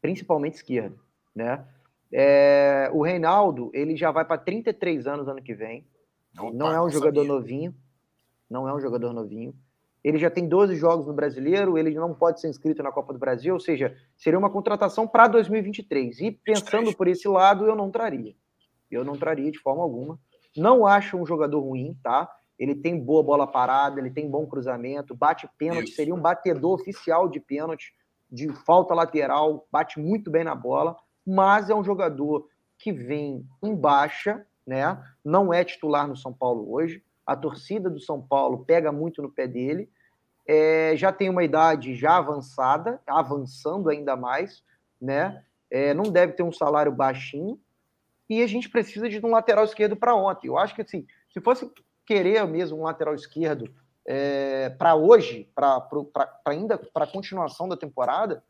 [0.00, 0.98] principalmente esquerdo,
[1.34, 1.64] né?
[2.12, 5.84] É, o Reinaldo, ele já vai para 33 anos ano que vem.
[6.38, 7.34] Opa, não é um jogador sabia.
[7.34, 7.74] novinho.
[8.48, 9.54] Não é um jogador novinho.
[10.04, 13.18] Ele já tem 12 jogos no Brasileiro, ele não pode ser inscrito na Copa do
[13.18, 16.20] Brasil, ou seja, seria uma contratação para 2023.
[16.20, 18.34] E pensando por esse lado, eu não traria.
[18.90, 20.18] Eu não traria de forma alguma.
[20.56, 22.30] Não acho um jogador ruim, tá?
[22.58, 25.96] Ele tem boa bola parada, ele tem bom cruzamento, bate pênalti, Isso.
[25.96, 27.92] seria um batedor oficial de pênalti,
[28.30, 30.96] de falta lateral, bate muito bem na bola
[31.26, 32.48] mas é um jogador
[32.78, 35.02] que vem em baixa, né?
[35.24, 37.02] Não é titular no São Paulo hoje.
[37.26, 39.88] A torcida do São Paulo pega muito no pé dele.
[40.46, 44.62] É, já tem uma idade já avançada, avançando ainda mais,
[45.00, 45.42] né?
[45.70, 47.58] É, não deve ter um salário baixinho.
[48.28, 50.48] E a gente precisa de um lateral esquerdo para ontem.
[50.48, 51.70] Eu acho que assim, se fosse
[52.06, 53.70] querer mesmo um lateral esquerdo
[54.06, 55.88] é, para hoje, para
[56.46, 58.42] ainda para a continuação da temporada,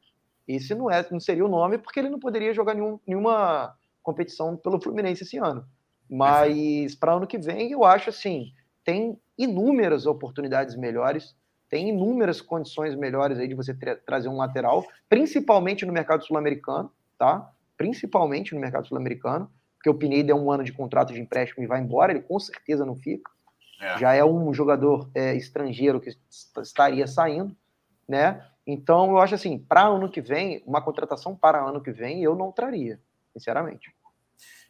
[0.46, 4.56] esse não, é, não seria o nome, porque ele não poderia jogar nenhum, nenhuma competição
[4.56, 5.64] pelo Fluminense esse ano.
[6.08, 8.52] Mas para ano que vem, eu acho assim,
[8.84, 11.34] tem inúmeras oportunidades melhores,
[11.68, 16.92] tem inúmeras condições melhores aí de você tra trazer um lateral, principalmente no mercado sul-americano,
[17.18, 17.50] tá?
[17.76, 21.66] Principalmente no mercado sul-americano, porque o Pineda é um ano de contrato de empréstimo e
[21.66, 23.30] vai embora, ele com certeza não fica.
[23.80, 23.98] É.
[23.98, 26.16] Já é um jogador é, estrangeiro que
[26.62, 27.54] estaria saindo,
[28.08, 28.44] né?
[28.66, 32.34] Então, eu acho assim, para ano que vem, uma contratação para ano que vem, eu
[32.34, 32.98] não traria,
[33.32, 33.94] sinceramente.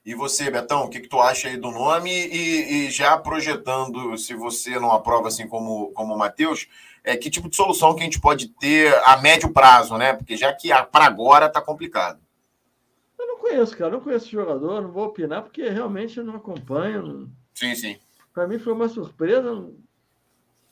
[0.05, 2.10] E você, Betão, o que, que tu acha aí do nome?
[2.10, 6.68] E, e, já projetando, se você não aprova assim como, como o Matheus,
[7.02, 10.12] é, que tipo de solução que a gente pode ter a médio prazo, né?
[10.12, 12.20] Porque já que para agora tá complicado.
[13.18, 16.36] Eu não conheço, cara, não conheço o jogador, não vou opinar, porque realmente eu não
[16.36, 17.02] acompanho.
[17.02, 17.28] Não...
[17.55, 17.98] Sim, sim.
[18.35, 19.77] Para mim foi uma surpresa, não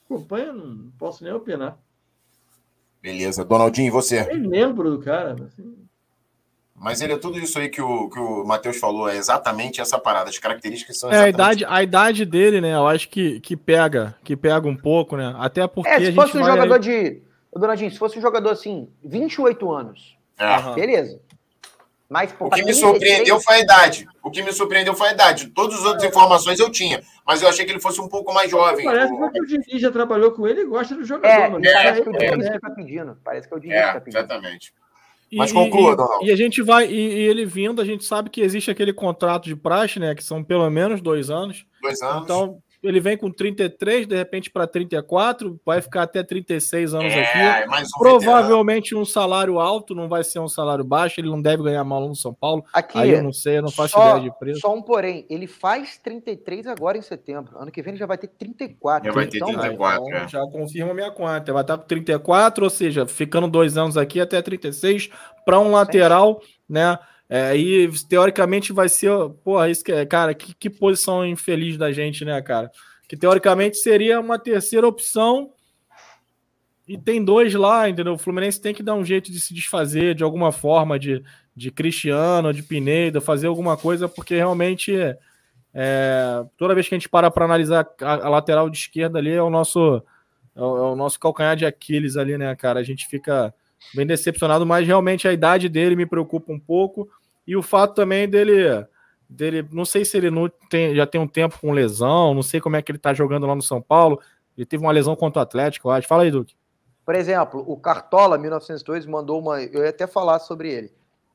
[0.04, 1.78] acompanho, não posso nem opinar.
[3.00, 3.44] Beleza.
[3.44, 4.24] Donaldinho, e você?
[4.26, 5.32] Nem lembro do cara.
[5.32, 5.76] Assim.
[6.74, 9.98] Mas ele é tudo isso aí que o, que o Matheus falou, é exatamente essa
[9.98, 10.28] parada.
[10.28, 12.74] As características são É, a idade, a idade dele, né?
[12.74, 15.34] Eu acho que, que pega, que pega um pouco, né?
[15.38, 15.88] Até porque.
[15.88, 16.80] É, se fosse um jogador aí...
[16.80, 17.22] de.
[17.54, 20.16] Donaldinho, se fosse um jogador assim, 28 anos.
[20.38, 20.74] É.
[20.74, 21.20] Beleza.
[22.12, 24.06] Mas, pô, o que me surpreendeu foi a idade.
[24.22, 25.46] O que me surpreendeu foi a idade.
[25.48, 28.50] Todas as outras informações eu tinha, mas eu achei que ele fosse um pouco mais
[28.50, 28.84] jovem.
[28.84, 31.42] Parece que o Diniz já trabalhou com ele e gosta do jogador.
[31.42, 31.64] É, mano.
[31.72, 33.16] parece que o Diniz está pedindo.
[33.24, 34.18] Parece que é o Diniz é, está pedindo.
[34.18, 34.74] Exatamente.
[35.32, 36.26] Mas conclua, Donald.
[36.26, 39.46] E a gente vai, e, e, ele vindo, a gente sabe que existe aquele contrato
[39.46, 40.14] de praxe, né?
[40.14, 41.64] Que são pelo menos dois anos.
[41.80, 42.24] Dois anos.
[42.24, 47.22] Então, ele vem com 33, de repente para 34, vai ficar até 36 anos é,
[47.22, 47.70] aqui.
[47.70, 49.02] Um Provavelmente veterano.
[49.02, 52.16] um salário alto, não vai ser um salário baixo, ele não deve ganhar mal no
[52.16, 52.64] São Paulo.
[52.72, 54.60] Aqui, Aí eu não sei, eu não faço só, ideia de preço.
[54.60, 57.56] Só um porém, ele faz 33 agora em setembro.
[57.58, 59.06] Ano que vem ele já vai ter 34.
[59.06, 60.28] Já vai ter então, 34, então, é.
[60.28, 61.52] Já confirma minha conta.
[61.52, 65.10] Vai estar com 34, ou seja, ficando dois anos aqui até 36
[65.44, 66.98] para um lateral, né?
[67.34, 69.10] É, aí, teoricamente, vai ser.
[69.42, 72.70] Porra, isso que é, cara, que, que posição infeliz da gente, né, cara?
[73.08, 75.50] Que teoricamente seria uma terceira opção
[76.86, 78.12] E tem dois lá, entendeu?
[78.12, 81.24] O Fluminense tem que dar um jeito de se desfazer de alguma forma de,
[81.56, 84.94] de Cristiano, de Pineda, fazer alguma coisa, porque realmente
[85.72, 89.30] é, toda vez que a gente para para analisar a, a, lateral de esquerda ali
[89.30, 90.02] é o nosso
[90.54, 92.78] é o, é o, nosso calcanhar de Aquiles ali, né, cara?
[92.78, 93.54] A gente fica
[93.94, 97.08] bem decepcionado, mas realmente a idade dele me preocupa um pouco
[97.46, 98.86] e o fato também dele
[99.32, 102.60] dele, não sei se ele não tem, já tem um tempo com lesão, não sei
[102.60, 104.20] como é que ele tá jogando lá no São Paulo.
[104.56, 106.06] Ele teve uma lesão contra o Atlético, eu acho.
[106.06, 106.54] Fala aí, Duque.
[107.04, 110.92] Por exemplo, o Cartola 1902 mandou uma, eu ia até falar sobre ele.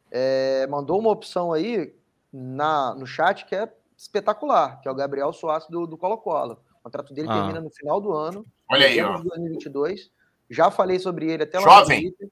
[0.09, 1.93] É, mandou uma opção aí
[2.31, 6.59] na, no chat que é espetacular, que é o Gabriel Soares do Colo-Colo.
[6.79, 7.33] O contrato dele ah.
[7.33, 8.45] termina no final do ano.
[8.69, 9.17] Olha aí, ó.
[9.17, 10.09] 2022.
[10.49, 11.97] Já falei sobre ele até lá Jovem.
[11.97, 12.29] no Twitter.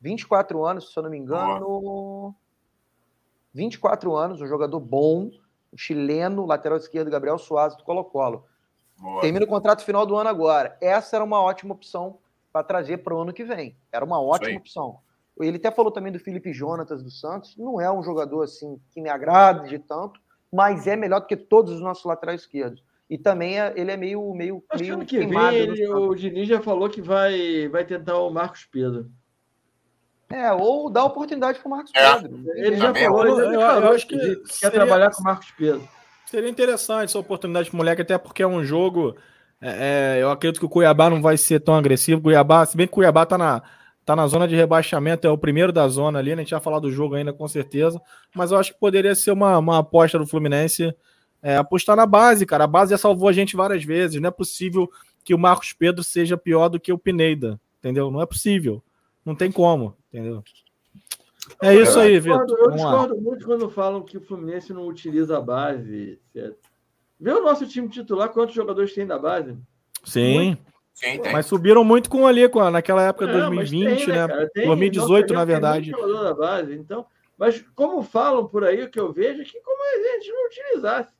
[0.00, 1.60] 24 anos, se eu não me engano.
[1.60, 2.34] Boa.
[3.56, 5.30] 24 anos, um jogador bom,
[5.72, 8.44] um chileno, lateral esquerdo, Gabriel Soares do Colo-Colo.
[9.20, 10.76] Termina o contrato final do ano agora.
[10.80, 12.18] Essa era uma ótima opção
[12.52, 13.76] para trazer para o ano que vem.
[13.90, 14.98] Era uma ótima opção.
[15.38, 17.56] Ele até falou também do Felipe Jonatas dos Santos.
[17.56, 20.20] Não é um jogador assim que me agrada de tanto,
[20.52, 22.82] mas é melhor do que todos os nossos laterais esquerdos.
[23.08, 26.60] E também é, ele é meio meio, Acho meio que vem ele, o Diniz já
[26.60, 29.10] falou que vai vai tentar o Marcos Pedro.
[30.28, 32.14] É, ou dar oportunidade para o Marcos é.
[32.14, 32.42] Pedro.
[32.54, 35.88] Ele já falou, eu, eu, eu acho que quer seria, trabalhar com o Marcos Pedro.
[36.26, 39.16] Seria interessante essa oportunidade para o moleque, até porque é um jogo.
[39.60, 42.20] É, é, eu acredito que o Cuiabá não vai ser tão agressivo.
[42.20, 43.62] Cuiabá, se bem que o Cuiabá está na,
[44.04, 46.42] tá na zona de rebaixamento, é o primeiro da zona ali, né?
[46.42, 48.00] a gente vai falar do jogo ainda com certeza.
[48.34, 50.92] Mas eu acho que poderia ser uma, uma aposta do Fluminense
[51.40, 52.64] é, apostar na base, cara.
[52.64, 54.20] A base já salvou a gente várias vezes.
[54.20, 54.90] Não é possível
[55.22, 58.10] que o Marcos Pedro seja pior do que o Pineda, entendeu?
[58.10, 58.82] Não é possível.
[59.24, 60.42] Não tem como, entendeu?
[61.62, 62.46] É isso aí, Vitor.
[62.48, 66.18] Eu discordo muito quando falam que o Fluminense não utiliza a base.
[66.32, 66.58] Certo?
[67.20, 69.56] Vê o nosso time titular, quantos jogadores tem da base?
[70.04, 70.56] Sim.
[70.92, 74.26] Sim mas subiram muito com ali, com, naquela época de 2020, tem, né?
[74.26, 74.48] né?
[74.54, 75.92] Tem, 2018, na verdade.
[75.92, 77.04] Tem jogador da base, então.
[77.36, 80.46] Mas como falam por aí, o que eu vejo é que como a gente não
[80.46, 81.12] utilizasse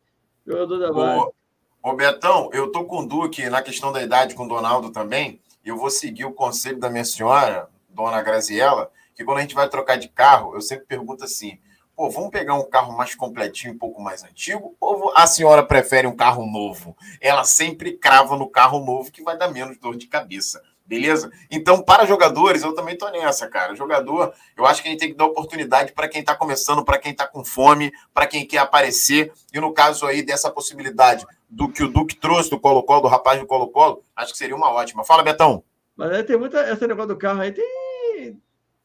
[0.46, 1.20] jogador da base.
[1.20, 4.90] Ô, ô Betão, eu tô com o Duque na questão da idade com o Donaldo
[4.90, 5.40] também.
[5.62, 9.68] Eu vou seguir o conselho da minha senhora, dona Graziella, que quando a gente vai
[9.68, 11.58] trocar de carro, eu sempre pergunto assim:
[11.96, 16.06] pô, vamos pegar um carro mais completinho, um pouco mais antigo, ou a senhora prefere
[16.06, 16.94] um carro novo?
[17.20, 20.62] Ela sempre crava no carro novo que vai dar menos dor de cabeça.
[20.84, 21.32] Beleza?
[21.50, 23.74] Então, para jogadores, eu também tô nessa, cara.
[23.74, 26.96] Jogador, eu acho que a gente tem que dar oportunidade para quem está começando, para
[26.96, 29.32] quem está com fome, para quem quer aparecer.
[29.52, 33.40] E no caso aí dessa possibilidade do que o Duque trouxe do Colo-Colo, do rapaz
[33.40, 35.02] do Colo-Colo, acho que seria uma ótima.
[35.02, 35.64] Fala, Betão.
[35.96, 36.70] Mas aí tem muita.
[36.70, 37.85] Esse negócio do carro aí tem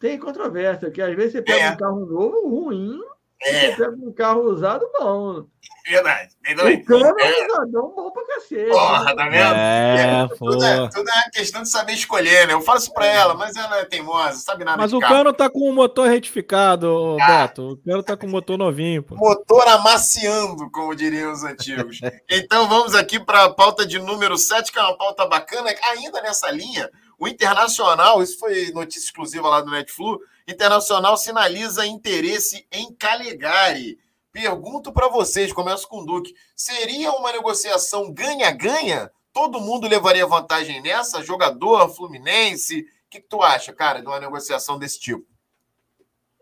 [0.01, 1.71] tem controvérsia, porque às vezes você pega é.
[1.71, 2.99] um carro novo ruim
[3.43, 3.71] é.
[3.71, 5.45] você pega um carro usado bom.
[5.87, 6.29] Verdade.
[6.53, 8.69] O cano é usadão bom pra cacete.
[8.69, 9.55] Porra, tá vendo?
[9.55, 12.53] É, é, tudo, é, tudo é uma questão de saber escolher, né?
[12.53, 13.15] Eu falo isso pra é.
[13.15, 15.15] ela, mas ela é teimosa, sabe nada Mas o carro.
[15.15, 17.27] cano tá com o motor retificado, ah.
[17.27, 17.71] Beto.
[17.71, 19.15] O cano tá com o motor novinho, pô.
[19.15, 21.99] Motor amaciando, como diriam os antigos.
[22.29, 26.21] então vamos aqui para a pauta de número 7, que é uma pauta bacana, ainda
[26.21, 26.89] nessa linha.
[27.21, 33.99] O Internacional, isso foi notícia exclusiva lá do Netflix, Internacional sinaliza interesse em Calegari.
[34.31, 39.11] Pergunto para vocês, começo com o Duque, seria uma negociação ganha-ganha?
[39.31, 41.21] Todo mundo levaria vantagem nessa?
[41.21, 42.79] Jogador, Fluminense?
[42.79, 45.23] O que, que, tu acha, cara, de uma negociação desse tipo?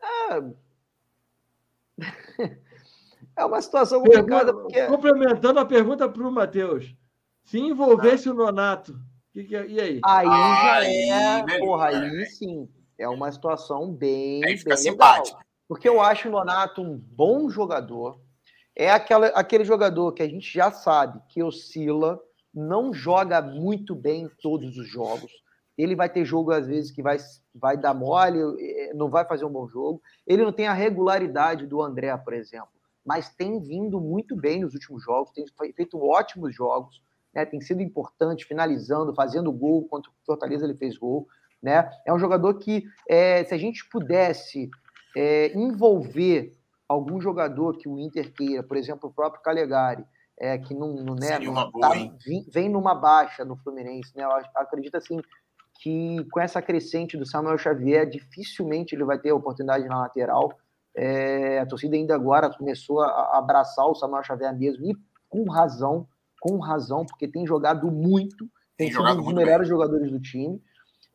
[0.02, 0.42] É,
[3.36, 4.54] é uma situação complicada.
[4.54, 4.86] Porque...
[4.86, 6.96] Complementando a pergunta para o Matheus.
[7.44, 8.32] Se envolvesse ah.
[8.32, 8.98] o Nonato,
[9.34, 9.68] que que, é?
[9.68, 10.02] e aí?
[10.04, 11.60] Aí já é.
[11.60, 12.70] Porra, aí sim.
[12.98, 15.38] É uma situação bem, aí fica bem simpático.
[15.38, 15.50] Legal.
[15.68, 18.20] Porque eu acho o Nonato um bom jogador.
[18.76, 22.20] É aquela, aquele jogador que a gente já sabe que oscila,
[22.54, 25.32] não joga muito bem em todos os jogos.
[25.78, 27.18] Ele vai ter jogo, às vezes, que vai,
[27.54, 30.02] vai dar mole, eh, não vai fazer um bom jogo.
[30.28, 32.70] Ele não tem a regularidade do André, por exemplo.
[33.06, 37.02] Mas tem vindo muito bem nos últimos jogos, tem feito ótimos jogos
[37.34, 41.28] né, tem sido importante, finalizando, fazendo gol, contra o Fortaleza ele fez gol.
[41.62, 41.90] Né?
[42.06, 44.70] É um jogador que, é, se a gente pudesse
[45.16, 46.58] é, envolver
[46.88, 50.04] algum jogador que o Inter queira, por exemplo, o próprio Calegari,
[50.40, 51.92] é, que não, não, né, não tá,
[52.52, 54.24] vem numa baixa no Fluminense, né?
[54.24, 55.22] Eu acredito assim
[55.82, 60.52] que com essa crescente do Samuel Xavier, dificilmente ele vai ter oportunidade na lateral.
[60.96, 64.96] É, a torcida ainda agora começou a abraçar o Samuel Xavier mesmo, e
[65.30, 66.08] com razão,
[66.40, 70.62] com razão, porque tem jogado muito, tem, tem sido um dos melhores jogadores do time.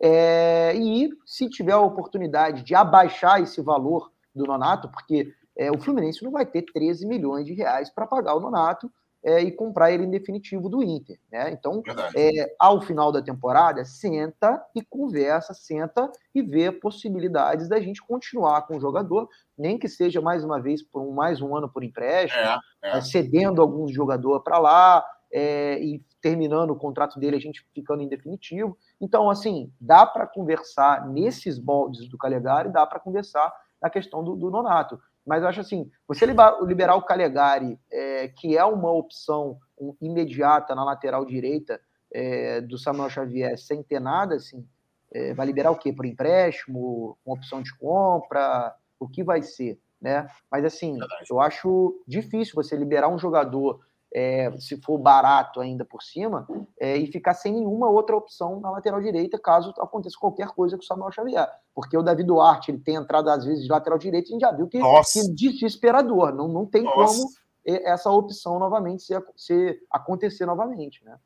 [0.01, 5.79] É, e se tiver a oportunidade de abaixar esse valor do Nonato, porque é, o
[5.79, 8.91] Fluminense não vai ter 13 milhões de reais para pagar o Nonato,
[9.25, 11.19] é, e comprar ele em definitivo do Inter.
[11.33, 11.51] Né?
[11.51, 11.83] Então,
[12.15, 18.67] é, ao final da temporada, senta e conversa, senta e vê possibilidades da gente continuar
[18.67, 21.83] com o jogador, nem que seja mais uma vez por um, mais um ano por
[21.83, 22.43] empréstimo,
[22.83, 23.01] é, é.
[23.01, 25.05] cedendo alguns jogadores para lá
[25.35, 28.79] é, e terminando o contrato dele, a gente ficando em definitivo.
[29.01, 33.53] Então, assim, dá para conversar nesses moldes do Calegari, dá para conversar
[33.83, 35.01] na questão do, do Nonato.
[35.27, 39.59] Mas eu acho assim, você liberar o Calegari, é, que é uma opção
[40.01, 41.81] imediata na lateral direita
[42.13, 44.65] é, do Samuel Xavier, sem ter nada, assim,
[45.13, 45.93] é, vai liberar o quê?
[45.93, 50.29] Por empréstimo, com opção de compra, o que vai ser, né?
[50.49, 50.97] Mas assim,
[51.29, 53.81] eu acho difícil você liberar um jogador
[54.15, 56.47] é, se for barato ainda por cima,
[56.79, 60.85] é, e ficar sem nenhuma outra opção na lateral direita, caso aconteça qualquer coisa com
[60.85, 61.49] o Samuel Xavier.
[61.75, 64.53] Porque o Davi Duarte ele tem entrado, às vezes, de lateral direito, a gente já
[64.53, 67.19] viu que, que é desesperador, não, não tem Nossa.
[67.19, 67.29] como
[67.67, 71.17] essa opção novamente se, se, acontecer novamente, né?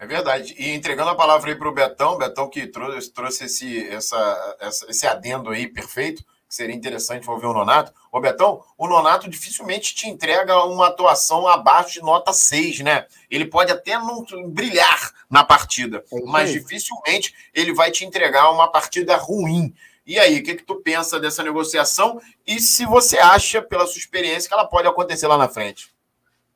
[0.00, 0.54] É verdade.
[0.58, 4.90] E entregando a palavra aí para o Betão, Betão que trouxe, trouxe esse, essa, essa,
[4.90, 7.92] esse adendo aí perfeito, seria interessante envolver o Nonato.
[8.10, 13.06] Ô Betão, o Nonato dificilmente te entrega uma atuação abaixo de nota 6, né?
[13.30, 18.70] Ele pode até não brilhar na partida, é mas dificilmente ele vai te entregar uma
[18.70, 19.74] partida ruim.
[20.06, 22.20] E aí, o que, que tu pensa dessa negociação?
[22.46, 25.92] E se você acha, pela sua experiência, que ela pode acontecer lá na frente?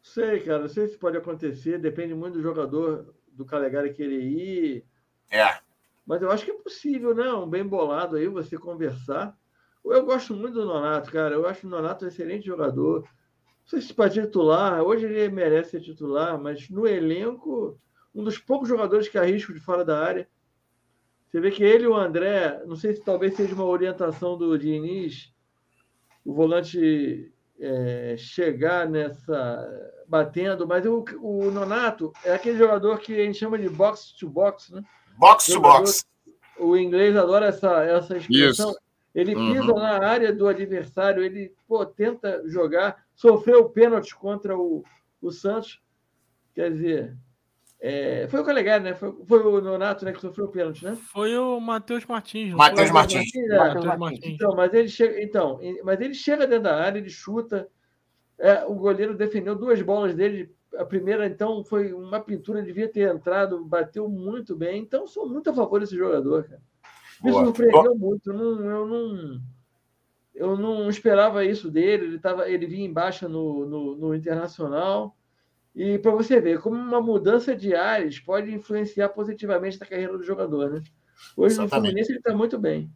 [0.01, 4.85] Sei, cara, não sei se pode acontecer, depende muito do jogador, do Calegari querer ir.
[5.29, 5.59] É.
[6.07, 7.33] Mas eu acho que é possível, né?
[7.33, 9.37] Um bem bolado aí, você conversar.
[9.85, 11.35] Eu gosto muito do Nonato, cara.
[11.35, 13.02] Eu acho o Nonato um excelente jogador.
[13.02, 17.78] Não sei se para titular, hoje ele merece ser titular, mas no elenco,
[18.15, 20.28] um dos poucos jogadores que arriscam de fora da área.
[21.28, 24.59] Você vê que ele e o André, não sei se talvez seja uma orientação do
[24.59, 25.32] Diniz,
[26.24, 33.24] o volante é, chegar nessa batendo, mas o, o, Nonato é aquele jogador que a
[33.24, 34.82] gente chama de box to box, né?
[35.16, 36.05] Box to box.
[36.59, 38.70] O inglês adora essa, essa expressão.
[38.70, 38.81] Isso.
[39.15, 39.78] Ele pisa uhum.
[39.78, 44.85] na área do adversário, ele pô, tenta jogar, sofreu pênalti contra o,
[45.20, 45.82] o Santos.
[46.55, 47.16] Quer dizer,
[47.81, 48.95] é, foi o Calegari, né?
[48.95, 50.97] Foi, foi, o Nonato né, que sofreu o pênalti, né?
[51.12, 52.53] Foi o Matheus Martins.
[52.53, 53.32] Matheus Martins.
[53.49, 53.97] Martins, é.
[53.97, 54.27] Martins.
[54.27, 57.66] Então, mas ele chega, então, mas ele chega dentro da área, ele chuta.
[58.39, 60.55] É, o goleiro defendeu duas bolas dele.
[60.77, 64.82] A primeira, então, foi uma pintura, devia ter entrado, bateu muito bem.
[64.82, 66.62] Então, sou muito a favor desse jogador, cara.
[67.23, 68.31] Me surpreendeu muito.
[68.31, 69.41] Eu não, eu não,
[70.35, 72.07] eu não esperava isso dele.
[72.07, 75.17] Ele, tava, ele vinha em baixa no, no, no Internacional.
[75.75, 80.25] E para você ver como uma mudança de ares pode influenciar positivamente na carreira do
[80.25, 80.83] jogador, né?
[81.37, 81.63] Hoje Exatamente.
[81.63, 82.91] no Fluminense ele está muito bem.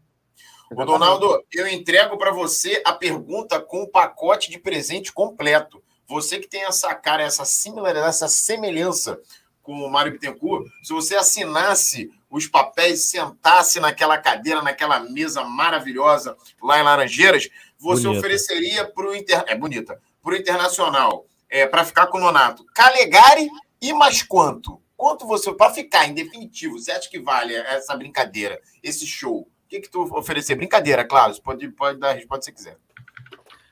[0.75, 5.83] Ô, Donaldo, eu entrego para você a pergunta com o pacote de presente completo.
[6.09, 9.21] Você que tem essa cara, essa similaridade, essa semelhança
[9.63, 16.37] com o Mário Bittencourt, se você assinasse os papéis, sentasse naquela cadeira, naquela mesa maravilhosa
[16.61, 17.49] lá em Laranjeiras,
[17.79, 18.19] você bonita.
[18.19, 19.45] ofereceria para o Inter...
[19.47, 23.49] é bonita, para o Internacional, é, para ficar com o Nonato, Calegari
[23.81, 24.83] e mais quanto?
[24.97, 26.77] Quanto você para ficar em definitivo?
[26.77, 29.43] Você acha que vale essa brincadeira, esse show?
[29.43, 30.57] O que que tu oferecer?
[30.57, 31.35] Brincadeira, claro.
[31.35, 32.77] Você pode pode dar a resposta se quiser.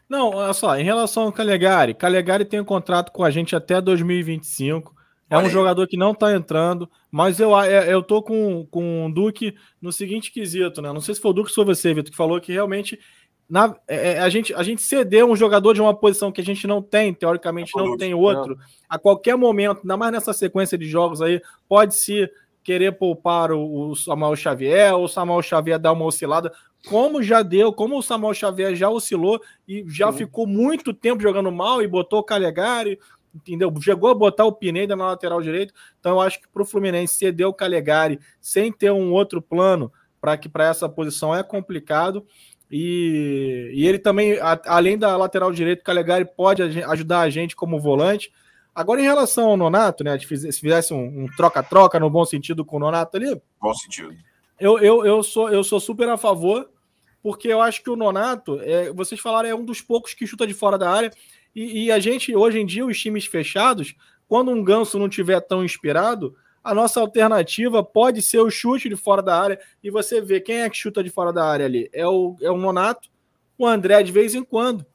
[0.08, 3.80] Não, olha só, em relação ao Calegari, Calegari tem um contrato com a gente até
[3.80, 5.01] 2025.
[5.32, 9.12] É um jogador que não está entrando, mas eu, é, eu tô com, com o
[9.12, 10.92] Duque no seguinte quesito, né?
[10.92, 12.98] Não sei se foi o Duque ou foi você, Vitor, que falou que realmente
[13.48, 16.44] na, é, é, a, gente, a gente cedeu um jogador de uma posição que a
[16.44, 18.56] gente não tem, teoricamente não tem outro,
[18.88, 22.30] a qualquer momento, ainda mais nessa sequência de jogos aí, pode se
[22.62, 26.50] querer poupar o, o Samuel Xavier, ou o Samuel Xavier dar uma oscilada,
[26.88, 30.18] como já deu, como o Samuel Xavier já oscilou e já Sim.
[30.18, 32.98] ficou muito tempo jogando mal e botou o Calegari,
[33.34, 33.72] entendeu?
[33.80, 35.72] Chegou a botar o Pineda na lateral direito.
[35.98, 39.92] Então eu acho que para o Fluminense ceder o Calegari sem ter um outro plano
[40.20, 42.24] para que para essa posição é complicado.
[42.70, 47.54] E, e ele também, a, além da lateral direito, o Calegari pode ajudar a gente
[47.54, 48.32] como volante.
[48.74, 50.18] Agora, em relação ao Nonato, né?
[50.18, 53.38] Se fizesse um troca-troca um no bom sentido com o Nonato ali.
[53.60, 54.16] Bom sentido.
[54.58, 56.70] Eu, eu, eu, sou, eu sou super a favor,
[57.22, 60.46] porque eu acho que o Nonato, é, vocês falaram, é um dos poucos que chuta
[60.46, 61.12] de fora da área.
[61.54, 63.94] E, e, a gente, hoje em dia, os times fechados,
[64.26, 66.34] quando um ganso não tiver tão inspirado,
[66.64, 69.60] a nossa alternativa pode ser o chute de fora da área.
[69.82, 71.90] E você vê quem é que chuta de fora da área ali?
[71.92, 73.10] É o, é o Nonato,
[73.58, 74.86] o André de vez em quando.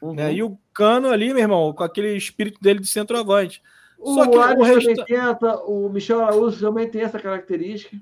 [0.00, 0.14] Uhum.
[0.14, 0.34] Né?
[0.34, 3.62] E o Cano ali, meu irmão, com aquele espírito dele de centroavante.
[3.98, 4.88] O Só que o, resto...
[4.88, 7.96] 80, o Michel Araújo também tem essa característica.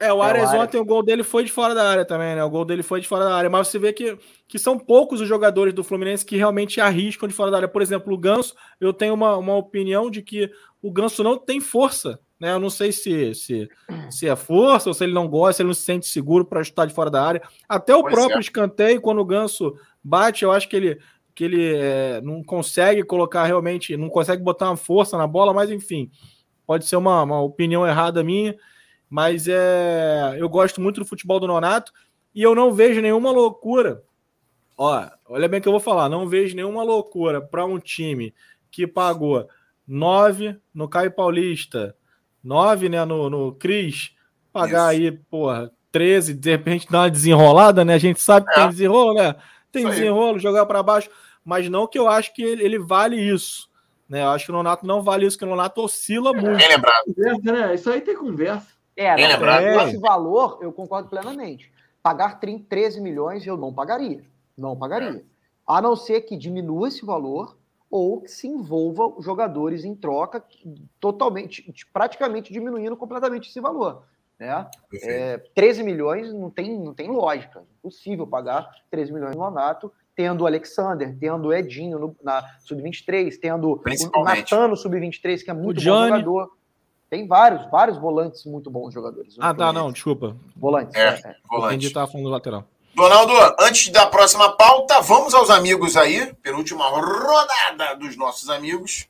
[0.00, 2.42] É, o Ares é, ontem, o gol dele foi de fora da área também, né?
[2.42, 3.50] O gol dele foi de fora da área.
[3.50, 4.16] Mas você vê que,
[4.48, 7.68] que são poucos os jogadores do Fluminense que realmente arriscam de fora da área.
[7.68, 10.50] Por exemplo, o Ganso, eu tenho uma, uma opinião de que
[10.80, 12.18] o Ganso não tem força.
[12.40, 12.50] Né?
[12.50, 13.68] Eu não sei se, se,
[14.08, 16.64] se é força ou se ele não gosta, se ele não se sente seguro para
[16.64, 17.42] chutar de fora da área.
[17.68, 18.40] Até o pois próprio é.
[18.40, 20.98] escanteio, quando o Ganso bate, eu acho que ele,
[21.34, 25.70] que ele é, não consegue colocar realmente, não consegue botar uma força na bola, mas
[25.70, 26.10] enfim,
[26.66, 28.56] pode ser uma, uma opinião errada minha.
[29.10, 31.92] Mas é, eu gosto muito do futebol do Nonato
[32.32, 34.04] e eu não vejo nenhuma loucura.
[34.78, 38.32] Ó, olha bem que eu vou falar, não vejo nenhuma loucura para um time
[38.70, 39.48] que pagou
[39.86, 41.96] 9 no Caio Paulista,
[42.42, 44.14] 9 né, no, no Cris,
[44.52, 45.02] pagar Isso.
[45.02, 47.94] aí, porra, 13, de repente dar uma desenrolada, né?
[47.94, 48.62] A gente sabe que é.
[48.62, 49.34] tem desenrolo, né?
[49.72, 50.40] Tem isso desenrolo, aí.
[50.40, 51.10] jogar para baixo,
[51.44, 53.68] mas não que eu acho que ele, ele vale isso.
[54.08, 54.22] Né?
[54.22, 56.56] Eu acho que o Nonato não vale isso, que o Nonato oscila muito.
[56.56, 57.04] Bem lembrado.
[57.42, 57.74] Né?
[57.74, 58.79] Isso aí tem conversa.
[59.00, 61.72] É, não, esse valor eu concordo plenamente.
[62.02, 64.22] Pagar 30, 13 milhões eu não pagaria.
[64.56, 65.24] Não pagaria.
[65.66, 67.56] A não ser que diminua esse valor
[67.90, 70.44] ou que se envolva jogadores em troca
[71.00, 74.04] totalmente, praticamente diminuindo completamente esse valor.
[74.38, 74.66] Né?
[75.02, 77.64] É, 13 milhões não tem, não tem lógica.
[77.78, 83.38] Impossível pagar 13 milhões no Nonato, tendo o Alexander, tendo o Edinho no, na Sub-23,
[83.40, 83.80] tendo
[84.14, 86.59] o Natan no Sub-23, que é muito bom jogador.
[87.10, 89.34] Tem vários, vários volantes muito bons jogadores.
[89.40, 90.36] Ah, tá, não, desculpa.
[90.56, 90.94] Volantes.
[90.94, 91.34] É, é.
[91.50, 91.74] volante.
[91.74, 92.64] Entendi, tava falando do lateral.
[92.94, 99.08] Donaldo, antes da próxima pauta, vamos aos amigos aí, penúltima rodada dos nossos amigos.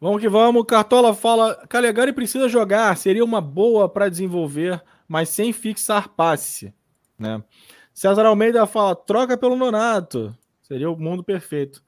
[0.00, 0.64] Vamos que vamos.
[0.64, 6.72] Cartola fala: Calegari precisa jogar, seria uma boa para desenvolver, mas sem fixar passe.
[7.18, 7.42] Né?
[7.92, 10.32] César Almeida fala: troca pelo Nonato,
[10.62, 11.82] seria o mundo perfeito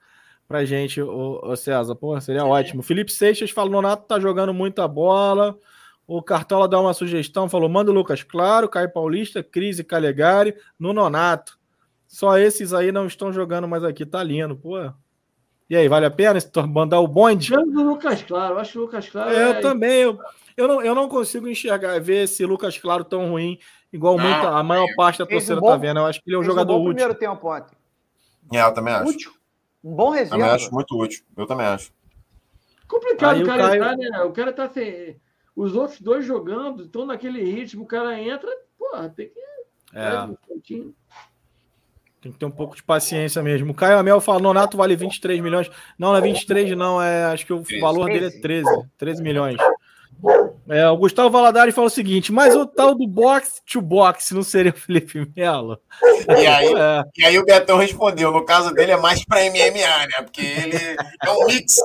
[0.46, 1.94] pra gente, o, o César.
[1.94, 2.48] Pô, seria Sim.
[2.48, 2.82] ótimo.
[2.82, 5.58] Felipe Seixas fala: Nonato tá jogando muita bola.
[6.06, 10.54] O Cartola dá uma sugestão, falou: manda o Lucas Claro, Caio Paulista, Cris e Calegari
[10.78, 11.58] no Nonato.
[12.06, 14.78] Só esses aí não estão jogando mais aqui, tá lindo, pô.
[15.68, 17.52] E aí, vale a pena mandar o bonde?
[17.52, 19.32] Eu do Lucas Claro, eu acho que o Lucas Claro.
[19.32, 20.18] É, eu também, eu,
[20.56, 23.58] eu, não, eu não consigo enxergar, ver esse Lucas Claro tão ruim,
[23.92, 25.98] igual muita, a maior parte da torcida tá vendo.
[25.98, 26.94] Eu acho que ele é um jogador um útil.
[26.94, 27.76] primeiro tempo ontem.
[28.52, 29.10] É, eu também acho.
[29.10, 29.32] Útil.
[29.82, 30.36] Um bom reserva.
[30.36, 31.24] Também acho muito útil.
[31.36, 31.92] Eu também acho.
[32.88, 33.82] Complicado, o cara, Caio...
[33.82, 34.22] tá, né?
[34.22, 35.20] O cara tá sem.
[35.54, 39.40] Os outros dois jogando, estão naquele ritmo, o cara entra, porra, tem que.
[39.94, 40.92] É.
[42.20, 43.70] Tem que ter um pouco de paciência mesmo.
[43.70, 45.70] O Caio Amel fala: Nonato vale 23 milhões.
[45.98, 47.00] Não, não é 23, não.
[47.00, 48.68] É, acho que o valor dele é 13.
[48.98, 49.56] 13 milhões.
[50.68, 54.42] É, o Gustavo Valadares fala o seguinte: mas o tal do box to box não
[54.42, 55.80] seria o Felipe Melo?
[56.28, 57.04] E aí, é.
[57.16, 60.22] e aí o Betão respondeu: no caso dele é mais para MMA, né?
[60.22, 61.76] Porque ele é um mix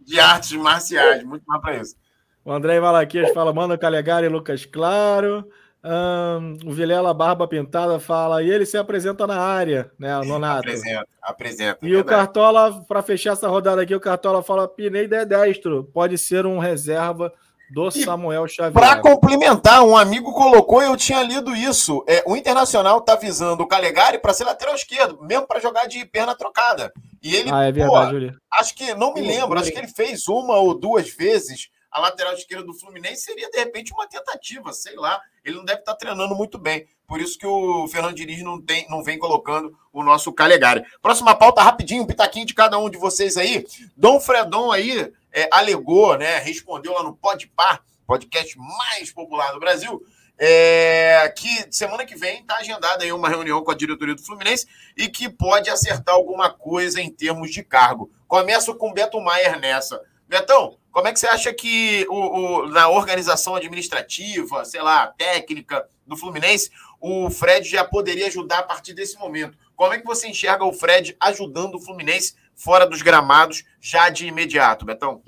[0.00, 1.96] de artes marciais, muito mais para isso.
[2.44, 5.46] O André Valaquias fala: manda Calegari e Lucas Claro.
[5.84, 10.58] Um, o Vilela Barba Pintada fala, e ele se apresenta na área, né, Nonato?
[10.58, 11.78] Apresenta, apresenta.
[11.82, 15.84] E é o Cartola, para fechar essa rodada aqui, o Cartola fala: Pineda é destro,
[15.84, 17.32] pode ser um reserva
[17.70, 18.72] do e Samuel Xavier.
[18.72, 22.04] Para complementar, um amigo colocou, eu tinha lido isso.
[22.06, 26.04] É, o Internacional tá visando o Calegari para ser lateral esquerdo, mesmo para jogar de
[26.06, 26.92] perna trocada.
[27.22, 30.28] E ele, ah, é verdade, pô, acho que não me lembro, acho que ele fez
[30.28, 34.94] uma ou duas vezes a lateral esquerda do Fluminense seria de repente uma tentativa, sei
[34.96, 35.20] lá.
[35.44, 36.86] Ele não deve estar tá treinando muito bem.
[37.06, 40.84] Por isso que o Fernando Diniz não, tem, não vem colocando o nosso Calegari.
[41.00, 43.66] Próxima pauta, rapidinho, um pitaquinho de cada um de vocês aí.
[43.96, 46.38] Dom Fredon aí é, alegou, né?
[46.38, 50.02] Respondeu lá no Podpar, podcast mais popular do Brasil.
[50.40, 54.68] É, que semana que vem está agendada aí uma reunião com a diretoria do Fluminense
[54.96, 58.10] e que pode acertar alguma coisa em termos de cargo.
[58.28, 60.00] Começo com o Beto Maier nessa.
[60.28, 65.88] Betão, como é que você acha que o, o, na organização administrativa, sei lá, técnica
[66.06, 69.56] do Fluminense, o Fred já poderia ajudar a partir desse momento?
[69.74, 74.26] Como é que você enxerga o Fred ajudando o Fluminense fora dos gramados já de
[74.26, 75.22] imediato, Betão?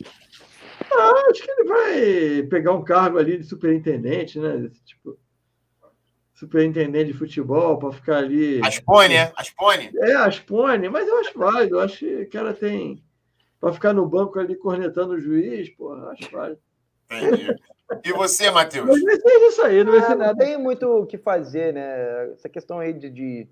[0.92, 4.68] Ah, acho que ele vai pegar um cargo ali de superintendente, né?
[4.84, 5.16] Tipo,
[6.34, 8.60] superintendente de futebol para ficar ali.
[8.64, 9.32] Aspone, é?
[9.36, 9.90] Aspone?
[9.94, 11.76] É, Aspone, mas eu acho válido.
[11.76, 13.02] Eu acho que o cara tem
[13.60, 16.60] para ficar no banco ali cornetando o juiz, pô, acho válido.
[17.10, 17.54] Entendi.
[18.04, 18.86] E você, Matheus?
[18.86, 20.32] Mas vai ser isso aí, não vai ser nada.
[20.32, 22.32] Não tem muito o que fazer, né?
[22.32, 23.48] Essa questão aí de, de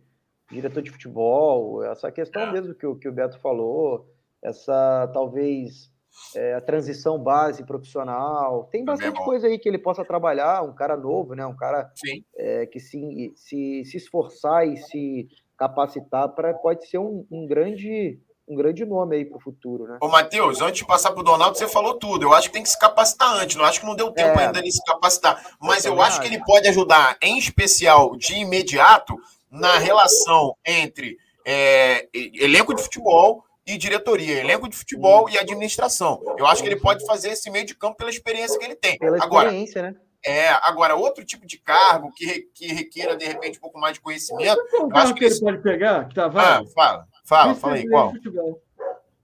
[0.51, 2.53] diretor de futebol, essa questão é.
[2.53, 4.09] mesmo que o, que o Beto falou,
[4.43, 5.91] essa talvez
[6.35, 10.75] é, a transição base profissional, tem bastante é coisa aí que ele possa trabalhar, um
[10.75, 11.47] cara novo, né?
[11.47, 11.91] Um cara
[12.37, 18.19] é, que se, se, se esforçar e se capacitar para pode ser um, um grande
[18.49, 19.99] um grande nome aí para o futuro, né?
[20.01, 22.25] Ô, Matheus, antes de passar para o Donaldo, você falou tudo.
[22.25, 23.57] Eu acho que tem que se capacitar antes.
[23.57, 24.47] Não acho que não deu tempo é.
[24.47, 25.39] ainda de se capacitar.
[25.61, 29.15] Mas eu acho que ele pode ajudar, em especial de imediato,
[29.51, 36.23] na relação entre é, elenco de futebol e diretoria, elenco de futebol e administração.
[36.39, 38.99] Eu acho que ele pode fazer esse meio de campo pela experiência que ele tem.
[38.99, 39.95] Pela agora, experiência, né?
[40.25, 44.01] É, agora, outro tipo de cargo que, que requeira, de repente, um pouco mais de
[44.01, 44.61] conhecimento.
[44.71, 46.09] Qual cargo que, que ele pode pegar?
[46.09, 48.13] Que tá ah, fala, fala, fala aí, qual?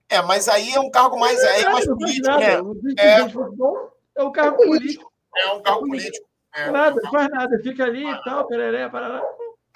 [0.07, 2.53] É, mas aí é um cargo mais, é, é mais político, né?
[2.97, 3.19] É,
[4.15, 5.11] é um cargo político.
[5.37, 6.27] É um cargo político.
[6.55, 9.21] É, nada, não faz nada, fica ali e tal, pereré, parará.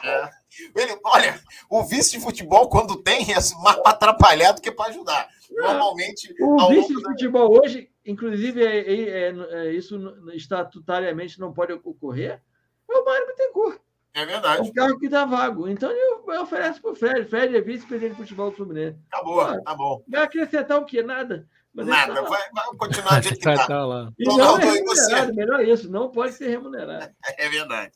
[0.03, 0.29] É.
[0.75, 1.39] Ele, olha,
[1.69, 5.27] o vice de futebol, quando tem, é mais para atrapalhar do que para ajudar.
[5.51, 6.33] Normalmente.
[6.41, 9.97] O vice de futebol hoje, inclusive, é, é, é, isso
[10.33, 12.41] estatutariamente não pode ocorrer,
[12.89, 13.79] é o Mário Bittencourt.
[14.13, 14.67] É verdade.
[14.67, 15.67] É o carro que dá vago.
[15.67, 17.25] Então ele oferece para o Fred.
[17.25, 18.97] Fred é vice-presidente de futebol do Fluminense.
[19.11, 20.03] Acabou, ah, tá bom.
[20.07, 21.03] Vai acrescentar o quê?
[21.03, 21.47] Nada.
[21.73, 23.67] Mas Nada, tá vai, vai, continuar do jeito que tá.
[23.67, 24.11] tá lá.
[24.17, 27.11] E não, é remunerado, melhor isso, não pode ser remunerado.
[27.37, 27.91] É verdade.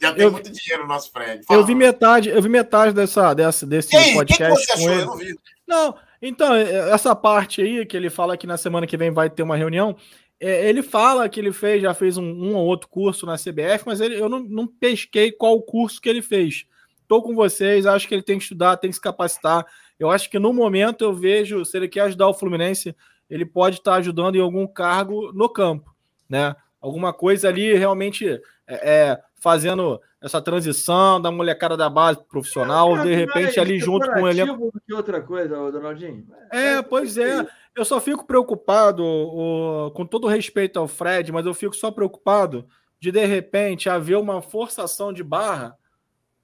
[0.00, 1.44] Já tem eu, muito dinheiro no nosso Fred.
[1.44, 1.60] Fala.
[1.60, 4.66] Eu vi metade, eu vi metade dessa, dessa, desse aí, podcast.
[4.66, 5.00] Que que você achou?
[5.00, 5.38] Eu não vi.
[5.66, 9.30] Não, então, é, essa parte aí que ele fala que na semana que vem vai
[9.30, 9.96] ter uma reunião,
[10.40, 13.84] é, ele fala que ele fez, já fez um, um ou outro curso na CBF,
[13.86, 16.64] mas ele, eu não, não pesquei qual curso que ele fez.
[17.02, 19.64] Estou com vocês, acho que ele tem que estudar, tem que se capacitar.
[19.98, 22.94] Eu acho que no momento eu vejo, se ele quer ajudar o Fluminense,
[23.28, 25.94] ele pode estar ajudando em algum cargo no campo,
[26.28, 26.54] né?
[26.80, 33.02] Alguma coisa ali realmente é, é fazendo essa transição da molecada da base profissional, é,
[33.02, 34.42] de repente ali junto com ele.
[34.86, 36.26] que outra coisa, Donaldinho.
[36.52, 37.46] É, é pois é.
[37.74, 42.66] Eu só fico preocupado, o, com todo respeito ao Fred, mas eu fico só preocupado
[42.98, 45.77] de de repente haver uma forçação de barra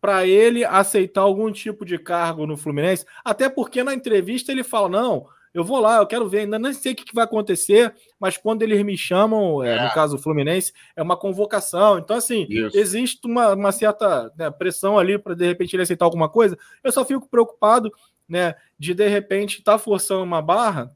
[0.05, 4.87] para ele aceitar algum tipo de cargo no Fluminense, até porque na entrevista ele fala:
[4.87, 7.91] não, eu vou lá, eu quero ver, ainda não sei o que vai acontecer,
[8.21, 9.95] mas quando eles me chamam, é, no é.
[9.95, 11.97] caso o Fluminense, é uma convocação.
[11.97, 12.77] Então, assim, Isso.
[12.77, 16.55] existe uma, uma certa né, pressão ali para de repente ele aceitar alguma coisa.
[16.83, 17.91] Eu só fico preocupado,
[18.29, 20.95] né, de de repente estar tá forçando uma barra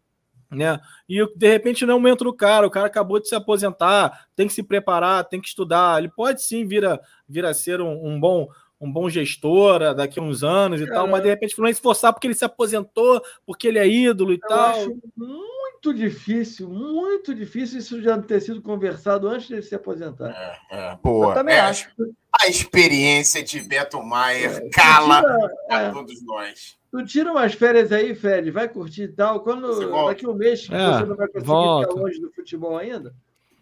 [0.51, 0.81] né?
[1.09, 4.55] E de repente não entra o cara, o cara acabou de se aposentar, tem que
[4.55, 5.99] se preparar, tem que estudar.
[5.99, 6.99] Ele pode sim vir a,
[7.29, 8.49] vir a ser um, um bom
[8.81, 10.87] um bom gestor ah, daqui a uns anos e é.
[10.87, 14.37] tal, mas de repente não esforçar porque ele se aposentou, porque ele é ídolo e
[14.37, 14.71] Eu tal.
[14.71, 20.31] Acho muito difícil, muito difícil isso já ter sido conversado antes de se aposentar.
[20.71, 21.31] É, é, boa.
[21.31, 21.91] Eu também é, acho.
[22.41, 25.91] A experiência de Beto Maier é, cala tira, a é.
[25.91, 26.77] todos nós.
[26.91, 29.41] Tu tira umas férias aí, Fred, vai curtir e tal.
[29.41, 31.89] Quando daqui a um mês que é, você não vai conseguir volta.
[31.89, 33.15] ficar longe do futebol ainda,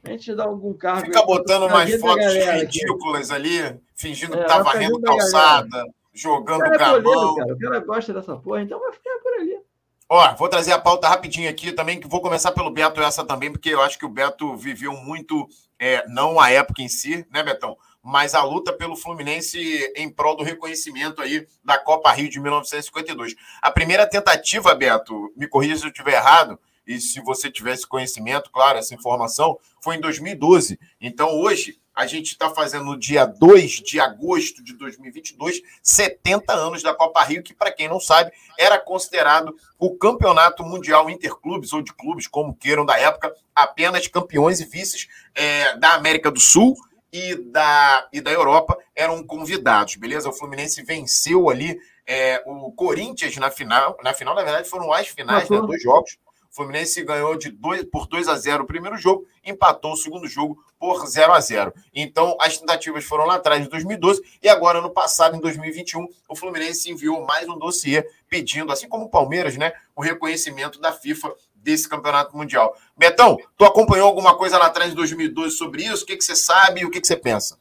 [0.07, 1.07] a gente dá algum cargo.
[1.07, 3.41] Fica botando umas fotos ridículas aqui.
[3.41, 8.37] ali, fingindo é, que tá varrendo calçada, jogando o cara, é o cara gosta dessa
[8.37, 9.59] porra, então vai ficar por ali.
[10.09, 13.51] Ó, vou trazer a pauta rapidinho aqui também, que vou começar pelo Beto essa também,
[13.51, 17.43] porque eu acho que o Beto viveu muito, é, não a época em si, né,
[17.43, 17.77] Betão?
[18.01, 19.59] Mas a luta pelo Fluminense
[19.97, 23.35] em prol do reconhecimento aí da Copa Rio de 1952.
[23.61, 26.57] A primeira tentativa, Beto, me corrija se eu estiver errado,
[26.87, 30.79] e se você tivesse conhecimento, claro, essa informação, foi em 2012.
[31.01, 36.83] Então, hoje, a gente está fazendo no dia 2 de agosto de 2022, 70 anos
[36.83, 41.81] da Copa Rio, que, para quem não sabe, era considerado o campeonato mundial interclubes, ou
[41.81, 46.77] de clubes, como queiram, da época, apenas campeões e vices é, da América do Sul
[47.11, 50.29] e da, e da Europa eram convidados, beleza?
[50.29, 53.97] O Fluminense venceu ali é, o Corinthians na final.
[54.03, 56.19] Na final, na verdade, foram as finais, né, dois jogos.
[56.57, 60.65] Fluminense ganhou de dois, por 2 a 0 o primeiro jogo, empatou o segundo jogo
[60.79, 61.71] por 0 a 0.
[61.95, 66.35] Então, as tentativas foram lá atrás em 2012 e agora no passado, em 2021, o
[66.35, 71.35] Fluminense enviou mais um dossiê pedindo, assim como o Palmeiras, né, o reconhecimento da FIFA
[71.55, 72.75] desse campeonato mundial.
[72.97, 76.05] Betão, tu acompanhou alguma coisa lá atrás em 2012 sobre isso?
[76.05, 77.59] O que, que você sabe e o que, que você pensa?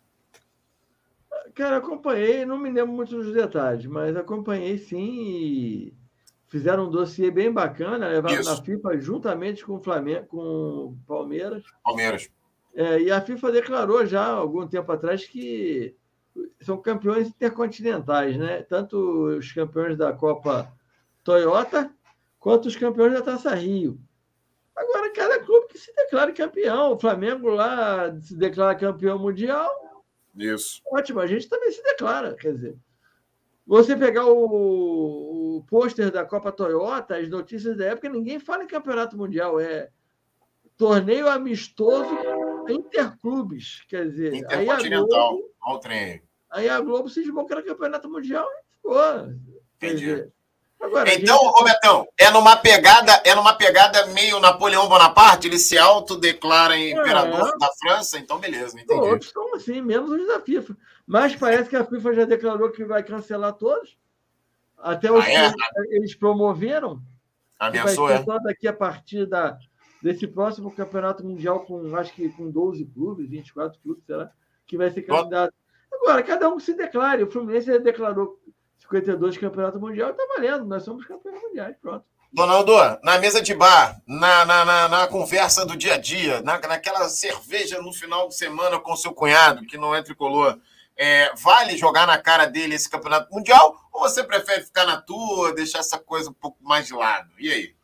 [1.54, 6.05] Cara, acompanhei, não me lembro muito dos detalhes, mas acompanhei sim e
[6.48, 8.50] fizeram um dossiê bem bacana, levaram Isso.
[8.50, 11.64] na FIFA juntamente com o Flamengo, com o Palmeiras.
[11.84, 12.30] Palmeiras.
[12.74, 15.96] É, e a FIFA declarou já algum tempo atrás que
[16.62, 18.64] são campeões intercontinentais, né?
[18.64, 18.98] Tanto
[19.38, 20.72] os campeões da Copa
[21.24, 21.90] Toyota
[22.40, 24.00] quanto os campeões da Taça Rio.
[24.76, 26.94] Agora, cada clube que se declare campeão.
[26.94, 29.72] O Flamengo lá se declara campeão mundial.
[30.36, 30.82] Isso.
[30.92, 32.36] Ótimo, a gente também se declara.
[32.36, 32.78] Quer dizer,
[33.66, 34.36] você pegar o,
[35.58, 39.90] o pôster da Copa Toyota, as notícias da época, ninguém fala em campeonato mundial, é
[40.78, 42.16] torneio amistoso
[42.70, 43.84] interclubes.
[43.88, 46.22] Quer dizer, aí a Globo, trem.
[46.50, 49.34] Aí a Globo que era campeonato mundial e ficou.
[49.80, 50.34] Quer dizer,
[50.80, 51.58] Agora, então, gente...
[51.58, 57.58] Robertão, é numa pegada, é numa pegada meio Napoleão Bonaparte, ele se autodeclara imperador é.
[57.58, 59.00] da França, então beleza, entendi.
[59.00, 60.78] Outros estão assim, menos os da FIFA.
[61.08, 63.98] Mas parece que a FIFA já declarou que vai cancelar todos.
[64.86, 65.52] Até os ah, é?
[65.90, 67.02] eles promoveram.
[67.60, 68.24] Ameaçou, é?
[68.24, 69.58] Só daqui a partir da,
[70.00, 74.30] desse próximo campeonato mundial com acho que com 12 clubes, 24 clubes, será?
[74.68, 75.56] Que vai ser candidato.
[75.92, 77.24] Agora, cada um se declare.
[77.24, 78.40] O Fluminense declarou
[78.78, 80.66] 52 campeonato mundial, está valendo.
[80.66, 82.06] Nós somos campeões mundiais, pronto.
[82.38, 86.60] Ronaldo, na mesa de bar, na, na, na, na, conversa do dia a dia, na,
[86.60, 90.60] naquela cerveja no final de semana com seu cunhado, que não é tricolor,
[90.98, 93.76] é, vale jogar na cara dele esse campeonato mundial?
[93.92, 97.30] Ou você prefere ficar na tua, deixar essa coisa um pouco mais de lado?
[97.40, 97.76] E aí?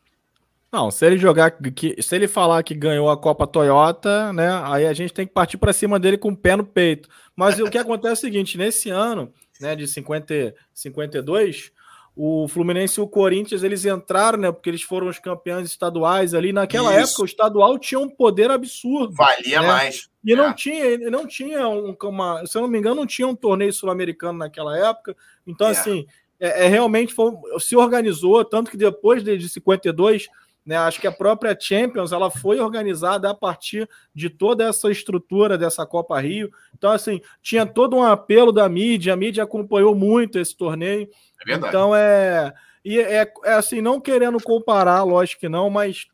[0.72, 4.48] Não, se ele jogar, que, se ele falar que ganhou a Copa Toyota, né?
[4.64, 7.10] Aí a gente tem que partir para cima dele com o pé no peito.
[7.36, 9.30] Mas o que acontece é o seguinte: nesse ano,
[9.60, 11.70] né, de 50, 52,
[12.14, 14.52] o Fluminense e o Corinthians eles entraram, né?
[14.52, 16.52] Porque eles foram os campeões estaduais ali.
[16.52, 17.10] Naquela Isso.
[17.10, 19.14] época, o estadual tinha um poder absurdo.
[19.14, 19.66] Valia né?
[19.66, 20.10] mais.
[20.22, 20.36] E é.
[20.36, 23.72] não tinha, não tinha um, uma, se eu não me engano, não tinha um torneio
[23.72, 25.16] sul-americano naquela época.
[25.46, 25.70] Então, é.
[25.70, 26.06] assim,
[26.38, 30.28] é, é, realmente foi, se organizou, tanto que depois de, de 52
[30.64, 30.76] né?
[30.76, 35.84] Acho que a própria Champions ela foi organizada a partir de toda essa estrutura dessa
[35.84, 36.50] Copa Rio.
[36.76, 41.08] Então, assim, tinha todo um apelo da mídia, a mídia acompanhou muito esse torneio.
[41.40, 41.68] É verdade.
[41.68, 42.52] Então, é.
[42.84, 46.06] E é, é assim, não querendo comparar, lógico que não, mas,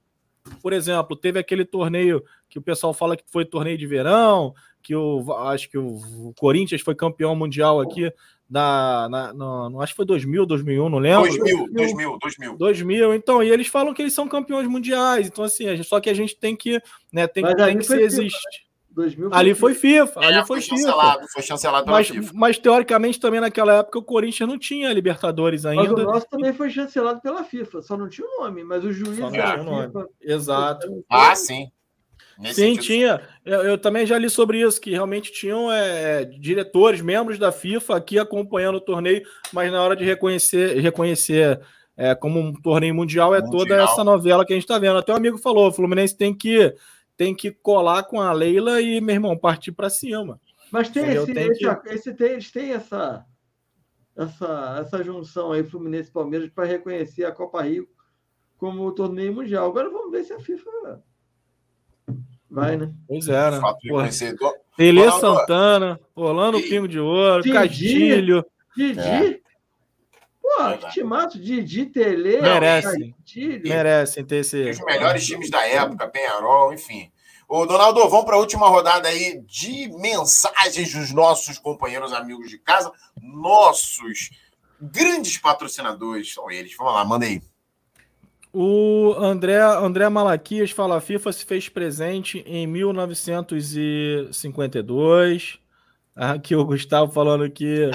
[0.63, 4.95] por exemplo, teve aquele torneio que o pessoal fala que foi torneio de verão, que
[4.95, 8.13] o acho que o Corinthians foi campeão mundial aqui
[8.49, 11.29] da, na, no, acho que foi 2000, 2001, não lembro.
[11.29, 12.57] 2000, 2000, 2000.
[12.57, 16.09] 2000, então, e eles falam que eles são campeões mundiais, então assim, gente, só que
[16.09, 16.81] a gente tem que,
[17.13, 18.67] né, tem, tem que se existir.
[19.31, 21.33] ali foi FIFA, é, ali foi, foi chancelado, FIFA.
[21.33, 22.33] foi chancelado mas, FIFA.
[22.35, 25.93] Mas teoricamente também naquela época o Corinthians não tinha Libertadores ainda.
[25.93, 28.91] Mas o nosso também foi chancelado pela FIFA, só não tinha o nome, mas o
[28.91, 30.09] juiz era FIFA.
[30.23, 31.05] Exato.
[31.11, 31.71] Ah, sim.
[32.39, 32.85] Nesse Sim, sentido.
[32.85, 33.21] tinha.
[33.45, 37.97] Eu, eu, também já li sobre isso, que realmente tinham é, diretores, membros da FIFA
[37.97, 41.61] aqui acompanhando o torneio, mas na hora de reconhecer, reconhecer
[41.97, 43.59] é, como um torneio mundial é mundial.
[43.59, 44.99] toda essa novela que a gente está vendo.
[44.99, 46.73] Até o um amigo falou: o Fluminense tem que,
[47.17, 50.41] tem que colar com a Leila e, meu irmão, partir para cima.
[50.71, 51.89] Mas tem, esse, tem esse, que...
[51.89, 53.25] esse, tem, eles têm essa,
[54.17, 57.89] essa, essa junção aí, Fluminense e Palmeiras, para reconhecer a Copa Rio
[58.57, 59.69] como o torneio mundial.
[59.69, 61.03] Agora vamos ver se a FIFA
[62.51, 62.93] Vai, né?
[63.07, 63.61] Pois é, né?
[64.77, 66.69] Pelé Santana, Orlando e...
[66.69, 68.47] Pingo de Ouro, Didi, Castilho.
[68.77, 69.01] Didi?
[69.01, 69.41] É.
[70.41, 72.41] Pô, é que timaço, Didi, Tele.
[72.41, 73.15] Merecem.
[73.65, 74.71] Merecem ter esse.
[74.71, 77.11] Os melhores times da época, Penharol, enfim.
[77.49, 82.59] Ô, Donaldo, vamos para a última rodada aí de mensagens dos nossos companheiros amigos de
[82.59, 84.31] casa, nossos
[84.81, 86.75] grandes patrocinadores são eles.
[86.77, 87.43] Vamos lá, manda aí.
[88.53, 95.59] O André, André Malaquias fala: a FIFA se fez presente em 1952.
[96.17, 97.91] Aqui o Gustavo falando que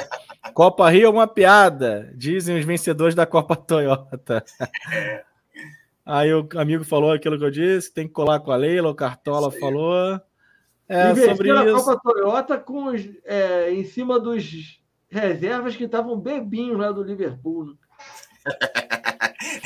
[0.54, 4.44] Copa Rio é uma piada, dizem os vencedores da Copa Toyota.
[6.06, 8.96] Aí o amigo falou aquilo que eu disse, tem que colar com a Leila, o
[8.96, 10.20] Cartola falou.
[10.88, 11.60] É, sobre isso.
[11.60, 17.04] a Copa Toyota com os, é, em cima dos reservas que estavam bebinhos lá do
[17.04, 17.76] Liverpool.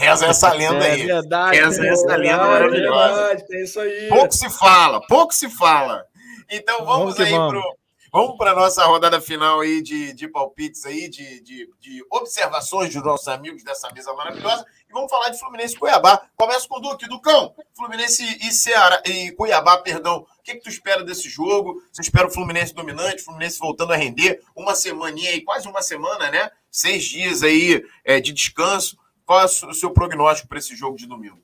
[0.10, 1.06] Reza essa lenda é, aí.
[1.06, 3.28] Verdade, Reza é essa lenda maravilhosa.
[3.28, 4.10] Verdade, é isso aí.
[4.10, 6.06] Pouco se fala, pouco se fala.
[6.50, 7.50] Então vamos, vamos aí vamos.
[7.50, 7.78] pro.
[8.10, 12.94] Vamos para a nossa rodada final aí de, de palpites aí, de, de, de, observações
[12.94, 14.66] dos nossos amigos dessa mesa maravilhosa.
[14.90, 16.26] E vamos falar de Fluminense e Cuiabá.
[16.36, 17.54] Começa com o Duque, Ducão.
[17.76, 20.26] Fluminense e Ceará e Cuiabá, perdão.
[20.40, 21.82] O que, que tu espera desse jogo?
[21.92, 26.32] Você espera o Fluminense dominante, Fluminense voltando a render uma semaninha aí, quase uma semana,
[26.32, 26.50] né?
[26.72, 28.98] Seis dias aí é, de descanso.
[29.28, 31.38] Qual é o seu prognóstico para esse jogo de domingo?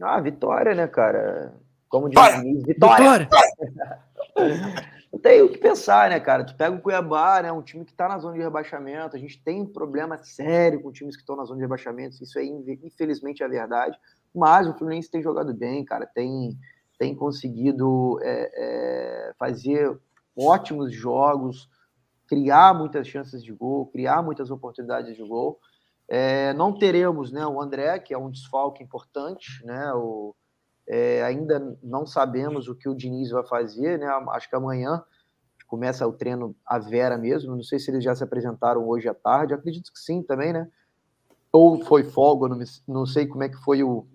[0.00, 1.52] Ah, vitória, né, cara?
[1.90, 2.18] Como diz
[2.64, 3.18] vitória!
[3.18, 3.28] vitória.
[5.12, 6.44] Não tem o que pensar, né, cara?
[6.44, 9.14] Tu pega o Cuiabá, né, um time que está na zona de rebaixamento.
[9.14, 12.22] A gente tem um problema sério com times que estão na zona de rebaixamento.
[12.22, 12.48] Isso aí,
[12.82, 13.98] infelizmente, é a verdade.
[14.34, 16.06] Mas o Fluminense tem jogado bem, cara.
[16.06, 16.58] Tem,
[16.98, 19.98] tem conseguido é, é, fazer
[20.36, 21.68] ótimos jogos,
[22.26, 25.60] criar muitas chances de gol, criar muitas oportunidades de gol.
[26.08, 29.92] É, não teremos né, o André, que é um desfalque importante, né?
[29.94, 30.34] O,
[30.88, 34.06] é, ainda não sabemos o que o Diniz vai fazer, né?
[34.30, 35.02] Acho que amanhã
[35.66, 37.56] começa o treino a Vera mesmo.
[37.56, 39.52] Não sei se eles já se apresentaram hoje à tarde.
[39.52, 40.68] Acredito que sim também, né?
[41.50, 44.06] Ou foi folga, não, não sei como é que foi o,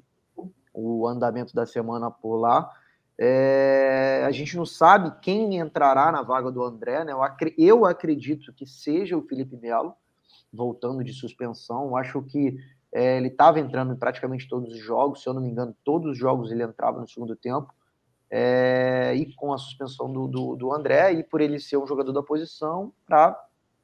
[0.73, 2.69] o andamento da semana por lá.
[3.19, 7.13] É, a gente não sabe quem entrará na vaga do André, né?
[7.57, 9.93] Eu, acredito que seja o Felipe Melo.
[10.52, 11.95] Voltando de suspensão.
[11.95, 12.57] Acho que
[12.94, 16.11] é, ele estava entrando em praticamente todos os jogos, se eu não me engano, todos
[16.11, 17.73] os jogos ele entrava no segundo tempo.
[18.30, 22.14] É, e com a suspensão do, do, do, André, e por ele ser um jogador
[22.14, 23.38] da posição, pra,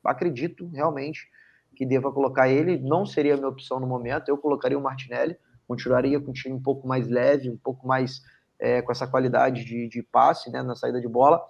[0.05, 1.29] acredito realmente
[1.75, 2.77] que deva colocar ele.
[2.77, 5.37] Não seria a minha opção no momento, eu colocaria o Martinelli,
[5.67, 8.21] continuaria com um time um pouco mais leve, um pouco mais
[8.59, 11.43] é, com essa qualidade de, de passe né, na saída de bola.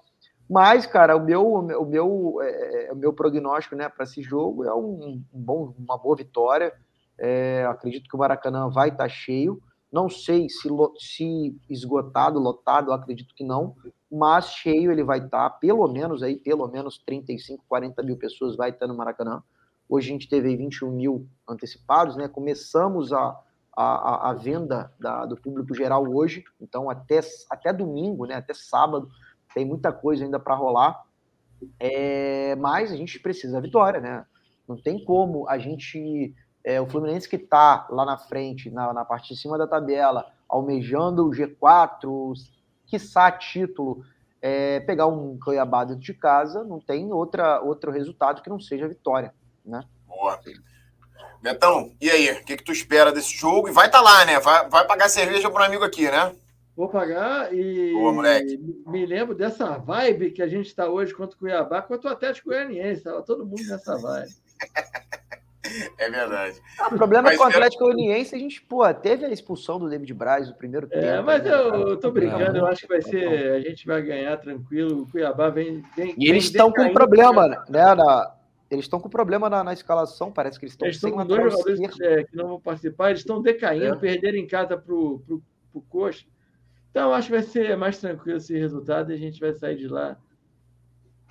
[0.50, 4.74] Mas, cara, o meu, o meu, é, o meu prognóstico né, para esse jogo é
[4.74, 6.74] um, um, bom, uma boa vitória.
[7.18, 9.62] É, acredito que o Maracanã vai estar tá cheio.
[9.92, 10.70] Não sei se,
[11.00, 13.76] se esgotado, lotado, acredito que não,
[14.12, 18.56] mas cheio ele vai estar, tá, pelo menos aí, pelo menos 35, 40 mil pessoas
[18.56, 19.42] vai estar tá no Maracanã.
[19.90, 22.28] Hoje a gente teve 21 mil antecipados, né?
[22.28, 23.40] Começamos a,
[23.76, 28.36] a, a venda da, do público geral hoje, então até, até domingo, né?
[28.36, 29.10] Até sábado,
[29.58, 31.04] tem muita coisa ainda para rolar.
[31.80, 34.24] É, mas a gente precisa da vitória, né?
[34.68, 39.04] Não tem como a gente é, o Fluminense que está lá na frente, na, na
[39.04, 42.34] parte de cima da tabela, almejando o G4,
[42.86, 44.04] quiçá título,
[44.40, 48.88] é, pegar um Cuiabá dentro de casa, não tem outra, outro resultado que não seja
[48.88, 49.34] vitória,
[49.66, 49.82] né?
[50.06, 50.40] Boa.
[51.42, 52.30] Betão, e aí?
[52.30, 53.70] O que, que tu espera desse jogo?
[53.70, 54.40] E vai estar tá lá, né?
[54.40, 56.36] Vai, vai pagar cerveja para um amigo aqui, né?
[56.78, 58.60] Vou pagar e Boa, moleque.
[58.86, 62.50] me lembro dessa vibe que a gente está hoje contra o Cuiabá, contra o Atlético
[62.50, 63.00] Goianiense.
[63.00, 64.30] Estava todo mundo nessa vibe.
[65.98, 66.60] É verdade.
[66.80, 69.90] Ah, o problema mas, com o Atlético Goianiense, a gente, pô, teve a expulsão do
[69.90, 71.06] David Braz no primeiro é, tempo.
[71.06, 74.02] É, mas né, eu, eu tô brincando, eu acho que vai ser, a gente vai
[74.02, 75.02] ganhar tranquilo.
[75.02, 75.84] O Cuiabá vem.
[75.96, 77.96] vem e eles estão com problema, né?
[77.96, 78.34] Na,
[78.72, 81.52] eles estão com problema na, na, escalação, parece que eles estão eles estão com dois
[81.52, 84.00] jogadores que, é, que, não vão participar, eles estão decaindo, é.
[84.00, 85.44] perderam em casa pro, pro,
[85.74, 86.26] pro Coxa.
[86.90, 89.88] Então, acho que vai ser mais tranquilo esse resultado e a gente vai sair de
[89.88, 90.18] lá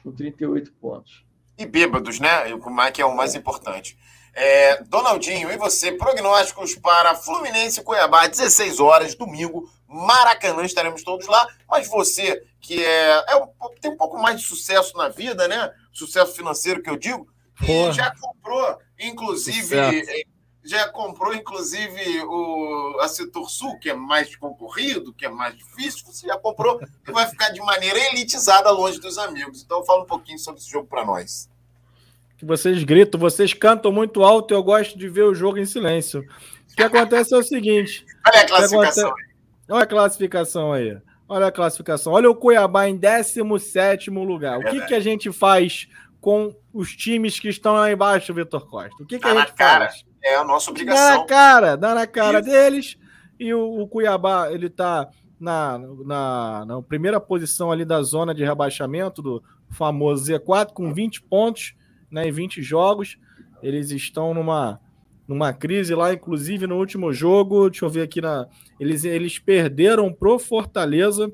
[0.02, 1.24] com 38 pontos.
[1.58, 2.54] E bêbados, né?
[2.54, 3.98] O que é o mais importante.
[4.34, 5.90] É, Donaldinho, e você?
[5.92, 11.48] Prognósticos para Fluminense e Cuiabá, 16 horas, domingo, Maracanã, estaremos todos lá.
[11.66, 13.48] Mas você, que é, é um,
[13.80, 15.72] tem um pouco mais de sucesso na vida, né?
[15.90, 17.26] Sucesso financeiro que eu digo,
[17.62, 19.74] e já comprou, inclusive.
[19.74, 20.22] É,
[20.66, 26.04] já comprou, inclusive, o, a Setor Sul, que é mais concorrido, que é mais difícil,
[26.06, 29.62] você já comprou e vai ficar de maneira elitizada longe dos amigos.
[29.62, 31.48] Então, fala um pouquinho sobre esse jogo para nós
[32.36, 35.64] que vocês gritam, vocês cantam muito alto e eu gosto de ver o jogo em
[35.64, 36.20] silêncio.
[36.70, 38.04] O que acontece é o seguinte.
[38.26, 39.08] Olha a classificação.
[39.08, 39.36] Acontece...
[39.68, 40.98] Olha a classificação aí.
[41.28, 42.12] Olha a classificação.
[42.12, 44.60] Olha o Cuiabá em 17 lugar.
[44.60, 45.88] É o que, que a gente faz
[46.20, 49.02] com os times que estão lá embaixo, Vitor Costa?
[49.02, 49.90] O que, que dá a gente cara.
[50.26, 51.08] É a nossa obrigação.
[51.08, 52.50] Dá na cara, dá na cara Isso.
[52.50, 52.98] deles.
[53.38, 55.08] E o, o, Cuiabá, ele tá
[55.38, 59.40] na, na, na primeira posição ali da zona de rebaixamento do
[59.70, 61.74] famoso Z4, com 20 pontos
[62.10, 63.16] né, em 20 jogos.
[63.62, 64.80] Eles estão numa,
[65.28, 67.70] numa crise lá, inclusive no último jogo.
[67.70, 68.48] Deixa eu ver aqui na.
[68.80, 71.30] Eles, eles perderam pro Fortaleza.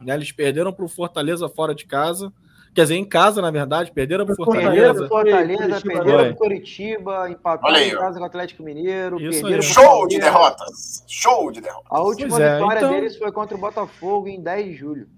[0.00, 2.32] Né, eles perderam pro Fortaleza fora de casa.
[2.74, 5.06] Quer dizer, em casa, na verdade, perderam para Fortaleza.
[5.06, 9.16] Fortaleza, perderam para Curitiba, empataram em casa com o Atlético Mineiro.
[9.16, 11.04] perderam Show de derrotas!
[11.06, 11.86] Show de derrotas!
[11.88, 12.90] A última é, vitória então...
[12.90, 15.08] deles foi contra o Botafogo em 10 de julho.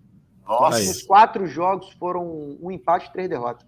[0.46, 0.78] Nossa!
[0.78, 3.66] Os quatro jogos foram um empate e três derrotas.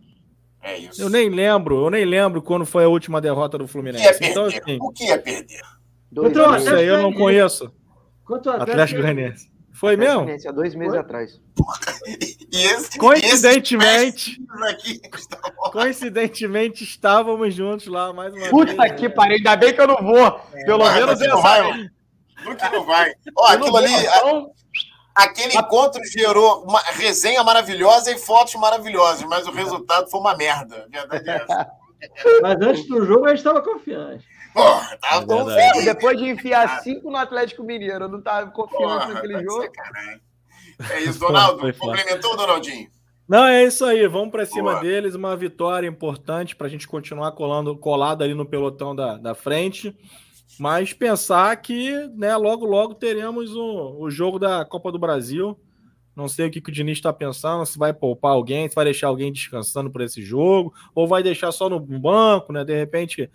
[0.62, 1.00] É isso.
[1.00, 4.06] Eu nem lembro, eu nem lembro quando foi a última derrota do Fluminense.
[4.06, 4.58] O que é então, perder?
[4.58, 5.62] Então, assim, o que é perder?
[6.12, 7.72] Dois então, isso aí eu não conheço.
[8.24, 9.50] Quanto Atlético Goianiense.
[9.78, 10.26] Foi mesmo?
[10.44, 10.98] Há dois meses foi?
[10.98, 11.40] atrás.
[12.50, 14.40] E esse, coincidentemente,
[14.84, 15.00] e
[15.70, 18.76] coincidentemente estávamos juntos lá mais uma Puta vez.
[18.76, 20.40] Puta que pariu, ainda bem que eu não vou.
[20.52, 21.90] É, Pelo menos eu não vai.
[22.44, 23.12] Nunca não vai.
[23.36, 24.50] Ó, aquilo ali, então...
[25.14, 30.88] Aquele encontro gerou uma resenha maravilhosa e fotos maravilhosas, mas o resultado foi uma merda.
[30.90, 31.70] Verdade é essa.
[32.40, 34.24] Mas antes do jogo a gente estava confiante.
[34.58, 35.84] Porra, tava é confiante.
[35.84, 39.72] Depois de enfiar cinco no Atlético Mineiro, eu não estava confiante Porra, naquele jogo.
[40.90, 41.72] É isso, Donaldo.
[41.74, 42.90] Complementou, Donaldinho?
[43.28, 44.06] Não, é isso aí.
[44.08, 44.80] Vamos para cima Boa.
[44.80, 45.14] deles.
[45.14, 49.94] Uma vitória importante para a gente continuar colando, colado ali no pelotão da, da frente.
[50.58, 55.58] Mas pensar que né, logo, logo teremos o, o jogo da Copa do Brasil.
[56.16, 58.84] Não sei o que, que o Diniz está pensando, se vai poupar alguém, se vai
[58.84, 62.64] deixar alguém descansando por esse jogo, ou vai deixar só no banco, né?
[62.64, 63.30] De repente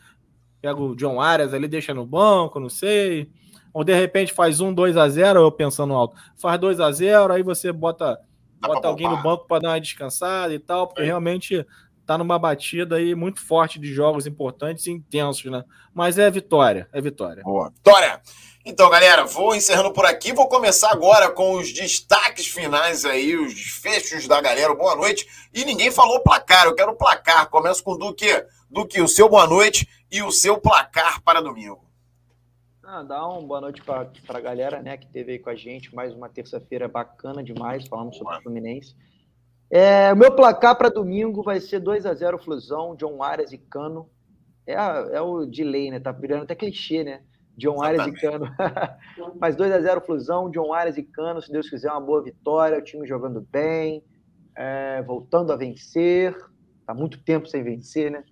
[0.64, 3.30] pega o John Arias ali, deixa no banco, não sei.
[3.74, 6.16] Ou de repente faz um 2 a 0 eu pensando alto.
[6.38, 8.18] Faz 2 a 0 aí você bota,
[8.62, 11.06] bota alguém no banco para dar uma descansada e tal, porque é.
[11.06, 11.68] realmente
[12.06, 15.66] tá numa batida aí muito forte de jogos importantes e intensos, né?
[15.94, 17.44] Mas é vitória, é vitória.
[17.44, 17.70] Boa.
[17.70, 18.22] Vitória!
[18.66, 20.32] Então, galera, vou encerrando por aqui.
[20.32, 24.74] Vou começar agora com os destaques finais aí, os desfechos da galera.
[24.74, 25.28] Boa noite.
[25.54, 27.50] E ninguém falou placar, eu quero placar.
[27.50, 28.46] Começo com o Duque.
[28.70, 31.84] do que o seu boa noite e o seu placar para domingo.
[32.84, 35.96] Ah, dá uma boa noite para a galera né, que esteve aí com a gente.
[35.96, 38.96] Mais uma terça-feira bacana demais, falando sobre o Fluminense.
[39.72, 43.58] É, o meu placar para domingo vai ser 2 a 0 Flusão, John Arias e
[43.58, 44.08] Cano.
[44.68, 46.00] É, é o delay, né?
[46.00, 47.24] Tá virando até clichê, né?
[47.58, 48.46] John Arias e Cano.
[49.42, 52.78] Mas 2 a 0 Flusão, John Arias e Cano, se Deus quiser, uma boa vitória.
[52.78, 54.04] O time jogando bem,
[54.56, 56.38] é, voltando a vencer.
[56.86, 58.24] Tá muito tempo sem vencer, né?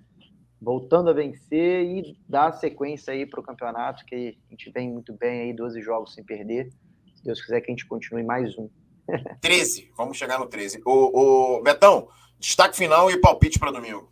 [0.61, 5.11] Voltando a vencer e dar sequência aí para o campeonato, que a gente vem muito
[5.13, 6.69] bem aí, 12 jogos sem perder.
[7.15, 8.69] Se Deus quiser que a gente continue mais um.
[9.41, 10.81] 13, vamos chegar no 13.
[10.85, 12.07] O, o Betão,
[12.39, 14.11] destaque final e palpite para domingo.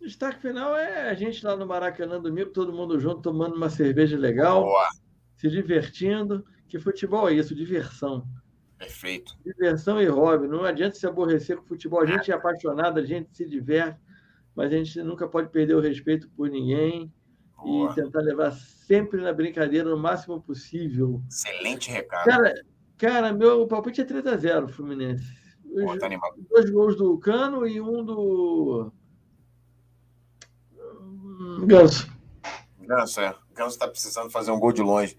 [0.00, 4.16] Destaque final é a gente lá no Maracanã domingo, todo mundo junto, tomando uma cerveja
[4.16, 4.88] legal, Boa.
[5.36, 6.44] se divertindo.
[6.68, 7.54] Que futebol é isso?
[7.54, 8.26] Diversão.
[8.78, 9.36] Perfeito.
[9.44, 10.46] Diversão e hobby.
[10.46, 12.02] Não adianta se aborrecer com futebol.
[12.02, 13.98] A gente é apaixonado, a gente se diverte,
[14.56, 17.12] mas a gente nunca pode perder o respeito por ninguém
[17.56, 17.92] Boa.
[17.92, 21.22] e tentar levar sempre na brincadeira o máximo possível.
[21.28, 22.24] Excelente recado.
[22.24, 22.54] Cara,
[22.98, 25.24] Cara, meu palpite é 3x0, Fluminense.
[25.62, 26.08] Pô, tá
[26.48, 28.90] Dois gols do Cano e um do.
[31.66, 32.10] Ganso.
[32.80, 33.34] Ganso, é.
[33.54, 35.16] Ganso tá precisando fazer um gol de longe.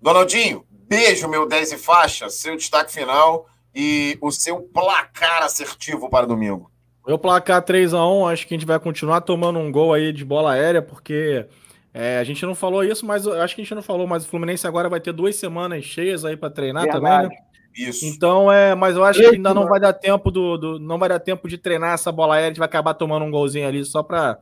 [0.00, 6.26] Donaldinho, beijo, meu 10 e faixa, seu destaque final e o seu placar assertivo para
[6.26, 6.70] domingo.
[7.06, 10.52] Meu placar 3x1, acho que a gente vai continuar tomando um gol aí de bola
[10.52, 11.46] aérea, porque
[11.94, 14.28] é, a gente não falou isso, mas acho que a gente não falou, mas o
[14.28, 17.04] Fluminense agora vai ter duas semanas cheias aí para treinar Verdade.
[17.04, 17.36] também, né?
[17.76, 18.04] Isso.
[18.06, 21.08] Então, é, mas eu acho que ainda não vai dar tempo do, do, não vai
[21.08, 23.84] dar tempo de treinar essa bola aérea, a gente vai acabar tomando um golzinho ali
[23.84, 24.38] só para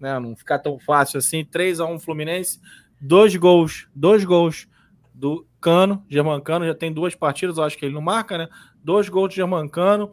[0.00, 1.44] né, não ficar tão fácil assim.
[1.44, 2.60] 3 a 1 Fluminense,
[2.98, 4.66] dois gols, dois gols
[5.12, 8.48] do Cano, Germancano, já tem duas partidas, eu acho que ele não marca, né?
[8.82, 10.12] Dois gols do Germancano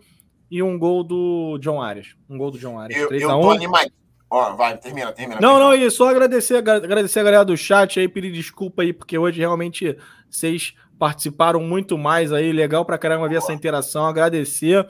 [0.53, 2.15] e um gol do John Arias.
[2.29, 3.01] Um gol do John Arias.
[3.01, 3.41] Eu, 3 eu a 1.
[3.41, 3.91] tô animado.
[4.29, 5.41] Ó, vai, termina, termina.
[5.41, 9.17] Não, não, e só agradecer, agradecer a galera do chat aí, pedir desculpa aí, porque
[9.17, 9.97] hoje realmente
[10.29, 14.87] vocês participaram muito mais aí, legal pra caramba ver essa interação, agradecer.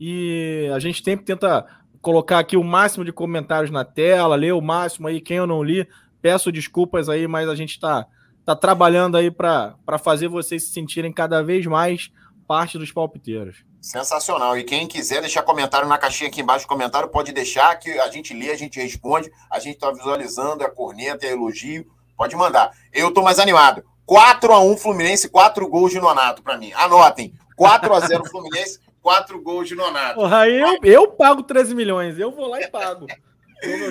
[0.00, 1.64] E a gente sempre tenta
[2.02, 5.62] colocar aqui o máximo de comentários na tela, ler o máximo aí, quem eu não
[5.62, 5.86] li,
[6.20, 8.04] peço desculpas aí, mas a gente tá,
[8.44, 12.10] tá trabalhando aí para fazer vocês se sentirem cada vez mais
[12.48, 13.64] parte dos palpiteiros.
[13.84, 14.56] Sensacional.
[14.56, 18.32] E quem quiser deixar comentário na caixinha aqui embaixo comentário, pode deixar que a gente
[18.32, 19.30] lê, a gente responde.
[19.50, 21.84] A gente está visualizando a corneta, a elogio.
[22.16, 22.70] Pode mandar.
[22.94, 23.84] Eu estou mais animado.
[24.06, 26.72] 4 a 1 Fluminense, 4 gols de Nonato para mim.
[26.72, 27.34] Anotem.
[27.56, 30.14] 4 a 0 Fluminense, 4 gols de Nonato.
[30.14, 32.18] Porra, eu, eu pago 13 milhões.
[32.18, 33.06] Eu vou lá e pago.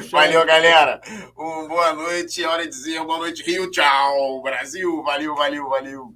[0.10, 1.02] Valeu, galera.
[1.38, 2.44] Um boa noite.
[2.44, 3.70] É hora de dizer boa noite, Rio.
[3.70, 5.04] Tchau, Brasil.
[5.04, 6.16] Valeu, valeu, valeu.